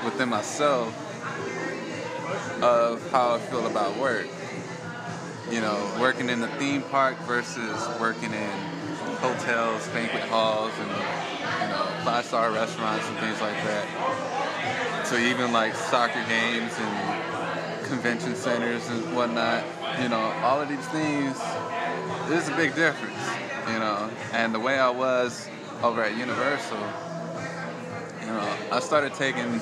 within 0.04 0.28
myself 0.28 0.94
of 2.62 3.10
how 3.10 3.34
I 3.34 3.38
feel 3.38 3.66
about 3.66 3.96
work. 3.96 4.28
You 5.50 5.60
know, 5.60 5.96
working 5.98 6.28
in 6.28 6.40
the 6.40 6.48
theme 6.48 6.82
park 6.82 7.16
versus 7.20 7.88
working 7.98 8.32
in 8.32 8.77
hotels, 9.20 9.86
banquet 9.88 10.22
halls, 10.24 10.72
and 10.78 10.90
you 10.90 11.68
know, 11.68 12.04
five-star 12.04 12.52
restaurants 12.52 13.06
and 13.08 13.16
things 13.18 13.40
like 13.40 13.56
that. 13.64 15.04
So 15.06 15.16
even 15.16 15.52
like 15.52 15.74
soccer 15.74 16.22
games 16.28 16.72
and 16.78 17.86
convention 17.88 18.34
centers 18.34 18.88
and 18.88 19.16
whatnot. 19.16 19.64
You 20.00 20.08
know, 20.08 20.32
all 20.42 20.60
of 20.60 20.68
these 20.68 20.86
things. 20.88 21.36
There's 22.28 22.48
a 22.48 22.56
big 22.56 22.74
difference. 22.74 23.16
You 23.72 23.78
know, 23.80 24.10
and 24.32 24.54
the 24.54 24.60
way 24.60 24.78
I 24.78 24.90
was 24.90 25.48
over 25.82 26.02
at 26.02 26.16
Universal, 26.16 26.78
you 28.20 28.26
know, 28.26 28.56
I 28.70 28.80
started 28.80 29.14
taking 29.14 29.60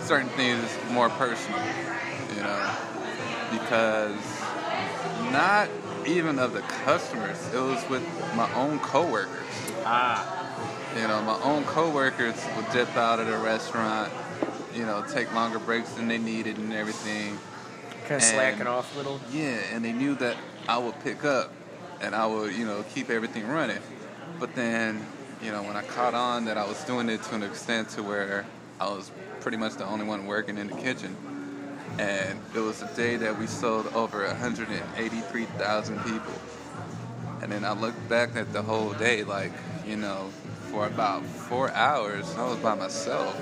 certain 0.00 0.28
things 0.30 0.64
more 0.90 1.08
personal. 1.10 1.60
You 2.34 2.42
know, 2.42 2.70
because 3.50 4.16
not 5.30 5.68
even 6.06 6.38
of 6.38 6.52
the 6.52 6.60
customers, 6.60 7.38
it 7.52 7.58
was 7.58 7.88
with 7.88 8.02
my 8.34 8.52
own 8.54 8.78
coworkers. 8.80 9.46
Ah. 9.84 10.30
You 10.96 11.08
know, 11.08 11.20
my 11.22 11.40
own 11.42 11.64
coworkers 11.64 12.34
would 12.56 12.70
dip 12.70 12.96
out 12.96 13.20
of 13.20 13.26
the 13.26 13.36
restaurant, 13.38 14.12
you 14.74 14.84
know, 14.86 15.04
take 15.12 15.32
longer 15.34 15.58
breaks 15.58 15.92
than 15.94 16.08
they 16.08 16.18
needed 16.18 16.56
and 16.56 16.72
everything. 16.72 17.38
Kind 18.06 18.16
of 18.16 18.22
slacking 18.22 18.66
off 18.66 18.94
a 18.94 18.98
little. 18.98 19.20
Yeah, 19.32 19.58
and 19.72 19.84
they 19.84 19.92
knew 19.92 20.14
that 20.16 20.36
I 20.68 20.78
would 20.78 20.98
pick 21.00 21.24
up 21.24 21.52
and 22.00 22.14
I 22.14 22.26
would, 22.26 22.54
you 22.54 22.66
know, 22.66 22.84
keep 22.94 23.10
everything 23.10 23.48
running. 23.48 23.78
But 24.38 24.54
then, 24.54 25.06
you 25.42 25.50
know, 25.50 25.62
when 25.62 25.76
I 25.76 25.82
caught 25.82 26.14
on 26.14 26.44
that 26.46 26.58
I 26.58 26.66
was 26.66 26.82
doing 26.84 27.08
it 27.08 27.22
to 27.24 27.34
an 27.34 27.42
extent 27.42 27.90
to 27.90 28.02
where 28.02 28.46
I 28.80 28.88
was 28.88 29.10
pretty 29.40 29.56
much 29.56 29.74
the 29.74 29.86
only 29.86 30.06
one 30.06 30.26
working 30.26 30.58
in 30.58 30.68
the 30.68 30.76
kitchen. 30.76 31.16
And 31.98 32.40
it 32.54 32.60
was 32.60 32.82
a 32.82 32.92
day 32.94 33.16
that 33.16 33.38
we 33.38 33.46
sold 33.46 33.86
over 33.94 34.26
183,000 34.26 35.98
people. 36.04 36.32
And 37.42 37.52
then 37.52 37.64
I 37.64 37.72
looked 37.72 38.08
back 38.08 38.36
at 38.36 38.52
the 38.52 38.62
whole 38.62 38.92
day, 38.94 39.22
like, 39.22 39.52
you 39.86 39.96
know, 39.96 40.30
for 40.70 40.86
about 40.86 41.24
four 41.24 41.70
hours, 41.70 42.34
I 42.36 42.48
was 42.48 42.58
by 42.58 42.74
myself. 42.74 43.36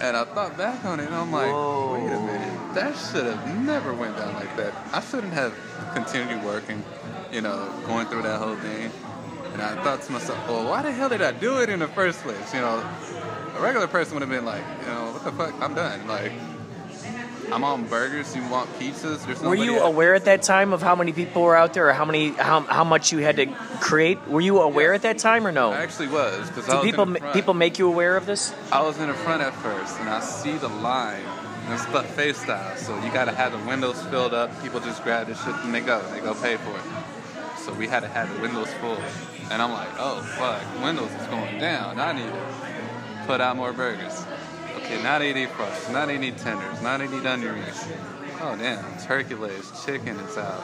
And 0.00 0.16
I 0.16 0.24
thought 0.24 0.56
back 0.58 0.84
on 0.84 1.00
it, 1.00 1.06
and 1.06 1.14
I'm 1.14 1.32
like, 1.32 1.50
Whoa. 1.50 1.94
wait 1.94 2.12
a 2.12 2.20
minute, 2.20 2.74
that 2.74 2.94
should 2.96 3.24
have 3.24 3.64
never 3.64 3.94
went 3.94 4.16
down 4.18 4.34
like 4.34 4.54
that. 4.58 4.74
I 4.92 5.00
shouldn't 5.00 5.32
have 5.32 5.54
continued 5.94 6.44
working, 6.44 6.84
you 7.32 7.40
know, 7.40 7.72
going 7.86 8.06
through 8.06 8.22
that 8.22 8.38
whole 8.38 8.56
thing. 8.56 8.90
And 9.54 9.62
I 9.62 9.82
thought 9.82 10.02
to 10.02 10.12
myself, 10.12 10.38
well, 10.46 10.68
why 10.68 10.82
the 10.82 10.92
hell 10.92 11.08
did 11.08 11.22
I 11.22 11.32
do 11.32 11.62
it 11.62 11.70
in 11.70 11.78
the 11.78 11.88
first 11.88 12.20
place? 12.20 12.52
You 12.52 12.60
know, 12.60 12.84
A 13.56 13.60
regular 13.62 13.86
person 13.86 14.12
would 14.14 14.20
have 14.20 14.28
been 14.28 14.44
like, 14.44 14.62
you 14.82 14.86
know, 14.88 15.12
what 15.12 15.24
the 15.24 15.32
fuck? 15.32 15.54
I'm 15.62 15.74
done. 15.74 16.06
Like, 16.06 16.32
I'm 17.52 17.64
on 17.64 17.86
burgers. 17.86 18.34
You 18.34 18.46
want 18.48 18.68
pizzas? 18.78 19.24
There's 19.24 19.40
Were 19.40 19.54
you 19.54 19.80
aware 19.80 20.14
at 20.14 20.24
that 20.24 20.42
time 20.42 20.72
of 20.72 20.82
how 20.82 20.94
many 20.96 21.12
people 21.12 21.42
were 21.42 21.56
out 21.56 21.74
there, 21.74 21.88
or 21.88 21.92
how 21.92 22.04
many 22.04 22.30
how, 22.30 22.60
how 22.60 22.84
much 22.84 23.12
you 23.12 23.18
had 23.18 23.36
to 23.36 23.46
create? 23.80 24.26
Were 24.28 24.40
you 24.40 24.60
aware 24.60 24.94
at 24.94 25.02
that 25.02 25.18
time, 25.18 25.46
or 25.46 25.52
no? 25.52 25.72
I 25.72 25.82
actually 25.82 26.08
was 26.08 26.48
because 26.48 26.68
I 26.68 26.82
people 26.82 27.04
in 27.04 27.12
the 27.14 27.20
front. 27.20 27.34
people 27.34 27.54
make 27.54 27.78
you 27.78 27.88
aware 27.88 28.16
of 28.16 28.26
this? 28.26 28.54
I 28.72 28.82
was 28.82 28.98
in 28.98 29.08
the 29.08 29.14
front 29.14 29.42
at 29.42 29.54
first, 29.54 29.98
and 30.00 30.08
I 30.08 30.20
see 30.20 30.56
the 30.56 30.68
line. 30.68 31.22
And 31.64 31.74
it's 31.74 31.86
buffet 31.86 32.34
style, 32.34 32.76
so 32.76 32.94
you 33.02 33.10
gotta 33.10 33.32
have 33.32 33.50
the 33.50 33.68
windows 33.68 34.00
filled 34.06 34.32
up. 34.32 34.50
People 34.62 34.78
just 34.78 35.02
grab 35.02 35.26
the 35.26 35.34
shit 35.34 35.54
and 35.64 35.74
they 35.74 35.80
go. 35.80 36.00
They 36.12 36.20
go 36.20 36.32
pay 36.34 36.56
for 36.56 36.70
it. 36.76 37.58
So 37.58 37.72
we 37.72 37.88
had 37.88 38.00
to 38.00 38.08
have 38.08 38.32
the 38.32 38.40
windows 38.40 38.72
full. 38.74 38.98
And 39.50 39.60
I'm 39.60 39.72
like, 39.72 39.88
oh 39.98 40.22
fuck, 40.38 40.62
windows 40.84 41.10
is 41.10 41.26
going 41.26 41.58
down. 41.58 41.98
I 41.98 42.12
need 42.12 42.26
to 42.26 43.26
put 43.26 43.40
out 43.40 43.56
more 43.56 43.72
burgers. 43.72 44.24
Okay, 44.86 45.02
they 45.18 45.32
need 45.32 45.48
fries. 45.50 45.88
They 45.88 46.18
need 46.18 46.38
tenders. 46.38 46.80
not 46.82 46.98
they 46.98 47.08
need 47.08 47.26
onion 47.26 47.54
rings. 47.54 47.88
Oh 48.40 48.54
damn, 48.56 48.84
turkey 49.00 49.34
legs, 49.34 49.84
chicken 49.84 50.16
is 50.20 50.36
out. 50.38 50.62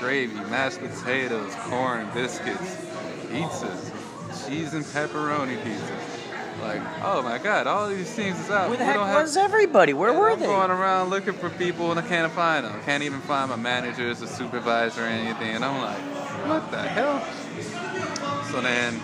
Gravy, 0.00 0.34
mashed 0.34 0.78
potatoes, 0.78 1.52
corn, 1.56 2.08
biscuits, 2.14 2.76
pizzas, 3.28 4.46
cheese 4.46 4.74
and 4.74 4.84
pepperoni 4.84 5.56
pizzas. 5.62 6.12
Like, 6.62 6.80
oh 7.02 7.22
my 7.22 7.38
god, 7.38 7.66
all 7.66 7.88
these 7.88 8.10
things 8.12 8.38
is 8.38 8.50
out. 8.50 8.68
Where 8.68 8.78
the 8.78 8.84
We 8.84 8.86
heck 8.86 8.94
don't 8.96 9.06
have- 9.08 9.22
was 9.22 9.36
everybody? 9.36 9.92
Where 9.92 10.10
and 10.10 10.18
were 10.18 10.30
I'm 10.30 10.38
they? 10.40 10.46
going 10.46 10.70
around 10.70 11.10
looking 11.10 11.34
for 11.34 11.50
people 11.50 11.90
and 11.90 11.98
I 12.00 12.02
can't 12.06 12.30
find 12.32 12.64
them. 12.64 12.80
Can't 12.84 13.02
even 13.02 13.20
find 13.22 13.50
my 13.50 13.56
managers, 13.56 14.22
or 14.22 14.26
supervisor, 14.26 15.02
or 15.02 15.06
anything. 15.08 15.54
And 15.56 15.64
I'm 15.64 15.80
like, 15.82 15.98
what 16.48 16.70
the 16.70 16.82
hell? 16.82 17.22
So 18.52 18.60
then, 18.60 19.00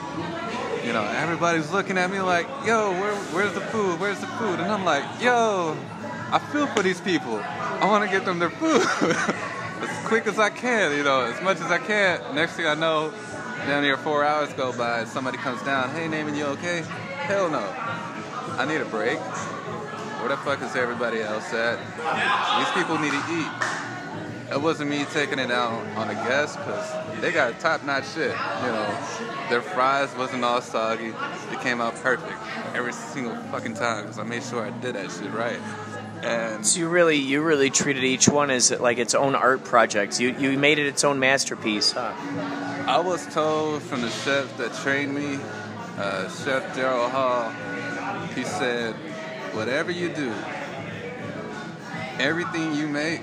you 0.85 0.93
know, 0.93 1.03
everybody's 1.03 1.71
looking 1.71 1.99
at 1.99 2.11
me 2.11 2.21
like, 2.21 2.47
yo, 2.67 2.91
where, 2.93 3.15
where's 3.33 3.53
the 3.55 3.61
food? 3.61 4.01
Where's 4.01 4.21
the 4.21 4.27
food? 4.27 4.61
And 4.61 4.71
I'm 4.71 4.85
like, 4.85 5.05
yo, 5.21 5.77
I 6.33 6.39
feel 6.39 6.67
for 6.67 6.83
these 6.83 7.01
people. 7.01 7.37
I 7.39 7.87
want 7.87 8.05
to 8.05 8.11
get 8.11 8.25
them 8.25 8.39
their 8.39 8.51
food 8.51 8.83
as 9.83 10.07
quick 10.07 10.27
as 10.27 10.39
I 10.39 10.51
can, 10.51 10.97
you 10.97 11.05
know, 11.05 11.23
as 11.23 11.41
much 11.43 11.61
as 11.61 11.71
I 11.71 11.79
can. 11.79 12.35
Next 12.35 12.55
thing 12.55 12.67
I 12.67 12.75
know, 12.75 13.13
down 13.67 13.85
here 13.85 13.97
four 13.97 14.25
hours 14.25 14.53
go 14.55 14.77
by, 14.77 15.05
somebody 15.05 15.39
comes 15.39 15.63
down, 15.63 15.91
hey, 15.91 16.09
Namon, 16.09 16.37
you 16.37 16.47
okay? 16.47 16.83
Hell 17.27 17.49
no. 17.49 17.65
I 18.59 18.65
need 18.67 18.81
a 18.81 18.85
break. 18.85 19.19
Where 19.19 20.29
the 20.29 20.37
fuck 20.37 20.63
is 20.63 20.77
everybody 20.77 21.21
else 21.21 21.53
at? 21.53 21.79
These 21.79 22.83
people 22.83 22.99
need 22.99 23.13
to 23.13 23.25
eat. 23.31 23.72
It 24.53 24.61
wasn't 24.61 24.91
me 24.91 25.05
taking 25.07 25.39
it 25.39 25.51
out 25.51 25.73
on 25.97 26.09
the 26.09 26.15
guests 26.15 26.57
because 26.57 27.21
they 27.23 27.33
got 27.33 27.59
top-notch 27.59 28.07
shit. 28.13 28.31
You 28.31 28.67
know, 28.67 28.99
their 29.49 29.63
fries 29.63 30.15
wasn't 30.17 30.45
all 30.45 30.61
soggy. 30.61 31.13
They 31.51 31.57
came 31.63 31.81
out 31.81 31.95
perfect 31.97 32.37
every 32.75 32.93
single 32.93 33.35
fucking 33.51 33.75
time 33.75 34.03
because 34.03 34.19
I 34.19 34.25
made 34.25 34.43
sure 34.43 34.63
I 34.63 34.71
did 34.81 34.95
that 34.95 35.11
shit 35.11 35.33
right. 35.33 35.59
And 36.23 36.65
So 36.67 36.81
you 36.81 36.89
really 36.89 37.17
you 37.17 37.43
really 37.43 37.71
treated 37.71 38.05
each 38.05 38.29
one 38.29 38.51
as 38.51 38.71
like 38.71 38.99
its 38.99 39.15
own 39.15 39.35
art 39.35 39.65
project. 39.65 40.21
You 40.21 40.35
you 40.39 40.59
made 40.59 40.79
it 40.79 40.87
its 40.87 41.03
own 41.03 41.19
masterpiece. 41.19 41.93
Huh? 41.93 42.13
I 42.87 42.99
was 42.99 43.27
told 43.33 43.83
from 43.83 44.03
the 44.03 44.11
chef 44.11 44.57
that 44.59 44.75
trained 44.75 45.15
me, 45.15 45.39
uh, 45.99 46.29
Chef 46.29 46.77
Daryl 46.77 47.11
Hall, 47.11 47.51
he 48.35 48.45
said, 48.45 48.95
whatever 49.55 49.91
you 49.91 50.11
do, 50.11 50.33
everything 52.19 52.75
you 52.75 52.87
make, 52.87 53.21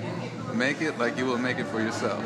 make 0.54 0.80
it 0.80 0.98
like 0.98 1.16
you 1.16 1.26
will 1.26 1.38
make 1.38 1.58
it 1.58 1.66
for 1.66 1.80
yourself. 1.80 2.22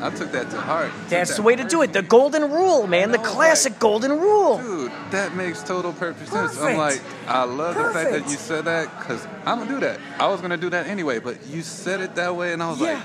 I 0.00 0.10
took 0.10 0.32
that 0.32 0.50
to 0.50 0.60
heart. 0.60 0.90
That's 1.08 1.30
that 1.30 1.36
the 1.36 1.42
way 1.42 1.56
to 1.56 1.64
do 1.64 1.82
it. 1.82 1.92
The 1.92 2.02
golden 2.02 2.50
rule, 2.50 2.86
man. 2.86 3.10
The 3.10 3.18
classic 3.18 3.72
like- 3.72 3.80
golden 3.80 4.12
rule. 4.12 4.58
Dude, 4.58 4.92
that 5.10 5.34
makes 5.34 5.62
total 5.62 5.92
perfect 5.92 6.30
sense. 6.30 6.58
I'm 6.60 6.76
like, 6.76 7.00
I 7.26 7.44
love 7.44 7.74
the 7.74 7.84
fact 7.92 8.10
that 8.10 8.22
you 8.30 8.36
said 8.36 8.64
that 8.66 8.88
because 8.98 9.26
I'm 9.46 9.58
gonna 9.58 9.70
do 9.70 9.80
that. 9.80 9.98
I 10.18 10.28
was 10.28 10.40
gonna 10.40 10.56
do 10.56 10.70
that 10.70 10.86
anyway, 10.86 11.18
but 11.20 11.46
you 11.46 11.62
said 11.62 12.00
it 12.00 12.14
that 12.16 12.34
way, 12.36 12.52
and 12.52 12.62
I 12.62 12.70
was 12.70 12.80
Yeah. 12.80 12.94
like, 12.94 13.02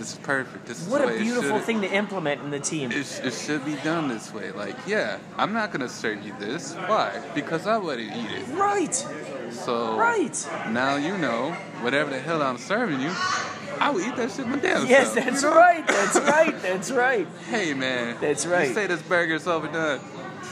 this 0.00 0.14
is 0.14 0.18
perfect. 0.20 0.64
This 0.64 0.80
is 0.80 0.88
What 0.88 1.02
a 1.02 1.18
beautiful 1.18 1.60
thing 1.60 1.82
to 1.82 1.90
implement 1.92 2.40
in 2.42 2.50
the 2.50 2.58
team. 2.58 2.90
It, 2.90 3.20
it 3.22 3.34
should 3.34 3.64
be 3.66 3.74
done 3.84 4.08
this 4.08 4.32
way. 4.32 4.50
Like, 4.50 4.74
yeah, 4.86 5.18
I'm 5.36 5.52
not 5.52 5.72
gonna 5.72 5.90
serve 5.90 6.24
you 6.24 6.34
this. 6.40 6.72
Why? 6.74 7.20
Because 7.34 7.66
I 7.66 7.76
wouldn't 7.76 8.10
eat 8.16 8.30
it. 8.30 8.46
Right. 8.48 8.94
So 9.50 9.96
Right. 9.98 10.48
now 10.70 10.96
you 10.96 11.18
know 11.18 11.52
whatever 11.82 12.08
the 12.10 12.18
hell 12.18 12.40
I'm 12.40 12.56
serving 12.56 13.00
you, 13.00 13.10
I 13.78 13.90
will 13.90 14.00
eat 14.00 14.16
that 14.16 14.30
shit 14.30 14.46
my 14.46 14.56
damn 14.56 14.86
Yes, 14.86 15.12
self. 15.12 15.26
that's 15.26 15.42
you 15.42 15.50
know? 15.50 15.56
right. 15.56 15.86
That's 15.86 16.16
right. 16.18 16.62
That's 16.62 16.90
right. 16.90 17.26
Hey 17.50 17.74
man, 17.74 18.16
That's 18.22 18.46
right. 18.46 18.68
You 18.68 18.74
say 18.74 18.86
this 18.86 19.02
burger 19.02 19.34
is 19.34 19.46
overdone. 19.46 20.00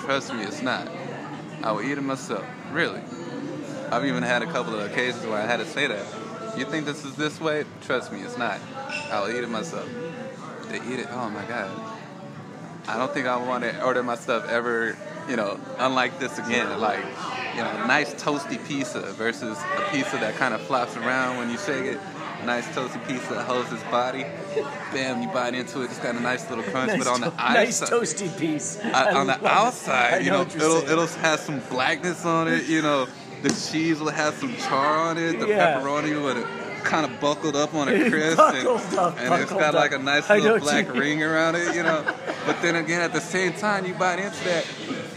Trust 0.05 0.35
me, 0.35 0.43
it's 0.43 0.61
not. 0.61 0.89
I 1.63 1.73
will 1.73 1.83
eat 1.83 1.97
it 1.97 2.03
myself. 2.03 2.45
Really. 2.71 3.01
I've 3.91 4.05
even 4.05 4.23
had 4.23 4.43
a 4.43 4.47
couple 4.47 4.75
of 4.79 4.91
occasions 4.91 5.25
where 5.25 5.41
I 5.41 5.47
had 5.47 5.57
to 5.61 5.65
say 5.65 5.87
that. 5.87 6.05
You 6.59 6.65
think 6.65 6.87
this 6.87 7.05
is 7.05 7.15
this 7.15 7.41
way? 7.41 7.65
Trust 7.83 8.13
me, 8.13 8.21
it's 8.23 8.37
not. 8.37 8.59
I 9.13 9.21
will 9.21 9.31
eat 9.31 9.45
it 9.45 9.49
myself. 9.49 9.89
They 10.69 10.77
eat 10.79 10.99
it. 11.01 11.07
Oh 11.11 11.31
my 11.31 11.45
god. 11.45 11.71
I 12.89 12.97
don't 12.97 13.13
think 13.13 13.27
I 13.27 13.37
want 13.37 13.65
to 13.65 13.83
order 13.85 14.03
my 14.03 14.17
stuff 14.17 14.49
ever. 14.49 14.97
You 15.29 15.37
know, 15.37 15.61
unlike 15.79 16.19
this 16.19 16.39
again. 16.39 16.81
Like, 16.81 17.05
you 17.55 17.63
know, 17.63 17.87
nice 17.87 18.15
toasty 18.15 18.65
pizza 18.67 19.01
versus 19.13 19.59
a 19.59 19.91
pizza 19.91 20.17
that 20.17 20.35
kind 20.37 20.55
of 20.55 20.61
flops 20.63 20.97
around 20.97 21.37
when 21.37 21.51
you 21.51 21.59
shake 21.59 21.85
it. 21.85 22.01
Nice 22.45 22.67
toasty 22.69 23.05
pizza 23.07 23.35
that 23.35 23.45
holds 23.47 23.71
its 23.73 23.83
body. 23.85 24.25
Bam, 24.93 25.21
you 25.23 25.29
bite 25.29 25.55
into 25.55 25.83
it. 25.83 25.87
It's 25.87 25.99
got 25.99 26.15
a 26.15 26.21
nice 26.21 26.49
little 26.49 26.65
crunch, 26.65 26.97
but 26.97 27.07
on 27.07 27.21
the 27.21 27.31
to- 27.31 27.37
nice 27.37 27.83
outside, 27.83 28.01
toasty 28.01 28.39
piece. 28.39 28.79
I 28.81 29.13
on 29.13 29.27
the 29.27 29.35
it. 29.35 29.45
outside, 29.45 30.25
you 30.25 30.31
know, 30.31 30.39
you're 30.47 30.57
it'll 30.57 30.81
saying. 30.81 30.93
it'll 30.93 31.07
have 31.07 31.41
some 31.41 31.61
blackness 31.69 32.25
on 32.25 32.49
it. 32.49 32.65
You 32.67 32.81
know, 32.81 33.07
the 33.43 33.51
cheese 33.51 34.01
will 34.01 34.11
have 34.11 34.35
some 34.35 34.55
char 34.57 34.99
on 34.99 35.19
it. 35.19 35.39
The 35.41 35.49
Yeah. 35.49 35.81
pepperoni 35.81 36.21
would 36.23 36.47
kind 36.85 37.05
of 37.05 37.21
buckled 37.21 37.57
up 37.57 37.75
on 37.75 37.89
a 37.89 37.93
crisp, 38.11 38.39
and, 38.39 38.67
up, 38.99 39.19
and 39.19 39.35
it's 39.43 39.53
got 39.53 39.75
like 39.75 39.93
a 39.93 39.99
nice 39.99 40.29
little 40.31 40.59
black 40.59 40.93
ring 40.95 41.23
around 41.23 41.55
it. 41.57 41.75
You 41.75 41.83
know, 41.83 42.05
but 42.47 42.61
then 42.63 42.77
again, 42.77 43.01
at 43.03 43.13
the 43.13 43.21
same 43.21 43.53
time, 43.53 43.85
you 43.87 43.95
bite 43.95 44.19
into 44.19 44.45
that 44.45 44.65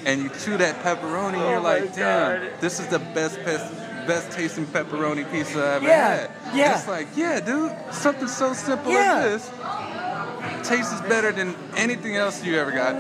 and 0.06 0.24
you 0.24 0.30
chew 0.44 0.58
that 0.58 0.82
pepperoni, 0.84 1.34
and 1.34 1.44
Oh 1.44 1.50
you're 1.52 1.60
like, 1.60 1.96
damn, 1.96 2.42
God. 2.42 2.60
this 2.62 2.80
is 2.80 2.88
the 2.88 3.00
best 3.00 3.44
best. 3.46 3.74
Best 4.08 4.32
tasting 4.32 4.66
pepperoni 4.66 5.32
pizza 5.32 5.60
I 5.60 5.76
ever 5.76 5.86
Yeah, 5.86 6.08
had. 6.08 6.32
yeah. 6.56 6.76
It's 6.76 6.88
like, 6.88 7.08
yeah, 7.16 7.40
dude, 7.40 7.72
something 7.92 8.28
so 8.28 8.52
simple 8.54 8.92
Yeah. 8.92 9.20
as 9.20 9.48
this 9.48 10.68
tastes 10.68 11.00
better 11.02 11.32
than 11.32 11.56
anything 11.78 12.16
else 12.16 12.44
you 12.44 12.58
ever 12.58 12.72
got. 12.72 12.96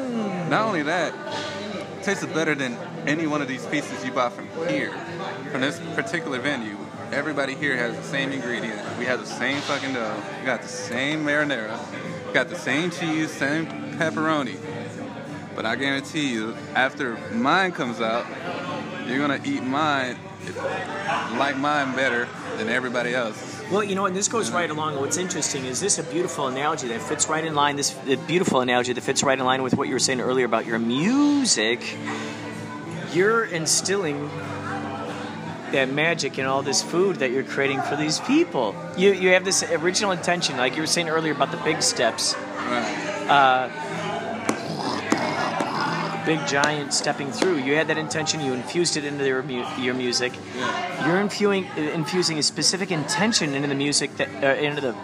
Not 0.47 0.67
only 0.67 0.83
that, 0.83 1.11
tastes 2.03 2.23
better 2.27 2.53
than 2.53 2.77
any 3.07 3.27
one 3.27 3.41
of 3.41 3.47
these 3.47 3.65
pieces 3.65 4.03
you 4.05 4.11
buy 4.11 4.29
from 4.29 4.47
here, 4.67 4.91
from 5.51 5.61
this 5.61 5.79
particular 5.95 6.39
venue. 6.39 6.77
Everybody 7.11 7.55
here 7.55 7.75
has 7.75 7.95
the 7.95 8.03
same 8.03 8.31
ingredient. 8.31 8.79
We 8.97 9.05
have 9.05 9.19
the 9.19 9.25
same 9.25 9.59
fucking 9.61 9.93
dough. 9.93 10.23
We 10.39 10.45
got 10.45 10.61
the 10.61 10.67
same 10.67 11.25
marinara. 11.25 11.77
We 12.27 12.33
got 12.33 12.49
the 12.49 12.55
same 12.55 12.89
cheese, 12.89 13.31
same 13.31 13.67
pepperoni. 13.97 14.57
But 15.55 15.65
I 15.65 15.75
guarantee 15.75 16.31
you, 16.31 16.55
after 16.73 17.17
mine 17.33 17.73
comes 17.73 17.99
out, 17.99 18.25
you're 19.05 19.19
gonna 19.19 19.41
eat 19.43 19.63
mine, 19.63 20.17
like 21.37 21.57
mine 21.57 21.95
better 21.95 22.29
than 22.57 22.69
everybody 22.69 23.13
else. 23.13 23.61
Well, 23.71 23.83
you 23.83 23.95
know, 23.95 24.05
and 24.05 24.15
this 24.15 24.27
goes 24.27 24.51
right 24.51 24.69
along. 24.69 24.99
What's 24.99 25.17
interesting 25.17 25.65
is 25.65 25.79
this 25.79 25.97
a 25.97 26.03
beautiful 26.03 26.47
analogy 26.47 26.87
that 26.89 27.01
fits 27.01 27.27
right 27.27 27.43
in 27.43 27.55
line. 27.55 27.75
This 27.75 27.95
a 28.07 28.15
beautiful 28.17 28.61
analogy 28.61 28.93
that 28.93 29.01
fits 29.01 29.23
right 29.23 29.37
in 29.37 29.45
line 29.45 29.63
with 29.63 29.75
what 29.75 29.87
you 29.87 29.93
were 29.93 29.99
saying 29.99 30.21
earlier 30.21 30.45
about 30.45 30.65
your 30.65 30.79
music. 30.79 31.97
You're 33.13 33.43
instilling 33.45 34.29
that 35.71 35.89
magic 35.89 36.37
in 36.37 36.45
all 36.45 36.61
this 36.63 36.81
food 36.81 37.17
that 37.17 37.31
you're 37.31 37.43
creating 37.43 37.81
for 37.83 37.95
these 37.95 38.19
people. 38.21 38.75
You 38.97 39.11
you 39.13 39.29
have 39.29 39.45
this 39.45 39.63
original 39.63 40.11
intention, 40.11 40.57
like 40.57 40.75
you 40.75 40.81
were 40.81 40.87
saying 40.87 41.09
earlier 41.09 41.33
about 41.33 41.51
the 41.51 41.57
big 41.57 41.81
steps, 41.81 42.35
Right. 42.35 43.71
big 46.25 46.45
giant 46.47 46.93
stepping 46.93 47.31
through. 47.31 47.57
You 47.57 47.75
had 47.75 47.87
that 47.87 47.97
intention. 47.97 48.41
You 48.41 48.53
infused 48.53 48.95
it 48.97 49.05
into 49.05 49.25
your 49.25 49.43
mu- 49.43 49.65
your 49.79 49.93
music. 49.93 50.33
Yeah. 50.57 51.07
You're 51.07 51.19
infusing 51.19 51.65
infusing 51.75 52.37
a 52.37 52.43
specific 52.43 52.91
intention 52.91 53.53
into 53.55 53.67
the 53.67 53.75
music 53.75 54.15
that 54.17 54.29
uh, 54.43 54.61
into 54.61 54.81
the 54.81 54.95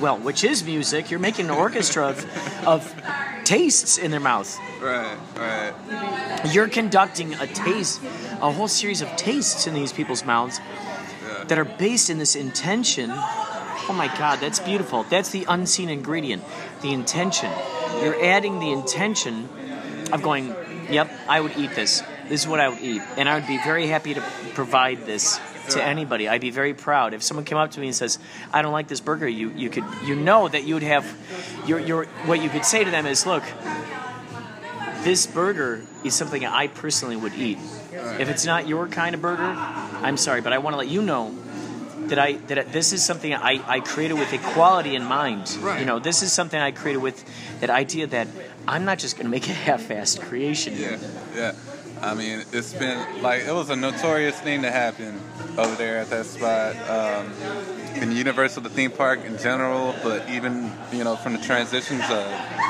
well, 0.00 0.18
which 0.18 0.44
is 0.44 0.64
music. 0.64 1.10
You're 1.10 1.20
making 1.20 1.46
an 1.46 1.52
orchestra 1.52 2.08
of, 2.08 2.66
of 2.66 3.02
tastes 3.44 3.98
in 3.98 4.10
their 4.10 4.20
mouth. 4.20 4.58
Right. 4.80 5.16
Right. 5.36 6.52
You're 6.52 6.68
conducting 6.68 7.34
a 7.34 7.46
taste, 7.46 8.00
a 8.40 8.52
whole 8.52 8.68
series 8.68 9.00
of 9.02 9.08
tastes 9.16 9.66
in 9.66 9.74
these 9.74 9.92
people's 9.92 10.24
mouths 10.24 10.60
Yeah. 11.26 11.44
that 11.44 11.58
are 11.58 11.64
based 11.64 12.10
in 12.10 12.18
this 12.18 12.36
intention. 12.36 13.10
Oh 13.10 13.94
my 13.96 14.08
God, 14.18 14.38
that's 14.40 14.60
beautiful. 14.60 15.04
That's 15.04 15.30
the 15.30 15.46
unseen 15.48 15.88
ingredient, 15.88 16.42
the 16.82 16.92
intention. 16.92 17.50
You're 18.02 18.22
adding 18.22 18.58
the 18.60 18.70
intention 18.70 19.48
of 20.12 20.22
going, 20.22 20.54
yep, 20.90 21.10
I 21.28 21.40
would 21.40 21.56
eat 21.56 21.74
this. 21.74 22.02
This 22.28 22.42
is 22.42 22.46
what 22.48 22.60
I 22.60 22.68
would 22.68 22.80
eat. 22.80 23.02
And 23.16 23.28
I 23.28 23.34
would 23.36 23.46
be 23.46 23.56
very 23.58 23.86
happy 23.86 24.12
to 24.14 24.20
provide 24.54 25.06
this 25.06 25.40
to 25.70 25.82
anybody. 25.82 26.28
I'd 26.28 26.40
be 26.40 26.50
very 26.50 26.74
proud. 26.74 27.14
If 27.14 27.22
someone 27.22 27.44
came 27.44 27.58
up 27.58 27.70
to 27.72 27.80
me 27.80 27.86
and 27.86 27.96
says, 27.96 28.18
I 28.52 28.62
don't 28.62 28.72
like 28.72 28.88
this 28.88 29.00
burger, 29.00 29.28
you, 29.28 29.50
you 29.50 29.70
could 29.70 29.84
you 30.04 30.14
know 30.14 30.48
that 30.48 30.64
you 30.64 30.74
would 30.74 30.82
have 30.82 31.06
your 31.66 31.78
your 31.78 32.04
what 32.26 32.42
you 32.42 32.48
could 32.48 32.64
say 32.64 32.84
to 32.84 32.90
them 32.90 33.06
is, 33.06 33.26
look, 33.26 33.44
this 35.02 35.26
burger 35.26 35.82
is 36.04 36.14
something 36.14 36.44
I 36.44 36.68
personally 36.68 37.16
would 37.16 37.34
eat. 37.34 37.58
If 38.18 38.28
it's 38.28 38.44
not 38.44 38.68
your 38.68 38.88
kind 38.88 39.14
of 39.14 39.22
burger, 39.22 39.42
I'm 39.42 40.16
sorry, 40.16 40.40
but 40.40 40.52
I 40.52 40.58
want 40.58 40.74
to 40.74 40.78
let 40.78 40.88
you 40.88 41.02
know 41.02 41.34
that 42.08 42.18
I 42.18 42.32
that 42.48 42.72
this 42.72 42.92
is 42.92 43.04
something 43.04 43.34
I, 43.34 43.62
I 43.66 43.80
created 43.80 44.14
with 44.14 44.32
equality 44.32 44.94
in 44.94 45.04
mind. 45.04 45.56
Right. 45.60 45.80
You 45.80 45.86
know, 45.86 45.98
this 45.98 46.22
is 46.22 46.32
something 46.32 46.58
I 46.60 46.70
created 46.70 47.02
with 47.02 47.24
that 47.60 47.70
idea 47.70 48.06
that 48.08 48.28
I'm 48.66 48.84
not 48.84 48.98
just 48.98 49.16
going 49.16 49.24
to 49.24 49.30
make 49.30 49.48
a 49.48 49.52
half-assed 49.52 50.20
creation. 50.20 50.74
Yeah, 50.76 50.98
yeah. 51.34 51.52
I 52.02 52.14
mean, 52.14 52.44
it's 52.52 52.72
been 52.72 53.22
like 53.22 53.42
it 53.42 53.52
was 53.52 53.70
a 53.70 53.76
notorious 53.76 54.38
thing 54.40 54.62
to 54.62 54.70
happen 54.70 55.20
over 55.56 55.74
there 55.74 55.98
at 55.98 56.10
that 56.10 56.26
spot. 56.26 56.76
Um, 56.88 57.32
in 58.00 58.12
Universal, 58.12 58.62
the 58.62 58.70
theme 58.70 58.90
park 58.90 59.24
in 59.24 59.38
general, 59.38 59.94
but 60.02 60.28
even 60.28 60.72
you 60.92 61.02
know 61.02 61.16
from 61.16 61.32
the 61.32 61.40
transitions 61.40 62.04
of 62.08 62.26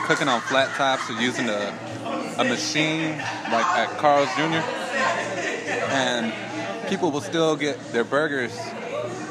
cooking 0.06 0.28
on 0.28 0.40
flat 0.42 0.74
tops 0.76 1.10
or 1.10 1.20
using 1.20 1.48
a, 1.48 1.78
a 2.38 2.44
machine 2.44 3.18
like 3.18 3.66
at 3.66 3.98
Carl's 3.98 4.28
Jr. 4.36 4.64
and 5.92 6.32
people 6.88 7.10
will 7.10 7.20
still 7.20 7.56
get 7.56 7.78
their 7.92 8.04
burgers 8.04 8.56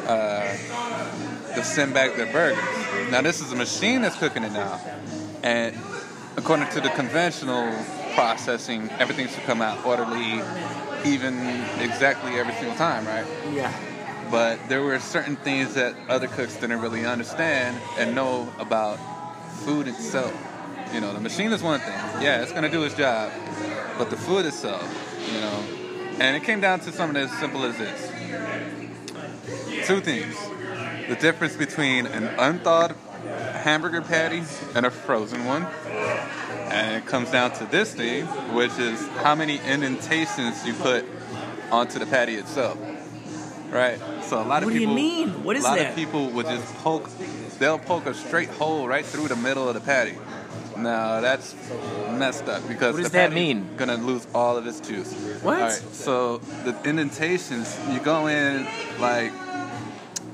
uh, 0.07 0.55
to 1.55 1.63
send 1.63 1.93
back 1.93 2.15
their 2.15 2.31
burgers. 2.31 2.63
Now 3.09 3.21
this 3.21 3.41
is 3.41 3.51
a 3.51 3.55
machine 3.55 4.03
that's 4.03 4.17
cooking 4.17 4.43
it 4.43 4.51
now, 4.51 4.79
and 5.41 5.75
according 6.35 6.69
to 6.69 6.81
the 6.81 6.89
conventional 6.89 7.73
processing, 8.17 8.89
everything 8.97 9.27
should 9.27 9.43
come 9.43 9.61
out 9.61 9.85
orderly, 9.85 10.41
even 11.05 11.37
exactly 11.79 12.39
every 12.39 12.51
single 12.53 12.75
time, 12.75 13.05
right? 13.05 13.27
Yeah. 13.53 13.71
But 14.31 14.57
there 14.69 14.81
were 14.81 14.97
certain 14.97 15.35
things 15.35 15.75
that 15.75 15.93
other 16.09 16.27
cooks 16.27 16.55
didn't 16.55 16.81
really 16.81 17.05
understand 17.05 17.79
and 17.99 18.15
know 18.15 18.51
about 18.57 18.97
food 19.59 19.87
itself. 19.87 20.33
You 20.91 20.99
know, 20.99 21.13
the 21.13 21.19
machine 21.19 21.51
is 21.53 21.61
one 21.61 21.79
thing. 21.79 21.93
Yeah, 22.19 22.41
it's 22.41 22.51
gonna 22.51 22.71
do 22.71 22.81
its 22.85 22.95
job, 22.95 23.31
but 23.99 24.09
the 24.09 24.17
food 24.17 24.47
itself, 24.47 24.83
you 25.31 25.39
know, 25.39 25.63
and 26.19 26.35
it 26.35 26.41
came 26.41 26.59
down 26.59 26.79
to 26.79 26.91
something 26.91 27.21
as 27.21 27.31
simple 27.37 27.65
as 27.65 27.77
this: 27.77 28.09
two 29.85 30.01
things. 30.01 30.35
The 31.07 31.17
difference 31.17 31.55
between 31.55 32.07
an 32.07 32.29
unthawed 32.39 32.95
hamburger 33.61 34.01
patty 34.01 34.41
and 34.73 34.87
a 34.87 34.89
frozen 34.89 35.45
one. 35.45 35.67
And 36.69 36.97
it 36.97 37.05
comes 37.05 37.31
down 37.31 37.51
to 37.53 37.65
this 37.65 37.93
thing, 37.93 38.25
which 38.53 38.77
is 38.77 39.05
how 39.23 39.35
many 39.35 39.59
indentations 39.65 40.65
you 40.65 40.73
put 40.73 41.05
onto 41.71 41.97
the 41.99 42.05
patty 42.05 42.35
itself. 42.35 42.77
Right? 43.69 43.99
So 44.23 44.41
a 44.41 44.43
lot 44.43 44.63
of 44.63 44.67
What 44.67 44.73
do 44.73 44.79
you 44.79 44.79
people 44.81 44.95
mean? 44.95 45.43
What 45.43 45.55
is 45.55 45.63
that? 45.63 45.69
a 45.69 45.71
lot 45.71 45.77
that? 45.79 45.89
of 45.91 45.95
people 45.95 46.29
would 46.31 46.45
just 46.45 46.73
poke 46.75 47.09
they'll 47.59 47.79
poke 47.79 48.05
a 48.05 48.13
straight 48.13 48.49
hole 48.49 48.87
right 48.87 49.03
through 49.05 49.27
the 49.27 49.35
middle 49.35 49.67
of 49.67 49.73
the 49.73 49.81
patty. 49.81 50.15
Now 50.77 51.21
that's 51.21 51.55
messed 52.11 52.47
up 52.47 52.65
because 52.67 52.93
What 52.93 53.01
does 53.03 53.11
the 53.11 53.17
that 53.17 53.33
mean? 53.33 53.67
gonna 53.77 53.97
lose 53.97 54.27
all 54.33 54.57
of 54.57 54.67
its 54.67 54.79
juice. 54.79 55.11
What? 55.41 55.55
All 55.57 55.61
right, 55.63 55.71
so 55.73 56.37
the 56.65 56.77
indentations, 56.85 57.77
you 57.91 57.99
go 57.99 58.27
in 58.27 58.65
like 58.99 59.31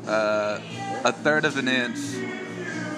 uh, 0.07 0.59
a 1.05 1.11
third 1.11 1.45
of 1.45 1.57
an 1.57 1.67
inch, 1.67 1.97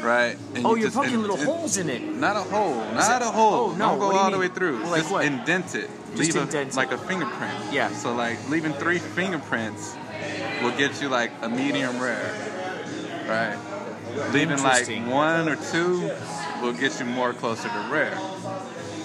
right? 0.06 0.38
And 0.56 0.66
Oh, 0.66 0.76
you 0.76 0.82
you're 0.82 0.88
just 0.88 0.96
poking 0.98 1.14
in- 1.16 1.22
little 1.22 1.38
in- 1.38 1.46
holes 1.46 1.78
in 1.78 1.90
it. 1.90 2.02
Not 2.04 2.36
a 2.38 2.42
hole, 2.42 2.76
not 2.94 3.22
a 3.22 3.26
hole. 3.26 3.72
oh, 3.72 3.76
no, 3.76 3.90
Don't 3.90 4.00
go 4.00 4.12
do 4.12 4.18
all 4.18 4.32
the 4.32 4.38
way 4.38 4.46
mean? 4.48 4.56
through. 4.56 4.84
Like 4.86 5.02
just 5.02 5.12
what? 5.12 5.26
indent 5.26 5.76
it. 5.76 5.90
Just 6.16 6.18
Leave 6.20 6.36
indent 6.36 6.70
it. 6.70 6.74
a, 6.74 6.78
like 6.78 6.92
a 6.92 6.98
fingerprint. 6.98 7.54
Yeah. 7.72 7.90
So 7.90 8.14
like 8.14 8.38
leaving 8.50 8.74
three 8.74 9.00
fingerprints 9.00 9.96
will 10.62 10.72
get 10.78 11.02
you 11.02 11.10
like 11.10 11.32
a 11.42 11.50
medium 11.50 12.00
rare, 12.00 12.32
right? 13.28 13.58
Leaving 14.32 14.62
like 14.64 14.88
one 15.08 15.50
or 15.50 15.58
two 15.58 16.10
will 16.62 16.74
get 16.74 17.00
you 17.00 17.06
more 17.06 17.34
closer 17.34 17.68
to 17.68 17.88
rare. 17.92 18.18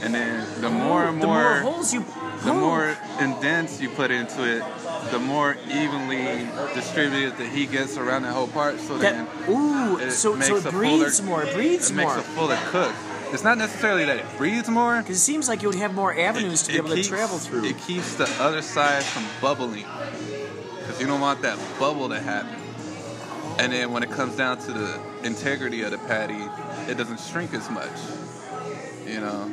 And 0.03 0.15
then 0.15 0.61
the 0.61 0.71
more 0.71 1.05
and 1.05 1.19
more, 1.19 1.43
the 1.43 1.61
more 1.63 1.73
holes 1.73 1.93
you 1.93 2.05
the 2.45 2.55
more 2.55 2.97
indents 3.21 3.81
you 3.83 3.91
put 3.91 4.11
into 4.11 4.45
it, 4.45 4.63
the 5.11 5.19
more 5.19 5.57
evenly 5.69 6.47
distributed 6.75 7.37
the 7.39 7.47
heat 7.47 7.73
gets 7.73 7.97
around 7.97 8.23
the 8.23 8.33
whole 8.33 8.49
part. 8.49 8.79
So 8.81 8.99
that 8.99 9.27
then 9.47 9.51
ooh, 9.55 9.99
it 9.99 10.11
so 10.13 10.35
makes 10.35 10.49
so 10.49 10.57
it 10.57 10.71
breathes 10.71 11.19
fuller- 11.21 11.29
more, 11.31 11.43
it 11.45 11.55
breathes 11.55 11.91
it 11.91 11.95
more. 11.97 12.17
makes 12.17 12.29
a 12.29 12.31
fuller 12.33 12.59
cook. 12.67 12.95
It's 13.33 13.45
not 13.45 13.59
necessarily 13.59 14.05
that 14.07 14.17
it 14.17 14.27
breathes 14.39 14.69
more. 14.69 14.99
Because 15.01 15.17
it 15.17 15.21
seems 15.21 15.49
like 15.49 15.63
you 15.63 15.69
would 15.69 15.79
have 15.79 15.95
more 15.95 16.17
avenues 16.19 16.63
to 16.65 16.73
be 16.73 16.79
able 16.79 16.91
keeps- 16.95 17.09
to 17.09 17.15
travel 17.15 17.39
through. 17.39 17.65
It 17.65 17.79
keeps 17.87 18.15
the 18.17 18.29
other 18.41 18.61
side 18.63 19.05
from 19.05 19.25
bubbling. 19.41 19.87
Because 20.79 21.01
you 21.01 21.07
don't 21.07 21.21
want 21.21 21.43
that 21.43 21.59
bubble 21.79 22.09
to 22.09 22.19
happen. 22.21 22.57
And 23.59 23.73
then 23.73 23.93
when 23.93 24.03
it 24.03 24.11
comes 24.11 24.37
down 24.37 24.59
to 24.59 24.73
the 24.73 25.01
integrity 25.23 25.83
of 25.83 25.91
the 25.93 25.99
patty, 25.99 26.43
it 26.91 26.97
doesn't 26.97 27.21
shrink 27.21 27.55
as 27.55 27.71
much. 27.71 27.91
You 29.07 29.21
know? 29.21 29.51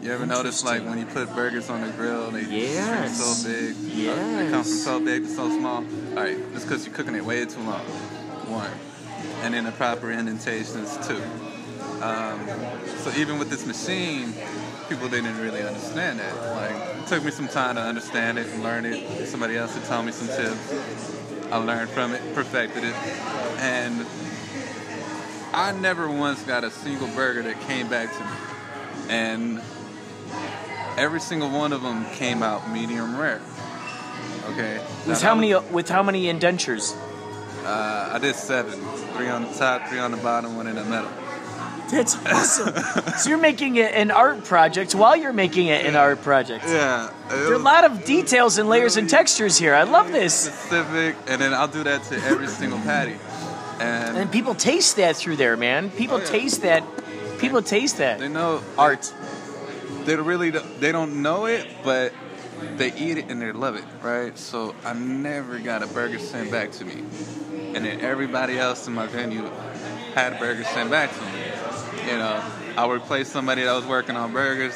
You 0.00 0.12
ever 0.12 0.26
notice 0.26 0.64
like 0.64 0.84
when 0.84 0.98
you 0.98 1.06
put 1.06 1.34
burgers 1.34 1.68
on 1.68 1.80
the 1.80 1.88
grill, 1.92 2.30
they 2.30 2.42
Yes. 2.44 3.18
so 3.18 3.48
big? 3.48 3.76
Yes. 3.76 4.16
They 4.16 4.50
come 4.50 4.62
from 4.62 4.72
so 4.72 5.00
big 5.00 5.24
to 5.24 5.28
so 5.28 5.48
small. 5.58 5.84
Alright, 6.10 6.52
that's 6.52 6.64
because 6.64 6.86
you're 6.86 6.94
cooking 6.94 7.16
it 7.16 7.24
way 7.24 7.44
too 7.46 7.60
long. 7.60 7.80
One. 8.46 8.70
And 9.42 9.54
then 9.54 9.64
the 9.64 9.72
proper 9.72 10.10
indentations, 10.12 10.96
two. 11.06 11.20
Um, 12.02 12.40
so 12.98 13.10
even 13.16 13.38
with 13.40 13.50
this 13.50 13.66
machine, 13.66 14.32
people 14.88 15.08
didn't 15.08 15.36
really 15.40 15.62
understand 15.62 16.20
that. 16.20 16.34
Like, 16.54 16.98
it 17.02 17.06
took 17.08 17.24
me 17.24 17.32
some 17.32 17.48
time 17.48 17.74
to 17.74 17.80
understand 17.82 18.38
it 18.38 18.46
and 18.46 18.62
learn 18.62 18.84
it. 18.84 19.26
Somebody 19.26 19.56
else 19.56 19.74
had 19.74 19.84
taught 19.84 20.04
me 20.04 20.12
some 20.12 20.28
tips. 20.28 21.14
I 21.50 21.56
learned 21.56 21.90
from 21.90 22.12
it, 22.14 22.34
perfected 22.34 22.84
it, 22.84 22.94
and 23.58 24.06
I 25.52 25.72
never 25.72 26.08
once 26.08 26.42
got 26.42 26.62
a 26.62 26.70
single 26.70 27.08
burger 27.08 27.42
that 27.42 27.60
came 27.62 27.88
back 27.88 28.12
to 28.16 28.20
me. 28.24 28.30
And 29.08 29.62
every 30.98 31.20
single 31.20 31.50
one 31.50 31.72
of 31.72 31.82
them 31.82 32.04
came 32.14 32.42
out 32.42 32.70
medium 32.70 33.16
rare. 33.16 33.40
Okay. 34.50 34.80
with 35.06 35.20
how 35.22 35.34
many 35.34 35.54
with 35.54 35.88
how 35.88 36.02
many 36.02 36.28
indentures? 36.28 36.94
Uh, 37.64 38.10
I 38.14 38.18
did 38.18 38.34
seven. 38.34 38.78
Three 39.14 39.28
on 39.28 39.42
the 39.42 39.52
top, 39.52 39.88
three 39.88 39.98
on 39.98 40.10
the 40.10 40.16
bottom, 40.18 40.56
one 40.56 40.66
in 40.66 40.76
the 40.76 40.84
middle. 40.84 41.10
That's 41.90 42.16
awesome. 42.26 42.74
so 43.18 43.28
you're 43.28 43.38
making 43.38 43.76
it 43.76 43.94
an 43.94 44.10
art 44.10 44.44
project 44.44 44.94
while 44.94 45.16
you're 45.16 45.32
making 45.32 45.66
it 45.68 45.84
an 45.86 45.96
art 45.96 46.22
project. 46.22 46.64
Yeah. 46.66 47.10
There 47.28 47.50
are 47.50 47.54
a 47.54 47.58
lot 47.58 47.84
of 47.84 48.04
details 48.04 48.58
and 48.58 48.68
layers 48.68 48.96
and 48.96 49.08
textures 49.08 49.56
here. 49.58 49.74
I 49.74 49.82
love 49.84 50.12
this. 50.12 50.34
specific, 50.34 51.16
and 51.26 51.40
then 51.40 51.52
I'll 51.54 51.68
do 51.68 51.82
that 51.84 52.02
to 52.04 52.16
every 52.24 52.46
single 52.48 52.78
patty. 52.80 53.16
And, 53.80 54.16
And 54.18 54.32
people 54.32 54.54
taste 54.54 54.96
that 54.96 55.16
through 55.16 55.36
there, 55.36 55.56
man. 55.56 55.90
People 55.90 56.16
Oh, 56.16 56.20
yeah. 56.20 56.26
taste 56.26 56.62
that. 56.62 56.82
People 57.38 57.62
taste 57.62 57.98
that. 57.98 58.18
they 58.18 58.28
know 58.28 58.60
Art. 58.76 59.02
They 59.02 59.37
really 60.16 60.50
don't- 60.50 60.80
they 60.80 60.92
don't 60.92 61.22
know 61.22 61.46
it, 61.46 61.66
but 61.84 62.12
they 62.76 62.92
eat 62.94 63.18
it 63.18 63.26
and 63.28 63.40
they 63.40 63.52
love 63.52 63.76
it, 63.76 63.84
right? 64.02 64.36
So 64.38 64.74
I 64.84 64.92
never 64.94 65.58
got 65.58 65.82
a 65.82 65.86
burger 65.86 66.18
sent 66.18 66.50
back 66.50 66.72
to 66.72 66.84
me, 66.84 67.04
and 67.74 67.84
then 67.84 68.00
everybody 68.00 68.58
else 68.58 68.86
in 68.86 68.94
my 68.94 69.06
venue 69.06 69.50
had 70.14 70.34
a 70.34 70.36
burger 70.38 70.64
sent 70.64 70.90
back 70.90 71.10
to 71.14 71.20
me. 71.20 72.10
You 72.10 72.18
know, 72.18 72.42
I 72.76 72.86
would 72.86 73.02
replace 73.02 73.28
somebody 73.28 73.62
that 73.62 73.72
was 73.72 73.86
working 73.86 74.16
on 74.16 74.32
burgers. 74.32 74.74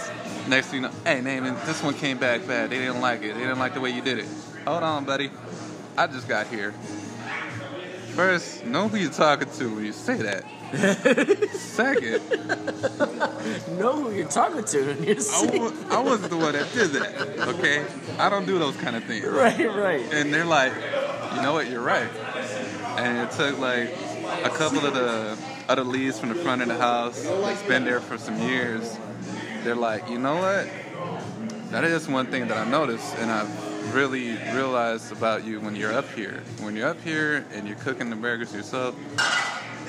Next 0.48 0.68
thing 0.68 0.82
you 0.82 0.88
know, 0.88 0.94
hey, 1.04 1.20
Namon, 1.20 1.64
this 1.66 1.82
one 1.82 1.94
came 1.94 2.18
back 2.18 2.46
bad. 2.46 2.70
They 2.70 2.78
didn't 2.78 3.00
like 3.00 3.22
it. 3.22 3.34
They 3.34 3.40
didn't 3.40 3.58
like 3.58 3.74
the 3.74 3.80
way 3.80 3.90
you 3.90 4.02
did 4.02 4.18
it. 4.18 4.26
Hold 4.66 4.82
on, 4.82 5.04
buddy. 5.04 5.30
I 5.96 6.06
just 6.06 6.28
got 6.28 6.48
here. 6.48 6.72
First, 8.14 8.64
know 8.66 8.88
who 8.88 8.96
you're 8.96 9.10
talking 9.10 9.48
to 9.50 9.74
when 9.74 9.84
you 9.84 9.92
say 9.92 10.16
that. 10.16 10.44
Second, 11.52 12.22
Know 13.78 13.92
who 14.04 14.10
you're 14.12 14.28
talking 14.28 14.64
to. 14.64 14.90
and 14.90 15.04
you're 15.04 15.16
I, 15.16 15.46
wa- 15.58 15.72
I 15.90 16.00
wasn't 16.00 16.30
the 16.30 16.36
one 16.36 16.52
that 16.52 16.72
did 16.72 16.90
that. 16.92 17.48
Okay, 17.56 17.84
I 18.18 18.28
don't 18.30 18.46
do 18.46 18.58
those 18.58 18.76
kind 18.76 18.96
of 18.96 19.04
things. 19.04 19.26
Right, 19.26 19.58
right. 19.74 20.00
And 20.14 20.32
they're 20.32 20.44
like, 20.46 20.72
you 21.34 21.42
know 21.42 21.52
what? 21.52 21.68
You're 21.68 21.82
right. 21.82 22.08
And 22.96 23.18
it 23.18 23.30
took 23.32 23.58
like 23.58 23.90
a 24.44 24.50
couple 24.50 24.86
of 24.86 24.94
the 24.94 25.36
other 25.68 25.84
leads 25.84 26.18
from 26.18 26.30
the 26.30 26.34
front 26.36 26.62
of 26.62 26.68
the 26.68 26.76
house 26.78 27.22
that's 27.22 27.62
been 27.64 27.84
there 27.84 28.00
for 28.00 28.16
some 28.18 28.38
years. 28.40 28.96
They're 29.64 29.74
like, 29.74 30.08
you 30.08 30.18
know 30.18 30.36
what? 30.36 30.68
That 31.70 31.84
is 31.84 32.08
one 32.08 32.26
thing 32.26 32.48
that 32.48 32.56
I 32.56 32.68
noticed, 32.68 33.14
and 33.16 33.30
I've 33.30 33.94
really 33.94 34.32
realized 34.54 35.12
about 35.12 35.44
you 35.44 35.60
when 35.60 35.76
you're 35.76 35.92
up 35.92 36.10
here. 36.12 36.42
When 36.60 36.76
you're 36.76 36.88
up 36.88 37.00
here 37.02 37.44
and 37.52 37.66
you're 37.66 37.76
cooking 37.78 38.08
the 38.10 38.16
burgers 38.16 38.54
yourself, 38.54 38.94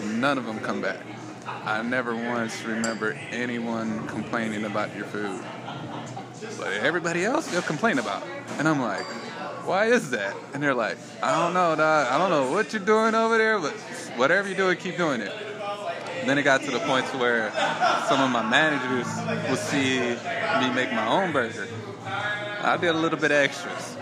none 0.03 0.37
of 0.37 0.45
them 0.45 0.59
come 0.59 0.81
back. 0.81 0.99
I 1.45 1.81
never 1.81 2.15
once 2.15 2.63
remember 2.63 3.13
anyone 3.31 4.07
complaining 4.07 4.65
about 4.65 4.95
your 4.95 5.05
food. 5.05 5.41
But 6.57 6.73
everybody 6.73 7.25
else, 7.25 7.47
they'll 7.47 7.61
complain 7.61 7.99
about. 7.99 8.23
And 8.57 8.67
I'm 8.67 8.81
like, 8.81 9.05
why 9.65 9.87
is 9.87 10.09
that? 10.11 10.35
And 10.53 10.61
they're 10.61 10.73
like, 10.73 10.97
I 11.21 11.41
don't 11.41 11.53
know, 11.53 11.75
dog. 11.75 12.07
I 12.11 12.17
don't 12.17 12.29
know 12.29 12.51
what 12.51 12.73
you're 12.73 12.83
doing 12.83 13.15
over 13.15 13.37
there, 13.37 13.59
but 13.59 13.73
whatever 14.17 14.47
you're 14.47 14.57
doing, 14.57 14.77
keep 14.77 14.97
doing 14.97 15.21
it. 15.21 15.31
Then 16.25 16.37
it 16.37 16.43
got 16.43 16.61
to 16.61 16.71
the 16.71 16.79
point 16.79 17.05
where 17.15 17.51
some 18.07 18.21
of 18.21 18.29
my 18.29 18.47
managers 18.47 19.07
would 19.49 19.59
see 19.59 19.99
me 19.99 20.73
make 20.73 20.91
my 20.91 21.07
own 21.07 21.31
burger. 21.31 21.67
I 22.05 22.77
did 22.79 22.89
a 22.89 22.97
little 22.97 23.19
bit 23.19 23.31
extras. 23.31 23.97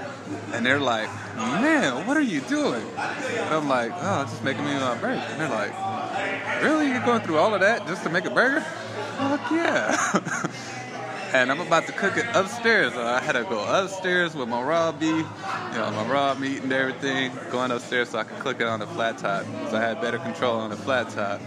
And 0.53 0.65
they're 0.65 0.79
like, 0.79 1.09
man, 1.35 2.05
what 2.07 2.17
are 2.17 2.21
you 2.21 2.41
doing? 2.41 2.83
And 2.97 3.53
I'm 3.53 3.67
like, 3.67 3.91
oh, 3.95 4.23
just 4.23 4.43
making 4.43 4.65
me 4.65 4.73
my 4.73 4.97
burger. 4.97 5.13
And 5.13 5.39
they're 5.39 5.49
like, 5.49 6.63
really? 6.63 6.87
You're 6.87 7.05
going 7.05 7.21
through 7.21 7.37
all 7.37 7.53
of 7.53 7.61
that 7.61 7.87
just 7.87 8.03
to 8.03 8.09
make 8.09 8.25
a 8.25 8.29
burger? 8.29 8.61
Fuck 8.61 9.51
yeah. 9.51 10.47
and 11.33 11.51
I'm 11.51 11.61
about 11.61 11.87
to 11.87 11.93
cook 11.93 12.17
it 12.17 12.25
upstairs. 12.33 12.93
So 12.93 13.01
I 13.01 13.21
had 13.21 13.33
to 13.33 13.43
go 13.43 13.63
upstairs 13.63 14.35
with 14.35 14.49
my 14.49 14.61
raw 14.61 14.91
beef, 14.91 15.09
you 15.09 15.77
know, 15.77 15.91
my 15.91 16.07
raw 16.07 16.33
meat 16.35 16.63
and 16.63 16.71
everything, 16.71 17.31
going 17.49 17.71
upstairs 17.71 18.09
so 18.09 18.19
I 18.19 18.23
could 18.23 18.39
cook 18.39 18.61
it 18.61 18.67
on 18.67 18.79
the 18.79 18.87
flat 18.87 19.17
top. 19.17 19.45
So 19.69 19.77
I 19.77 19.81
had 19.81 20.01
better 20.01 20.17
control 20.19 20.59
on 20.59 20.69
the 20.69 20.75
flat 20.75 21.09
top. 21.09 21.41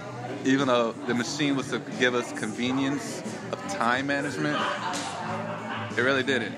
Even 0.44 0.68
though 0.68 0.92
the 0.92 1.14
machine 1.14 1.56
was 1.56 1.70
to 1.70 1.78
give 1.98 2.14
us 2.14 2.32
convenience 2.38 3.22
of 3.52 3.66
time 3.68 4.06
management, 4.06 4.58
it 5.96 6.00
really 6.00 6.22
didn't. 6.22 6.54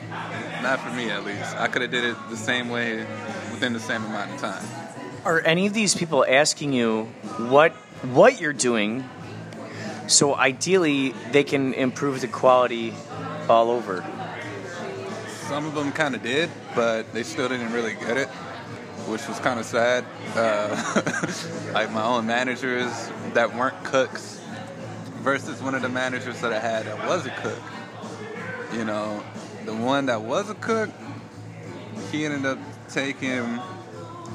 Not 0.63 0.81
for 0.81 0.91
me, 0.91 1.11
at 1.11 1.25
least. 1.25 1.57
I 1.57 1.69
could 1.69 1.83
have 1.83 1.91
did 1.91 2.05
it 2.05 2.17
the 2.31 2.37
same 2.37 2.69
way 2.69 2.99
within 3.51 3.73
the 3.73 3.81
same 3.81 4.05
amount 4.05 4.33
of 4.33 4.41
time. 4.41 4.65
Are 5.25 5.41
any 5.41 5.67
of 5.67 5.75
these 5.75 5.95
people 5.95 6.25
asking 6.27 6.73
you 6.73 7.05
what 7.39 7.73
what 8.03 8.41
you're 8.41 8.53
doing? 8.53 9.09
So 10.07 10.35
ideally, 10.37 11.15
they 11.33 11.43
can 11.43 11.75
improve 11.75 12.21
the 12.21 12.29
quality 12.29 12.95
all 13.49 13.71
over. 13.71 14.05
Some 15.49 15.67
of 15.67 15.75
them 15.75 15.93
kind 15.93 16.15
of 16.15 16.23
did, 16.23 16.51
but 16.75 17.13
they 17.13 17.23
still 17.23 17.49
didn't 17.49 17.73
really 17.73 17.95
get 17.95 18.17
it, 18.17 18.29
which 19.09 19.27
was 19.29 19.39
kind 19.41 19.59
of 19.59 19.67
sad. 19.67 20.05
Uh, 20.35 21.73
like 21.73 21.91
my 21.93 22.05
own 22.05 22.27
managers 22.27 23.11
that 23.35 23.55
weren't 23.55 23.83
cooks 23.85 24.41
versus 25.23 25.61
one 25.61 25.75
of 25.75 25.83
the 25.83 25.89
managers 25.89 26.41
that 26.41 26.53
I 26.53 26.61
had 26.61 26.87
that 26.87 27.07
was 27.07 27.27
a 27.27 27.31
cook. 27.43 27.61
You 28.77 28.85
know, 28.85 29.25
the 29.65 29.75
one 29.75 30.05
that 30.07 30.21
was 30.21 30.51
a 30.51 30.55
cook, 30.55 30.91
he 32.13 32.27
ended 32.27 32.45
up 32.45 32.59
taking 32.91 33.43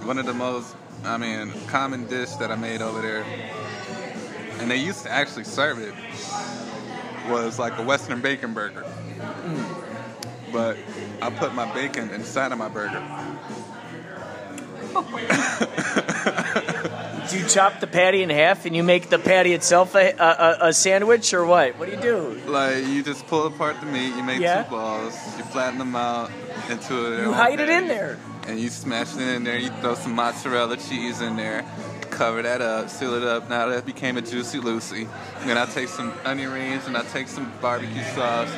one 0.03 0.17
of 0.17 0.25
the 0.25 0.33
most, 0.33 0.75
I 1.03 1.17
mean, 1.17 1.53
common 1.67 2.07
dish 2.07 2.31
that 2.31 2.49
I 2.51 2.55
made 2.55 2.81
over 2.81 3.03
there, 3.03 3.23
and 4.59 4.71
they 4.71 4.77
used 4.77 5.03
to 5.03 5.11
actually 5.11 5.43
serve 5.43 5.77
it 5.77 5.93
was 7.29 7.59
like 7.59 7.77
a 7.77 7.83
Western 7.83 8.19
bacon 8.19 8.55
burger. 8.55 8.83
But 10.51 10.77
I 11.21 11.29
put 11.29 11.53
my 11.53 11.71
bacon 11.71 12.09
inside 12.09 12.51
of 12.51 12.57
my 12.57 12.67
burger. 12.67 12.99
Do 17.31 17.39
you 17.39 17.47
chop 17.47 17.79
the 17.79 17.87
patty 17.87 18.23
in 18.23 18.29
half 18.29 18.65
and 18.65 18.75
you 18.75 18.83
make 18.83 19.09
the 19.09 19.17
patty 19.17 19.53
itself 19.53 19.95
a, 19.95 20.11
a, 20.19 20.67
a 20.67 20.73
sandwich, 20.73 21.33
or 21.33 21.45
what? 21.45 21.77
What 21.79 21.89
do 21.89 21.95
you 21.95 22.01
do? 22.01 22.41
Like 22.45 22.85
you 22.87 23.01
just 23.03 23.25
pull 23.27 23.47
apart 23.47 23.79
the 23.79 23.85
meat, 23.85 24.13
you 24.15 24.23
make 24.23 24.41
Yeah. 24.41 24.63
two 24.63 24.69
balls, 24.71 25.13
you 25.37 25.43
flatten 25.45 25.79
them 25.79 25.95
out 25.95 26.29
into 26.69 26.93
a 26.93 27.21
You 27.23 27.31
hide 27.31 27.59
it 27.61 27.69
in 27.69 27.87
there. 27.87 28.19
and 28.47 28.59
you 28.59 28.69
smash 28.69 29.15
it 29.15 29.21
in 29.21 29.45
there. 29.45 29.57
You 29.57 29.69
throw 29.81 29.95
some 29.95 30.13
mozzarella 30.13 30.75
cheese 30.75 31.21
in 31.21 31.37
there, 31.37 31.63
cover 32.09 32.41
that 32.41 32.59
up, 32.61 32.89
seal 32.89 33.13
it 33.13 33.23
up. 33.23 33.49
Now 33.49 33.67
that 33.67 33.85
became 33.85 34.17
a 34.17 34.21
juicy 34.21 34.59
Lucy. 34.59 35.07
Then 35.45 35.57
I 35.57 35.65
take 35.67 35.87
some 35.87 36.11
onion 36.25 36.51
rings 36.51 36.85
and 36.87 36.97
I 36.97 37.03
take 37.03 37.29
some 37.29 37.49
barbecue 37.61 38.03
sauce, 38.13 38.49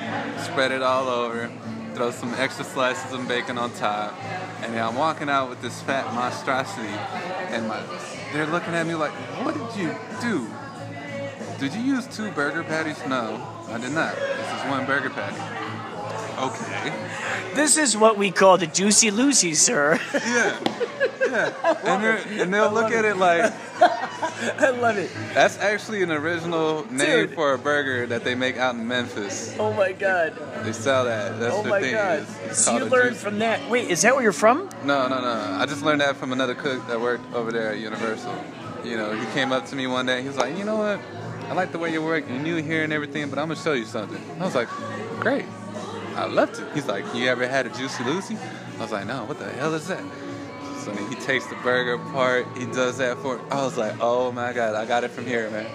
spread 0.46 0.72
it 0.72 0.82
all 0.82 1.08
over, 1.10 1.52
throw 1.94 2.10
some 2.10 2.34
extra 2.40 2.66
slices 2.66 3.14
of 3.14 3.28
bacon 3.28 3.60
on 3.60 3.72
top, 3.76 4.16
and 4.64 4.74
then 4.74 4.84
I'm 4.84 4.96
walking 4.96 5.30
out 5.30 5.50
with 5.50 5.62
this 5.62 5.80
fat 5.84 6.12
monstrosity, 6.16 6.88
and 7.54 7.68
my 7.68 7.80
they're 8.34 8.48
looking 8.48 8.74
at 8.74 8.86
me 8.86 8.96
like, 8.96 9.12
"What 9.46 9.54
did 9.54 9.80
you 9.80 9.96
do? 10.20 10.48
Did 11.60 11.74
you 11.74 11.82
use 11.82 12.08
two 12.08 12.32
burger 12.32 12.64
patties? 12.64 12.98
No, 13.08 13.40
I 13.70 13.78
did 13.78 13.92
not. 13.92 14.16
This 14.16 14.60
is 14.60 14.70
one 14.70 14.86
burger 14.86 15.10
patty." 15.10 15.38
Okay. 16.38 16.92
This 17.54 17.78
is 17.78 17.96
what 17.96 18.18
we 18.18 18.32
call 18.32 18.58
the 18.58 18.66
Juicy 18.68 19.12
Lucy, 19.12 19.54
sir. 19.54 20.00
Yeah. 20.14 20.58
Yeah. 21.34 21.80
And, 21.84 22.04
they're, 22.04 22.42
and 22.44 22.54
they'll 22.54 22.72
look 22.72 22.92
at 22.92 23.04
it 23.06 23.18
like, 23.18 23.52
I 23.82 24.70
love 24.70 24.98
it. 24.98 25.12
that's 25.34 25.58
actually 25.60 26.02
an 26.04 26.12
original 26.12 26.86
name 26.92 27.28
Dude. 27.28 27.34
for 27.36 27.54
a 27.54 27.58
burger 27.58 28.06
that 28.08 28.24
they 28.24 28.36
make 28.36 28.58
out 28.58 28.76
in 28.76 28.88
Memphis. 28.88 29.56
Oh 29.60 29.74
my 29.74 29.92
god. 29.92 30.34
They 30.64 30.72
sell 30.74 31.06
that. 31.06 31.40
That's 31.40 31.54
Oh 31.56 31.62
their 31.64 31.70
my 31.72 31.82
thing. 31.82 31.94
god. 31.94 32.20
It's- 32.20 32.40
it's 32.46 32.60
So 32.60 32.74
you 32.74 32.80
called 32.80 32.92
a 32.92 32.96
learned 32.96 33.10
juice- 33.14 33.24
from 33.24 33.40
that. 33.40 33.70
Wait, 33.70 33.90
is 33.90 34.02
that 34.04 34.14
where 34.14 34.24
you're 34.24 34.32
from? 34.32 34.70
No, 34.86 35.08
no, 35.08 35.20
no. 35.22 35.58
I 35.60 35.66
just 35.66 35.82
learned 35.84 36.02
that 36.02 36.16
from 36.16 36.32
another 36.32 36.56
cook 36.56 36.86
that 36.88 37.00
worked 37.02 37.34
over 37.34 37.52
there 37.52 37.72
at 37.72 37.80
Universal. 37.80 38.34
You 38.86 38.96
know, 38.98 39.12
he 39.14 39.26
came 39.34 39.52
up 39.52 39.66
to 39.68 39.76
me 39.76 39.88
one 39.88 40.06
day. 40.06 40.22
He 40.22 40.28
was 40.28 40.38
like, 40.38 40.58
you 40.58 40.64
know 40.66 40.78
what? 40.78 41.00
I 41.50 41.54
like 41.54 41.72
the 41.72 41.80
way 41.80 41.92
you 41.92 42.02
work. 42.04 42.26
You're 42.30 42.40
new 42.40 42.62
here 42.62 42.84
and 42.84 42.94
everything, 42.94 43.30
but 43.30 43.40
I'm 43.40 43.48
gonna 43.50 43.60
show 43.60 43.74
you 43.74 43.86
something. 43.86 44.22
I 44.40 44.46
was 44.46 44.56
like, 44.56 44.70
great. 45.20 45.46
I 46.16 46.26
love 46.26 46.54
to. 46.54 46.70
He's 46.74 46.86
like, 46.86 47.04
you 47.16 47.28
ever 47.28 47.48
had 47.48 47.66
a 47.66 47.70
Juicy 47.70 48.04
Lucy? 48.04 48.38
I 48.78 48.82
was 48.82 48.92
like, 48.92 49.06
no. 49.08 49.26
What 49.26 49.40
the 49.40 49.50
hell 49.52 49.74
is 49.74 49.88
that? 49.88 50.04
So 50.84 50.92
then 50.92 51.08
he 51.10 51.16
takes 51.16 51.48
the 51.48 51.56
burger 51.56 51.94
apart. 51.94 52.46
He 52.58 52.66
does 52.66 52.98
that 52.98 53.18
for. 53.20 53.40
I 53.50 53.64
was 53.64 53.78
like, 53.78 53.96
oh 54.02 54.32
my 54.32 54.54
god, 54.54 54.76
I 54.76 54.86
got 54.86 55.04
it 55.04 55.12
from 55.12 55.26
here, 55.26 55.50
man. 55.50 55.68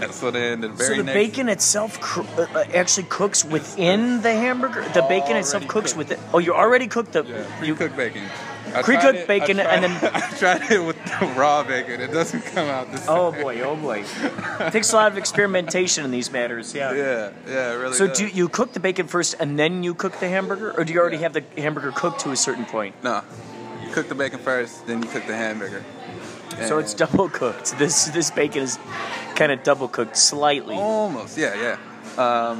And 0.00 0.12
so 0.12 0.30
then 0.30 0.62
the 0.62 0.68
very 0.68 0.88
so 0.88 0.96
the 0.96 1.02
next. 1.04 1.14
bacon 1.14 1.48
itself 1.48 2.00
cr- 2.00 2.22
uh, 2.36 2.46
uh, 2.54 2.64
actually 2.74 3.06
cooks 3.08 3.44
within 3.44 4.22
the 4.22 4.32
hamburger. 4.32 4.82
The 4.94 5.02
bacon 5.02 5.36
itself 5.36 5.68
cooks 5.68 5.92
cooked. 5.92 6.10
with 6.10 6.18
it. 6.18 6.18
Oh, 6.34 6.38
you 6.38 6.54
already 6.54 6.88
cooked 6.88 7.12
the. 7.12 7.24
Yeah, 7.24 7.38
you, 7.62 7.74
pre-cooked 7.76 7.96
bacon. 7.96 8.24
Pre-cooked 8.82 9.18
it- 9.18 9.28
bacon 9.28 9.58
tried- 9.58 9.66
and 9.66 9.84
then- 9.84 10.10
I 10.14 10.20
tried 10.38 10.72
it 10.72 10.84
with 10.84 10.96
the 11.04 11.26
raw 11.36 11.62
bacon. 11.62 12.00
It 12.00 12.10
doesn't 12.10 12.40
come 12.46 12.68
out 12.68 12.90
the 12.90 12.98
same. 12.98 13.08
oh 13.10 13.30
boy, 13.32 13.60
oh 13.60 13.76
boy. 13.76 14.02
it 14.60 14.72
Takes 14.72 14.92
a 14.92 14.96
lot 14.96 15.12
of 15.12 15.18
experimentation 15.18 16.04
in 16.04 16.10
these 16.10 16.32
matters. 16.32 16.74
Yeah. 16.74 16.92
Yeah, 16.94 17.30
yeah, 17.46 17.72
really. 17.74 17.94
So 17.94 18.06
does. 18.08 18.18
do 18.18 18.26
you 18.26 18.48
cook 18.48 18.72
the 18.72 18.80
bacon 18.80 19.06
first 19.06 19.36
and 19.38 19.58
then 19.58 19.84
you 19.84 19.94
cook 19.94 20.18
the 20.18 20.28
hamburger, 20.28 20.72
or 20.72 20.84
do 20.84 20.92
you 20.92 21.00
already 21.00 21.18
have 21.18 21.34
the 21.34 21.44
hamburger 21.56 21.92
cooked 21.92 22.20
to 22.20 22.30
a 22.32 22.36
certain 22.36 22.64
point? 22.64 22.94
No, 23.04 23.22
cook 23.92 24.08
the 24.08 24.14
bacon 24.14 24.38
first, 24.38 24.86
then 24.86 25.02
you 25.02 25.08
cook 25.08 25.26
the 25.26 25.36
hamburger. 25.36 25.84
So 26.66 26.78
it's 26.78 26.94
double 26.94 27.28
cooked. 27.28 27.78
This 27.78 28.06
this 28.06 28.30
bacon 28.30 28.62
is 28.62 28.78
kind 29.34 29.52
of 29.52 29.62
double 29.62 29.88
cooked 29.88 30.16
slightly. 30.16 30.76
almost, 30.76 31.38
yeah, 31.38 31.54
yeah. 31.54 31.78
Um, 32.18 32.58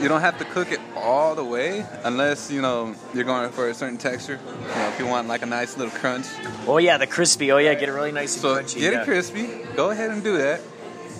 you 0.00 0.08
don't 0.08 0.20
have 0.20 0.38
to 0.38 0.44
cook 0.44 0.70
it 0.70 0.80
all 0.96 1.34
the 1.34 1.44
way 1.44 1.84
unless 2.04 2.50
you 2.50 2.62
know 2.62 2.94
you're 3.12 3.24
going 3.24 3.50
for 3.50 3.68
a 3.68 3.74
certain 3.74 3.98
texture. 3.98 4.38
You 4.62 4.68
know, 4.68 4.88
if 4.88 4.98
you 4.98 5.06
want 5.06 5.26
like 5.28 5.42
a 5.42 5.46
nice 5.46 5.76
little 5.76 5.92
crunch. 5.98 6.26
Oh 6.66 6.78
yeah, 6.78 6.96
the 6.96 7.06
crispy. 7.06 7.50
Oh 7.50 7.58
yeah, 7.58 7.74
get 7.74 7.88
it 7.88 7.92
really 7.92 8.12
nice 8.12 8.34
and 8.34 8.42
So 8.42 8.56
crunchy. 8.56 8.80
get 8.80 8.92
yeah. 8.92 9.02
it 9.02 9.04
crispy. 9.04 9.48
Go 9.74 9.90
ahead 9.90 10.10
and 10.10 10.22
do 10.22 10.38
that. 10.38 10.60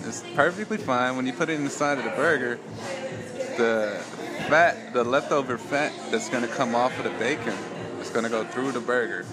It's 0.07 0.23
perfectly 0.35 0.77
fine. 0.77 1.17
When 1.17 1.25
you 1.25 1.33
put 1.33 1.49
it 1.49 1.59
inside 1.59 1.97
of 1.97 2.03
the 2.05 2.11
burger, 2.11 2.59
the 3.57 3.97
fat, 4.47 4.93
the 4.93 5.03
leftover 5.03 5.57
fat 5.57 5.91
that's 6.11 6.29
gonna 6.29 6.47
come 6.47 6.75
off 6.75 6.97
of 6.97 7.03
the 7.03 7.17
bacon, 7.19 7.53
is 7.99 8.09
gonna 8.09 8.29
go 8.29 8.43
through 8.45 8.71
the 8.71 8.79
burger. 8.79 9.25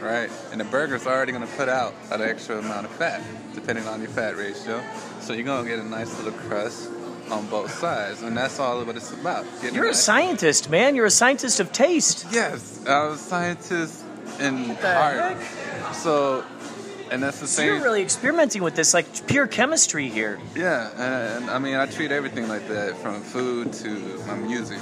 Right? 0.00 0.30
And 0.52 0.60
the 0.60 0.64
burger's 0.64 1.06
already 1.06 1.32
gonna 1.32 1.46
put 1.46 1.68
out 1.68 1.94
an 2.10 2.20
extra 2.22 2.58
amount 2.58 2.86
of 2.86 2.92
fat, 2.92 3.22
depending 3.54 3.86
on 3.86 4.00
your 4.00 4.10
fat 4.10 4.36
ratio. 4.36 4.82
So 5.20 5.32
you're 5.32 5.44
gonna 5.44 5.68
get 5.68 5.78
a 5.78 5.84
nice 5.84 6.16
little 6.22 6.38
crust 6.40 6.90
on 7.30 7.46
both 7.46 7.72
sides. 7.72 8.22
And 8.22 8.36
that's 8.36 8.58
all 8.60 8.84
what 8.84 8.96
it's 8.96 9.12
about. 9.12 9.46
You're 9.62 9.84
a 9.84 9.88
nice- 9.88 10.02
scientist, 10.02 10.70
man. 10.70 10.94
You're 10.94 11.06
a 11.06 11.10
scientist 11.10 11.60
of 11.60 11.72
taste. 11.72 12.26
Yes, 12.30 12.80
I 12.86 13.06
was 13.06 13.20
a 13.20 13.24
scientist 13.24 14.04
in 14.38 14.68
the 14.68 14.96
art. 14.96 15.36
So 15.94 16.44
and 17.10 17.22
that's 17.22 17.40
the 17.40 17.46
So 17.46 17.62
same 17.62 17.66
you're 17.68 17.82
really 17.82 18.02
experimenting 18.02 18.62
with 18.62 18.74
this, 18.74 18.92
like 18.92 19.26
pure 19.26 19.46
chemistry 19.46 20.08
here. 20.08 20.38
Yeah, 20.54 20.90
and 21.36 21.50
I 21.50 21.58
mean, 21.58 21.76
I 21.76 21.86
treat 21.86 22.10
everything 22.10 22.48
like 22.48 22.66
that, 22.68 22.96
from 22.98 23.22
food 23.22 23.72
to 23.74 23.88
my 24.26 24.34
music. 24.34 24.78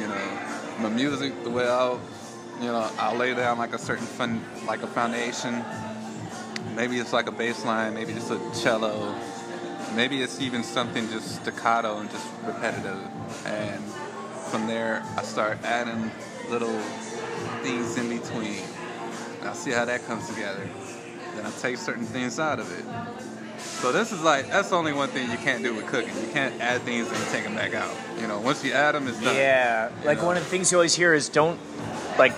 You 0.00 0.08
know, 0.08 0.38
my 0.80 0.88
music, 0.88 1.32
the 1.44 1.50
way 1.50 1.68
I'll, 1.68 2.00
you 2.62 2.68
know, 2.68 2.88
I'll 2.98 3.16
lay 3.16 3.34
down 3.34 3.58
like 3.58 3.74
a 3.74 3.78
certain 3.78 4.06
fun, 4.06 4.40
like 4.66 4.82
a 4.82 4.86
foundation. 4.86 5.64
Maybe 6.76 6.98
it's 6.98 7.12
like 7.12 7.26
a 7.26 7.32
bass 7.32 7.64
line, 7.64 7.92
maybe 7.92 8.14
just 8.14 8.30
a 8.30 8.38
cello, 8.62 9.14
maybe 9.94 10.22
it's 10.22 10.40
even 10.40 10.62
something 10.62 11.08
just 11.08 11.42
staccato 11.42 11.98
and 11.98 12.10
just 12.10 12.26
repetitive. 12.44 12.98
And 13.44 13.82
from 14.50 14.66
there, 14.66 15.02
I 15.16 15.22
start 15.22 15.58
adding 15.64 16.10
little 16.50 16.78
things 17.62 17.98
in 17.98 18.08
between. 18.08 18.62
I'll 19.42 19.54
see 19.54 19.72
how 19.72 19.84
that 19.84 20.06
comes 20.06 20.28
together. 20.28 20.68
Then 21.34 21.46
I 21.46 21.50
take 21.50 21.76
certain 21.78 22.06
things 22.06 22.38
out 22.38 22.60
of 22.60 22.70
it. 22.78 22.84
So 23.58 23.90
this 23.90 24.12
is 24.12 24.22
like 24.22 24.48
that's 24.48 24.70
the 24.70 24.76
only 24.76 24.92
one 24.92 25.08
thing 25.08 25.30
you 25.30 25.36
can't 25.38 25.62
do 25.62 25.74
with 25.74 25.86
cooking. 25.86 26.14
You 26.20 26.28
can't 26.32 26.60
add 26.60 26.82
things 26.82 27.08
and 27.08 27.16
take 27.28 27.44
them 27.44 27.54
back 27.54 27.74
out. 27.74 27.94
You 28.20 28.28
know, 28.28 28.38
once 28.40 28.64
you 28.64 28.72
add 28.72 28.94
them, 28.94 29.08
it's 29.08 29.20
done. 29.20 29.34
Yeah, 29.34 29.90
like 30.04 30.18
know. 30.18 30.26
one 30.26 30.36
of 30.36 30.44
the 30.44 30.48
things 30.48 30.70
you 30.70 30.78
always 30.78 30.94
hear 30.94 31.14
is 31.14 31.28
don't 31.28 31.58
like 32.18 32.32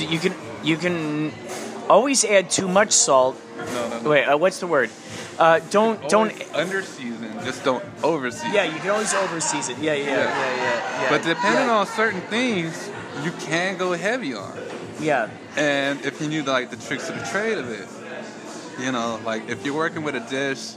you 0.00 0.18
can 0.18 0.34
you 0.62 0.76
can 0.76 1.32
always 1.88 2.24
add 2.24 2.50
too 2.50 2.68
much 2.68 2.92
salt. 2.92 3.36
No, 3.56 3.64
no, 3.88 4.00
no. 4.00 4.10
Wait, 4.10 4.24
uh, 4.24 4.36
what's 4.36 4.58
the 4.60 4.66
word? 4.66 4.90
Uh, 5.38 5.60
don't 5.70 5.98
don't. 6.08 6.30
Always 6.32 6.52
under 6.54 6.82
season, 6.82 7.32
just 7.44 7.64
don't 7.64 7.84
over 8.02 8.30
season. 8.30 8.52
Yeah, 8.54 8.64
you 8.64 8.78
can 8.80 8.90
always 8.90 9.12
overseason. 9.12 9.82
Yeah, 9.82 9.94
yeah, 9.94 10.04
yeah, 10.04 10.06
Yeah. 10.06 10.16
yeah, 10.16 10.56
yeah. 10.56 11.02
yeah. 11.02 11.08
But 11.10 11.22
depending 11.22 11.66
yeah. 11.66 11.78
on 11.78 11.86
certain 11.86 12.20
things, 12.22 12.90
you 13.24 13.32
can 13.32 13.76
go 13.76 13.92
heavy 13.92 14.34
on. 14.34 14.56
yeah, 15.00 15.28
And 15.56 16.04
if 16.04 16.20
you 16.20 16.28
knew 16.28 16.42
like 16.44 16.70
the 16.70 16.76
tricks 16.76 17.08
of 17.10 17.18
the 17.18 17.24
trade 17.26 17.58
of 17.58 17.68
it, 17.70 17.88
you 18.82 18.92
know, 18.92 19.20
like 19.24 19.48
if 19.48 19.64
you're 19.64 19.74
working 19.76 20.02
with 20.04 20.14
a 20.14 20.20
dish, 20.30 20.74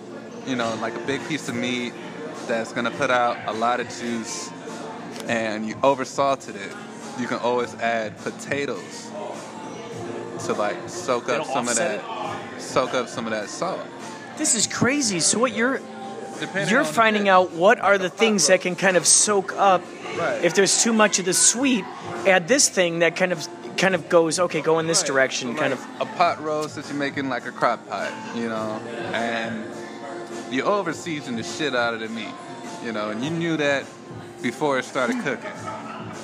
you 0.47 0.55
know, 0.55 0.73
like 0.81 0.95
a 0.95 1.05
big 1.05 1.21
piece 1.27 1.49
of 1.49 1.55
meat 1.55 1.93
that's 2.47 2.73
gonna 2.73 2.91
put 2.91 3.11
out 3.11 3.37
a 3.47 3.53
lot 3.53 3.79
of 3.79 3.87
juice, 3.89 4.49
and 5.27 5.67
you 5.67 5.75
oversalted 5.83 6.55
it, 6.55 6.73
you 7.19 7.27
can 7.27 7.37
always 7.39 7.73
add 7.75 8.17
potatoes 8.19 9.09
to 10.45 10.53
like 10.53 10.77
soak 10.87 11.29
up 11.29 11.45
some 11.45 11.67
of 11.67 11.75
that, 11.75 12.01
soak 12.59 12.93
up 12.93 13.07
some 13.07 13.25
of 13.25 13.31
that 13.31 13.49
salt. 13.49 13.79
this 14.37 14.55
is 14.55 14.67
crazy. 14.67 15.19
So 15.19 15.39
what 15.39 15.53
you're 15.53 15.79
depending 16.39 16.69
you're 16.69 16.83
finding 16.83 17.27
out 17.27 17.51
what 17.53 17.79
are 17.79 17.97
the 17.97 18.09
pot 18.09 18.17
things 18.19 18.47
that 18.47 18.61
can 18.61 18.75
kind 18.75 18.95
of 18.97 19.07
soak 19.07 19.53
up. 19.57 19.81
Right. 20.17 20.43
If 20.43 20.53
there's 20.55 20.83
too 20.83 20.93
much 20.93 21.19
of 21.19 21.25
the 21.25 21.33
sweet, 21.33 21.83
add 22.27 22.47
this 22.47 22.69
thing 22.69 22.99
that 22.99 23.15
kind 23.15 23.31
of 23.31 23.47
kind 23.77 23.93
of 23.95 24.09
goes 24.09 24.39
okay, 24.39 24.61
go 24.61 24.79
in 24.79 24.87
this 24.87 25.01
Right. 25.01 25.07
direction, 25.07 25.53
So, 25.53 25.59
kind 25.59 25.73
like, 25.73 26.01
of. 26.01 26.01
a 26.01 26.05
pot 26.17 26.41
roast 26.43 26.75
that 26.75 26.87
you're 26.87 26.97
making 26.97 27.29
like 27.29 27.45
a 27.45 27.51
crock 27.51 27.87
pot, 27.87 28.11
you 28.35 28.47
know, 28.49 28.79
and 29.13 29.63
you 30.51 30.63
over 30.63 30.93
season 30.93 31.35
the 31.35 31.43
shit 31.43 31.75
out 31.75 31.93
of 31.93 31.99
the 31.99 32.09
meat, 32.09 32.33
you 32.83 32.91
know, 32.91 33.09
and 33.09 33.23
you 33.23 33.29
knew 33.29 33.57
that 33.57 33.85
before 34.41 34.79
it 34.79 34.85
started 34.85 35.21
cooking. 35.23 35.51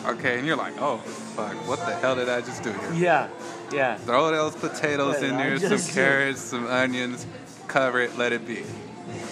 Okay, 0.06 0.38
and 0.38 0.46
you're 0.46 0.58
like, 0.58 0.74
oh 0.82 0.98
fuck, 0.98 1.54
what 1.68 1.80
the 1.80 1.96
hell 1.96 2.16
did 2.16 2.28
I 2.30 2.42
just 2.42 2.62
do 2.64 2.72
here? 2.74 2.94
Yeah, 2.94 3.28
yeah. 3.72 3.96
Throw 3.98 4.32
those 4.32 4.56
potatoes 4.56 5.22
in 5.22 5.38
there, 5.38 5.58
some 5.60 5.94
carrots, 5.94 6.42
some 6.42 6.68
onions, 6.68 7.26
cover 7.68 8.02
it, 8.02 8.18
let 8.18 8.34
it 8.34 8.46
be. 8.46 8.56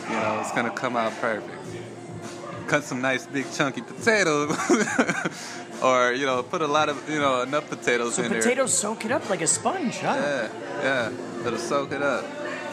You 0.09 0.17
know, 0.17 0.39
it's 0.41 0.51
gonna 0.53 0.72
come 0.72 0.95
out 0.95 1.11
perfect. 1.19 1.53
Cut 2.67 2.84
some 2.86 3.01
nice 3.01 3.26
big 3.26 3.51
chunky 3.51 3.82
potatoes, 3.82 4.55
or 5.84 6.13
you 6.13 6.26
know, 6.26 6.41
put 6.41 6.61
a 6.61 6.67
lot 6.67 6.88
of 6.88 7.09
you 7.09 7.19
know 7.19 7.41
enough 7.41 7.69
potatoes 7.69 8.15
So 8.15 8.24
in 8.24 8.32
there. 8.32 8.41
potatoes 8.41 8.74
soak 8.74 9.03
it 9.03 9.11
up 9.11 9.30
like 9.30 9.41
a 9.41 9.47
sponge, 9.47 9.97
huh? 9.97 10.15
Yeah, 10.15 10.49
yeah, 10.82 11.45
it'll 11.47 11.59
soak 11.59 11.91
it 11.91 12.01
up. 12.01 12.24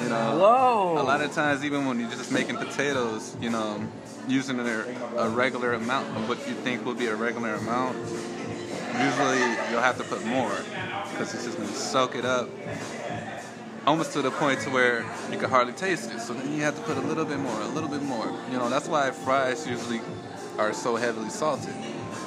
You 0.02 0.08
know, 0.10 0.38
Whoa. 0.38 1.02
a 1.02 1.02
lot 1.02 1.20
of 1.20 1.32
times, 1.32 1.64
even 1.64 1.84
when 1.86 1.98
you're 1.98 2.10
just 2.10 2.30
making 2.30 2.56
potatoes, 2.58 3.36
you 3.40 3.50
know, 3.50 3.82
using 4.28 4.60
a, 4.60 4.84
a 5.16 5.28
regular 5.28 5.72
amount 5.72 6.16
of 6.16 6.28
what 6.28 6.38
you 6.46 6.54
think 6.54 6.84
will 6.84 6.94
be 6.94 7.06
a 7.06 7.16
regular 7.16 7.54
amount, 7.54 7.96
usually 7.96 9.40
you'll 9.70 9.80
have 9.80 9.96
to 9.98 10.04
put 10.04 10.24
more 10.24 10.52
because 11.10 11.34
it's 11.34 11.44
just 11.44 11.56
gonna 11.56 11.68
soak 11.68 12.14
it 12.14 12.24
up 12.24 12.48
almost 13.86 14.12
to 14.12 14.22
the 14.22 14.30
point 14.30 14.60
to 14.60 14.70
where 14.70 15.04
you 15.30 15.38
can 15.38 15.48
hardly 15.48 15.72
taste 15.72 16.12
it. 16.12 16.20
So 16.20 16.34
then 16.34 16.52
you 16.54 16.62
have 16.62 16.76
to 16.76 16.82
put 16.82 16.96
a 16.96 17.00
little 17.00 17.24
bit 17.24 17.38
more, 17.38 17.60
a 17.62 17.68
little 17.68 17.88
bit 17.88 18.02
more. 18.02 18.26
You 18.50 18.58
know, 18.58 18.68
that's 18.68 18.88
why 18.88 19.10
fries 19.10 19.66
usually 19.66 20.00
are 20.58 20.72
so 20.72 20.96
heavily 20.96 21.30
salted. 21.30 21.74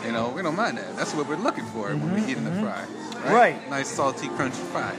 You 0.05 0.11
know, 0.11 0.29
we 0.29 0.41
don't 0.41 0.55
mind 0.55 0.77
that. 0.77 0.95
That's 0.95 1.13
what 1.13 1.27
we're 1.27 1.35
looking 1.35 1.65
for 1.65 1.89
when 1.89 2.11
we're 2.11 2.27
eating 2.27 2.45
the 2.45 2.51
fry. 2.61 2.85
Right. 3.25 3.69
Nice 3.69 3.89
salty, 3.89 4.27
crunchy 4.29 4.65
fry. 4.71 4.95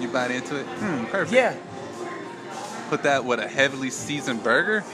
You 0.00 0.08
bite 0.08 0.30
into 0.30 0.56
it, 0.60 0.66
hmm, 0.66 1.04
perfect. 1.06 1.32
Yeah. 1.32 1.56
Put 2.90 3.04
that 3.04 3.24
with 3.24 3.38
a 3.40 3.48
heavily 3.48 3.88
seasoned 3.88 4.42
burger. 4.42 4.84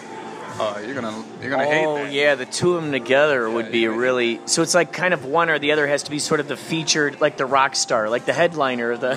Oh, 0.61 0.81
you're 0.85 0.95
gonna 0.95 1.25
you're 1.41 1.51
gonna 1.51 1.65
hate 1.67 1.85
Oh 1.85 1.95
that. 1.97 2.13
yeah, 2.13 2.35
the 2.35 2.47
two 2.47 2.75
of 2.77 2.83
them 2.83 2.91
together 2.93 3.49
would 3.49 3.71
be 3.71 3.87
really. 3.89 4.41
So 4.47 4.63
it's 4.63 4.75
like 4.75 4.93
kind 4.93 5.15
of 5.15 5.25
one 5.25 5.51
or 5.51 5.59
the 5.59 5.73
other 5.73 5.87
has 5.87 6.05
to 6.05 6.11
be 6.11 6.19
sort 6.19 6.41
of 6.41 6.49
the 6.49 6.57
featured, 6.57 7.21
like 7.21 7.37
the 7.37 7.47
rock 7.47 7.77
star, 7.77 8.09
like 8.11 8.25
the 8.25 8.33
headliner 8.33 8.93
of 8.93 9.01
the. 9.01 9.09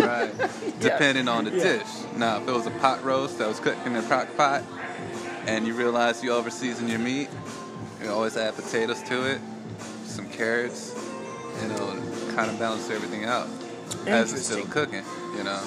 right. 0.40 0.50
Depending 0.80 1.28
on 1.28 1.44
the 1.44 1.50
dish. 1.52 1.86
Now, 2.16 2.38
if 2.42 2.48
it 2.48 2.52
was 2.52 2.66
a 2.66 2.70
pot 2.70 3.04
roast 3.04 3.38
that 3.38 3.48
was 3.48 3.60
cooked 3.60 3.86
in 3.86 3.94
a 3.96 4.02
crock 4.02 4.36
pot, 4.36 4.62
and 5.46 5.66
you 5.66 5.74
realize 5.74 6.22
you 6.24 6.32
over 6.32 6.50
season 6.50 6.88
your 6.88 6.98
meat, 6.98 7.28
you 8.02 8.10
always 8.10 8.36
add 8.36 8.54
potatoes 8.56 9.02
to 9.04 9.30
it, 9.30 9.40
some 10.04 10.28
carrots, 10.28 10.94
and 11.60 11.72
it'll 11.72 11.94
kind 12.34 12.50
of 12.50 12.58
balance 12.58 12.90
everything 12.90 13.24
out 13.24 13.48
as 14.06 14.32
it's 14.32 14.46
still 14.46 14.66
cooking. 14.66 15.04
You 15.36 15.44
know, 15.44 15.62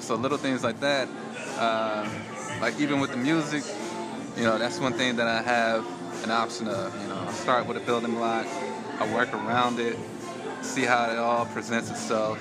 so 0.00 0.14
little 0.16 0.38
things 0.38 0.64
like 0.64 0.80
that. 0.80 1.08
Uh, 1.56 2.08
like 2.60 2.78
even 2.80 2.98
with 3.00 3.10
the 3.12 3.16
music, 3.16 3.62
you 4.38 4.44
know, 4.44 4.56
that's 4.56 4.78
one 4.78 4.92
thing 4.92 5.16
that 5.16 5.26
I 5.26 5.42
have 5.42 5.84
an 6.22 6.30
option 6.30 6.68
of. 6.68 7.02
You 7.02 7.08
know, 7.08 7.18
I 7.18 7.32
start 7.32 7.66
with 7.66 7.76
a 7.76 7.80
building 7.80 8.14
block, 8.14 8.46
I 9.00 9.12
work 9.12 9.34
around 9.34 9.80
it, 9.80 9.96
see 10.62 10.82
how 10.82 11.10
it 11.10 11.18
all 11.18 11.44
presents 11.46 11.90
itself. 11.90 12.38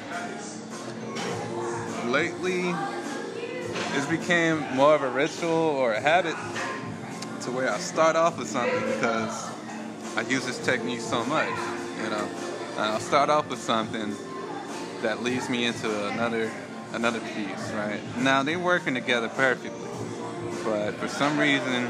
Lately, 2.05 2.73
it's 3.95 4.05
became 4.05 4.59
more 4.75 4.93
of 4.93 5.01
a 5.01 5.09
ritual 5.09 5.49
or 5.49 5.93
a 5.93 5.99
habit 5.99 6.35
to 7.41 7.51
where 7.51 7.71
I 7.71 7.79
start 7.79 8.15
off 8.15 8.37
with 8.37 8.47
something 8.47 8.81
because 8.93 9.49
I 10.15 10.21
use 10.21 10.45
this 10.45 10.63
technique 10.63 11.01
so 11.01 11.25
much, 11.25 11.49
you 12.03 12.09
know. 12.11 12.29
And 12.73 12.85
I'll 12.85 12.99
start 12.99 13.29
off 13.31 13.49
with 13.49 13.59
something 13.59 14.15
that 15.01 15.23
leads 15.23 15.49
me 15.49 15.65
into 15.65 16.07
another 16.09 16.51
another 16.93 17.19
piece, 17.19 17.71
right? 17.71 17.99
Now 18.19 18.43
they're 18.43 18.59
working 18.59 18.93
together 18.93 19.29
perfectly, 19.29 19.86
but 20.67 20.93
for 20.95 21.07
some 21.07 21.39
reason, 21.39 21.89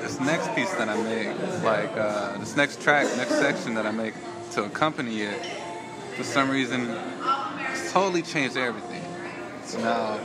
this 0.00 0.20
next 0.20 0.54
piece 0.54 0.72
that 0.74 0.88
I 0.88 0.96
make, 1.02 1.62
like 1.64 1.90
uh, 1.96 2.38
this 2.38 2.56
next 2.56 2.80
track, 2.80 3.04
next 3.16 3.34
section 3.38 3.74
that 3.74 3.84
I 3.84 3.90
make 3.90 4.14
to 4.52 4.64
accompany 4.64 5.22
it, 5.22 5.44
for 6.16 6.22
some 6.22 6.50
reason, 6.50 6.88
it's 7.70 7.92
totally 7.92 8.22
changed 8.22 8.56
everything. 8.56 9.02
So 9.64 9.80
now 9.80 10.20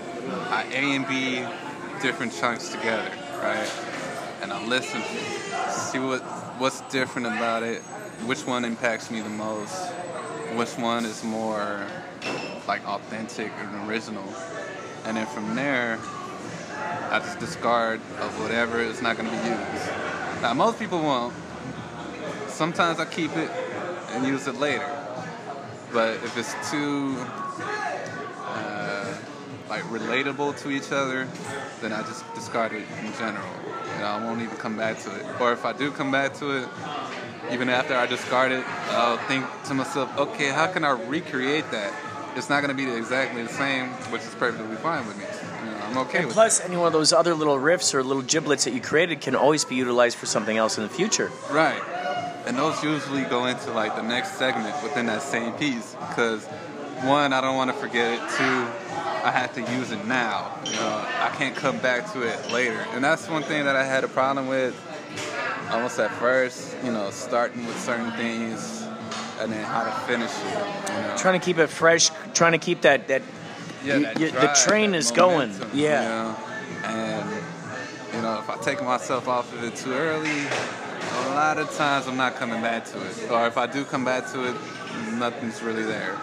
I 0.49 0.63
A 0.71 0.95
and 0.95 1.07
B 1.07 1.43
different 2.01 2.33
chunks 2.33 2.69
together, 2.69 3.11
right? 3.41 3.71
And 4.41 4.53
I 4.53 4.65
listen, 4.65 5.01
see 5.69 5.99
what 5.99 6.21
what's 6.59 6.81
different 6.81 7.27
about 7.27 7.63
it, 7.63 7.81
which 8.25 8.45
one 8.45 8.63
impacts 8.63 9.09
me 9.09 9.21
the 9.21 9.29
most, 9.29 9.75
which 10.55 10.77
one 10.77 11.03
is 11.05 11.23
more 11.23 11.85
like 12.67 12.87
authentic 12.87 13.51
and 13.57 13.89
original, 13.89 14.27
and 15.05 15.17
then 15.17 15.25
from 15.27 15.55
there, 15.55 15.99
I 17.11 17.19
just 17.19 17.39
discard 17.39 18.01
of 18.19 18.41
whatever 18.41 18.79
is 18.79 19.01
not 19.01 19.17
going 19.17 19.29
to 19.29 19.35
be 19.35 19.49
used. 19.49 19.91
Now 20.41 20.53
most 20.53 20.79
people 20.79 21.01
won't. 21.01 21.33
Sometimes 22.47 22.99
I 22.99 23.05
keep 23.05 23.35
it 23.35 23.49
and 24.09 24.25
use 24.25 24.47
it 24.47 24.55
later, 24.55 24.89
but 25.91 26.15
if 26.15 26.37
it's 26.37 26.53
too 26.69 27.15
uh, 28.45 29.15
like 29.69 29.83
relatable 29.83 30.59
to 30.61 30.69
each 30.69 30.91
other, 30.91 31.27
then 31.81 31.93
I 31.93 32.01
just 32.03 32.23
discard 32.35 32.73
it 32.73 32.85
in 33.03 33.13
general. 33.13 33.47
You 33.93 33.99
know, 33.99 34.05
I 34.05 34.23
won't 34.23 34.41
even 34.41 34.55
come 34.57 34.77
back 34.77 34.99
to 34.99 35.15
it. 35.15 35.25
Or 35.39 35.51
if 35.51 35.65
I 35.65 35.73
do 35.73 35.91
come 35.91 36.11
back 36.11 36.33
to 36.35 36.63
it, 36.63 36.69
even 37.51 37.69
after 37.69 37.95
I 37.95 38.05
discard 38.05 38.51
it, 38.51 38.63
I'll 38.89 39.17
think 39.27 39.45
to 39.65 39.73
myself, 39.73 40.17
okay, 40.17 40.49
how 40.49 40.67
can 40.67 40.83
I 40.83 40.91
recreate 40.91 41.69
that? 41.71 41.93
It's 42.35 42.49
not 42.49 42.61
going 42.61 42.75
to 42.75 42.85
be 42.85 42.91
exactly 42.91 43.43
the 43.43 43.49
same, 43.49 43.89
which 44.11 44.23
is 44.23 44.33
perfectly 44.35 44.75
fine 44.77 45.05
with 45.07 45.17
me. 45.17 45.25
I'm 45.93 46.07
okay 46.07 46.17
And 46.19 46.27
with 46.27 46.33
plus, 46.33 46.59
any 46.61 46.75
one 46.75 46.87
of 46.87 46.93
those 46.93 47.13
other 47.13 47.35
little 47.35 47.57
riffs 47.57 47.93
or 47.93 48.03
little 48.03 48.23
giblets 48.23 48.63
that 48.65 48.73
you 48.73 48.81
created 48.81 49.21
can 49.21 49.35
always 49.35 49.63
be 49.63 49.75
utilized 49.75 50.17
for 50.17 50.25
something 50.25 50.57
else 50.57 50.77
in 50.77 50.83
the 50.83 50.89
future. 50.89 51.31
Right. 51.51 51.81
And 52.47 52.57
those 52.57 52.83
usually 52.83 53.23
go 53.25 53.45
into 53.45 53.71
like 53.71 53.95
the 53.95 54.01
next 54.01 54.31
segment 54.33 54.81
within 54.81 55.05
that 55.05 55.21
same 55.21 55.53
piece 55.53 55.95
because 56.09 56.45
one, 57.05 57.31
I 57.31 57.41
don't 57.41 57.55
want 57.55 57.71
to 57.71 57.77
forget 57.77 58.13
it. 58.13 58.17
Two, 58.17 58.43
I 59.23 59.31
have 59.31 59.53
to 59.53 59.61
use 59.61 59.91
it 59.91 60.03
now. 60.07 60.57
You 60.65 60.73
know, 60.73 61.05
I 61.19 61.31
can't 61.37 61.55
come 61.55 61.77
back 61.77 62.11
to 62.13 62.23
it 62.23 62.51
later. 62.51 62.85
And 62.93 63.03
that's 63.03 63.29
one 63.29 63.43
thing 63.43 63.65
that 63.65 63.75
I 63.75 63.83
had 63.83 64.03
a 64.03 64.07
problem 64.07 64.47
with 64.47 64.75
almost 65.69 65.99
at 65.99 66.11
first. 66.15 66.75
You 66.83 66.91
know, 66.91 67.11
starting 67.11 67.67
with 67.67 67.79
certain 67.79 68.11
things 68.13 68.81
and 69.39 69.51
then 69.51 69.63
how 69.63 69.83
to 69.83 69.91
finish 70.07 70.31
it. 70.31 70.91
You 70.91 71.01
know? 71.07 71.15
Trying 71.17 71.39
to 71.39 71.45
keep 71.45 71.59
it 71.59 71.67
fresh, 71.67 72.09
trying 72.33 72.53
to 72.53 72.57
keep 72.57 72.81
that 72.81 73.07
that 73.09 73.21
yeah, 73.83 73.97
you- 73.97 74.25
you- 74.25 74.31
the 74.31 74.55
train 74.65 74.93
is 74.95 75.11
going. 75.11 75.51
Yeah. 75.73 76.01
You 76.03 76.09
know? 76.09 76.35
And, 76.85 77.29
you 78.13 78.21
know, 78.21 78.39
if 78.39 78.49
I 78.49 78.57
take 78.57 78.81
myself 78.83 79.27
off 79.27 79.51
of 79.53 79.63
it 79.63 79.75
too 79.75 79.93
early, 79.93 80.45
a 81.25 81.29
lot 81.35 81.57
of 81.57 81.73
times 81.75 82.07
I'm 82.07 82.17
not 82.17 82.35
coming 82.35 82.61
back 82.61 82.85
to 82.91 82.97
it. 83.05 83.29
Or 83.31 83.47
if 83.47 83.57
I 83.57 83.67
do 83.67 83.83
come 83.85 84.03
back 84.05 84.31
to 84.33 84.43
it, 84.49 84.55
nothing's 85.13 85.61
really 85.61 85.83
there. 85.83 86.15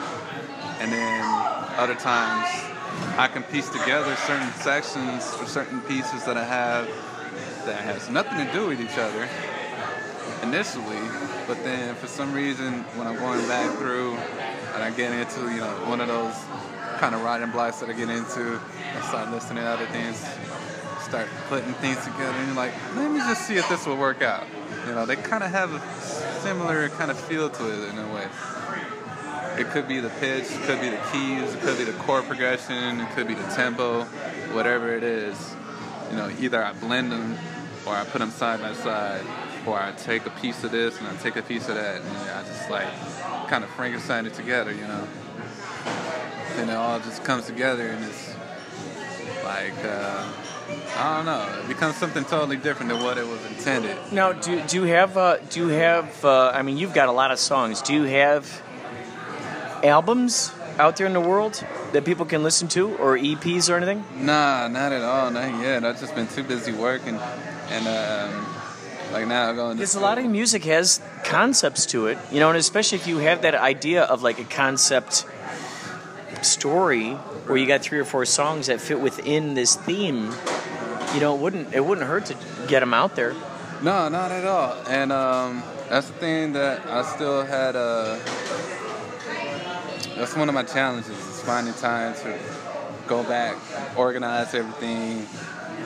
And 0.80 0.92
then 0.92 1.24
other 1.78 1.94
times 1.94 2.48
I 3.16 3.28
can 3.28 3.42
piece 3.44 3.68
together 3.68 4.14
certain 4.26 4.52
sections 4.54 5.34
or 5.40 5.46
certain 5.46 5.80
pieces 5.82 6.24
that 6.24 6.36
I 6.36 6.44
have 6.44 6.88
that 7.66 7.76
has 7.82 8.08
nothing 8.08 8.44
to 8.46 8.52
do 8.52 8.66
with 8.68 8.80
each 8.80 8.96
other 8.98 9.28
initially, 10.42 10.98
but 11.46 11.62
then 11.64 11.94
for 11.96 12.06
some 12.06 12.32
reason 12.32 12.82
when 12.96 13.06
I'm 13.06 13.16
going 13.16 13.46
back 13.46 13.70
through 13.78 14.14
and 14.74 14.82
I 14.82 14.90
get 14.90 15.12
into, 15.12 15.40
you 15.52 15.60
know, 15.60 15.68
one 15.86 16.00
of 16.00 16.08
those 16.08 16.34
kind 17.00 17.14
of 17.14 17.22
writing 17.22 17.50
blocks 17.50 17.80
that 17.80 17.88
I 17.88 17.94
get 17.94 18.10
into, 18.10 18.60
I 18.94 19.00
start 19.08 19.30
listening 19.30 19.64
to 19.64 19.68
other 19.70 19.86
things, 19.86 20.18
start 21.02 21.28
putting 21.48 21.72
things 21.74 21.96
together 22.04 22.36
and 22.36 22.48
you're 22.48 22.56
like, 22.56 22.74
let 22.94 23.10
me 23.10 23.20
just 23.20 23.46
see 23.46 23.56
if 23.56 23.66
this 23.70 23.86
will 23.86 23.96
work 23.96 24.20
out. 24.20 24.46
You 24.86 24.92
know, 24.92 25.06
they 25.06 25.16
kind 25.16 25.42
of 25.42 25.50
have 25.50 25.72
a 25.72 25.80
similar 26.42 26.90
kind 26.90 27.10
of 27.10 27.18
feel 27.18 27.48
to 27.48 27.64
it 27.72 27.88
in 27.88 27.98
a 27.98 28.14
way. 28.14 28.28
It 29.58 29.70
could 29.70 29.88
be 29.88 30.00
the 30.00 30.10
pitch, 30.10 30.44
it 30.50 30.60
could 30.64 30.78
be 30.82 30.90
the 30.90 31.00
keys, 31.10 31.54
it 31.54 31.60
could 31.62 31.78
be 31.78 31.84
the 31.84 31.98
chord 32.00 32.24
progression, 32.24 33.00
it 33.00 33.10
could 33.12 33.26
be 33.26 33.34
the 33.34 33.48
tempo, 33.54 34.04
whatever 34.52 34.94
it 34.94 35.02
is. 35.02 35.56
You 36.10 36.16
know, 36.18 36.30
either 36.38 36.62
I 36.62 36.74
blend 36.74 37.12
them 37.12 37.38
or 37.86 37.94
I 37.94 38.04
put 38.04 38.18
them 38.18 38.30
side 38.30 38.60
by 38.60 38.74
side, 38.74 39.24
or 39.66 39.80
I 39.80 39.92
take 39.92 40.26
a 40.26 40.30
piece 40.30 40.64
of 40.64 40.70
this 40.70 40.98
and 40.98 41.08
I 41.08 41.16
take 41.16 41.36
a 41.36 41.42
piece 41.42 41.66
of 41.70 41.76
that, 41.76 42.02
and 42.02 42.16
I 42.30 42.42
just 42.42 42.68
like 42.68 42.88
kind 43.48 43.64
of 43.64 43.70
Frankenstein 43.70 44.26
it 44.26 44.34
together, 44.34 44.72
you 44.72 44.86
know. 44.86 45.08
Then 46.60 46.68
it 46.68 46.74
all 46.74 47.00
just 47.00 47.24
comes 47.24 47.46
together 47.46 47.86
and 47.86 48.04
it's 48.04 48.34
like, 49.44 49.72
uh, 49.82 50.28
I 50.98 51.16
don't 51.16 51.24
know, 51.24 51.58
it 51.58 51.68
becomes 51.68 51.96
something 51.96 52.22
totally 52.22 52.58
different 52.58 52.92
than 52.92 53.02
what 53.02 53.16
it 53.16 53.26
was 53.26 53.42
intended. 53.46 53.96
Now, 54.12 54.32
do, 54.34 54.60
do 54.66 54.76
you 54.76 54.82
have 54.82 55.16
uh, 55.16 55.38
do 55.48 55.60
you 55.60 55.68
have? 55.68 56.22
Uh, 56.22 56.50
I 56.50 56.60
mean, 56.60 56.76
you've 56.76 56.92
got 56.92 57.08
a 57.08 57.12
lot 57.12 57.30
of 57.30 57.38
songs. 57.38 57.80
Do 57.80 57.94
you 57.94 58.02
have 58.02 58.62
albums? 59.82 60.52
out 60.78 60.96
there 60.96 61.06
in 61.06 61.12
the 61.12 61.20
world 61.20 61.62
that 61.92 62.06
people 62.06 62.24
can 62.24 62.42
listen 62.42 62.66
to, 62.66 62.96
or 62.96 63.18
EPs 63.18 63.68
or 63.68 63.76
anything? 63.76 64.02
Nah, 64.16 64.66
not 64.68 64.92
at 64.92 65.02
all. 65.02 65.30
Not 65.30 65.60
yet. 65.60 65.84
I've 65.84 66.00
just 66.00 66.14
been 66.14 66.26
too 66.26 66.42
busy 66.42 66.72
working, 66.72 67.16
and 67.68 67.86
um, 67.86 68.46
like 69.12 69.26
now 69.26 69.52
going. 69.52 69.72
To. 69.72 69.76
Because 69.76 69.96
a 69.96 70.00
lot 70.00 70.16
of 70.16 70.24
music 70.24 70.64
has 70.64 71.02
concepts 71.24 71.84
to 71.86 72.06
it, 72.06 72.16
you 72.32 72.40
know, 72.40 72.48
and 72.48 72.56
especially 72.56 72.96
if 72.96 73.06
you 73.06 73.18
have 73.18 73.42
that 73.42 73.54
idea 73.54 74.04
of 74.04 74.22
like 74.22 74.38
a 74.38 74.44
concept 74.44 75.26
story 76.44 77.10
where 77.10 77.56
you 77.56 77.66
got 77.66 77.82
three 77.82 77.98
or 77.98 78.04
four 78.04 78.24
songs 78.24 78.66
that 78.66 78.80
fit 78.80 79.00
within 79.00 79.54
this 79.54 79.76
theme, 79.76 80.32
you 81.14 81.20
know, 81.20 81.34
it 81.34 81.40
wouldn't 81.40 81.74
it 81.74 81.84
wouldn't 81.84 82.06
hurt 82.06 82.26
to 82.26 82.36
get 82.68 82.80
them 82.80 82.94
out 82.94 83.16
there. 83.16 83.34
No, 83.82 84.08
not 84.08 84.30
at 84.30 84.44
all. 84.44 84.76
And 84.88 85.10
um, 85.10 85.62
that's 85.88 86.08
the 86.08 86.12
thing 86.14 86.52
that 86.52 86.86
I 86.86 87.02
still 87.02 87.44
had. 87.44 87.76
Uh, 87.76 88.18
that's 90.16 90.36
one 90.36 90.48
of 90.48 90.54
my 90.54 90.64
challenges 90.64 91.08
is 91.08 91.40
finding 91.40 91.72
time 91.74 92.14
to 92.14 92.38
go 93.06 93.22
back, 93.22 93.56
organize 93.96 94.54
everything, 94.54 95.26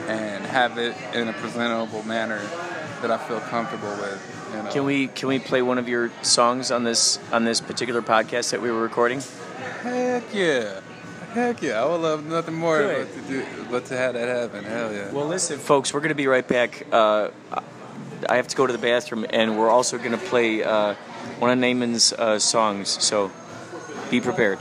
and 0.07 0.45
have 0.45 0.77
it 0.77 0.95
in 1.13 1.29
a 1.29 1.33
presentable 1.33 2.03
manner 2.03 2.41
that 3.01 3.11
I 3.11 3.17
feel 3.17 3.39
comfortable 3.39 3.89
with. 3.95 4.51
You 4.51 4.63
know? 4.63 4.71
Can 4.71 4.83
we 4.83 5.07
can 5.07 5.29
we 5.29 5.39
play 5.39 5.61
one 5.61 5.77
of 5.77 5.87
your 5.87 6.11
songs 6.21 6.71
on 6.71 6.83
this 6.83 7.17
on 7.31 7.45
this 7.45 7.61
particular 7.61 8.01
podcast 8.01 8.51
that 8.51 8.61
we 8.61 8.69
were 8.69 8.81
recording? 8.81 9.21
Heck 9.85 10.33
yeah. 10.33 10.79
Heck 11.33 11.61
yeah. 11.61 11.83
I 11.83 11.85
would 11.85 12.01
love 12.01 12.25
nothing 12.25 12.55
more 12.55 12.81
but 12.81 13.13
to, 13.13 13.21
do, 13.21 13.45
but 13.69 13.85
to 13.85 13.95
have 13.95 14.15
that 14.15 14.27
happen. 14.27 14.63
Hell 14.63 14.91
yeah. 14.91 15.11
Well, 15.11 15.27
listen, 15.27 15.59
folks, 15.59 15.93
we're 15.93 15.99
going 15.99 16.09
to 16.09 16.15
be 16.15 16.25
right 16.25 16.47
back. 16.47 16.87
Uh, 16.91 17.29
I 18.27 18.37
have 18.37 18.47
to 18.47 18.55
go 18.55 18.65
to 18.65 18.73
the 18.73 18.79
bathroom, 18.79 19.27
and 19.29 19.59
we're 19.59 19.69
also 19.69 19.99
going 19.99 20.13
to 20.13 20.17
play 20.17 20.63
uh, 20.63 20.95
one 21.37 21.51
of 21.51 21.59
Namon's 21.59 22.13
uh, 22.13 22.39
songs. 22.39 22.89
So 22.89 23.31
be 24.09 24.19
prepared. 24.21 24.57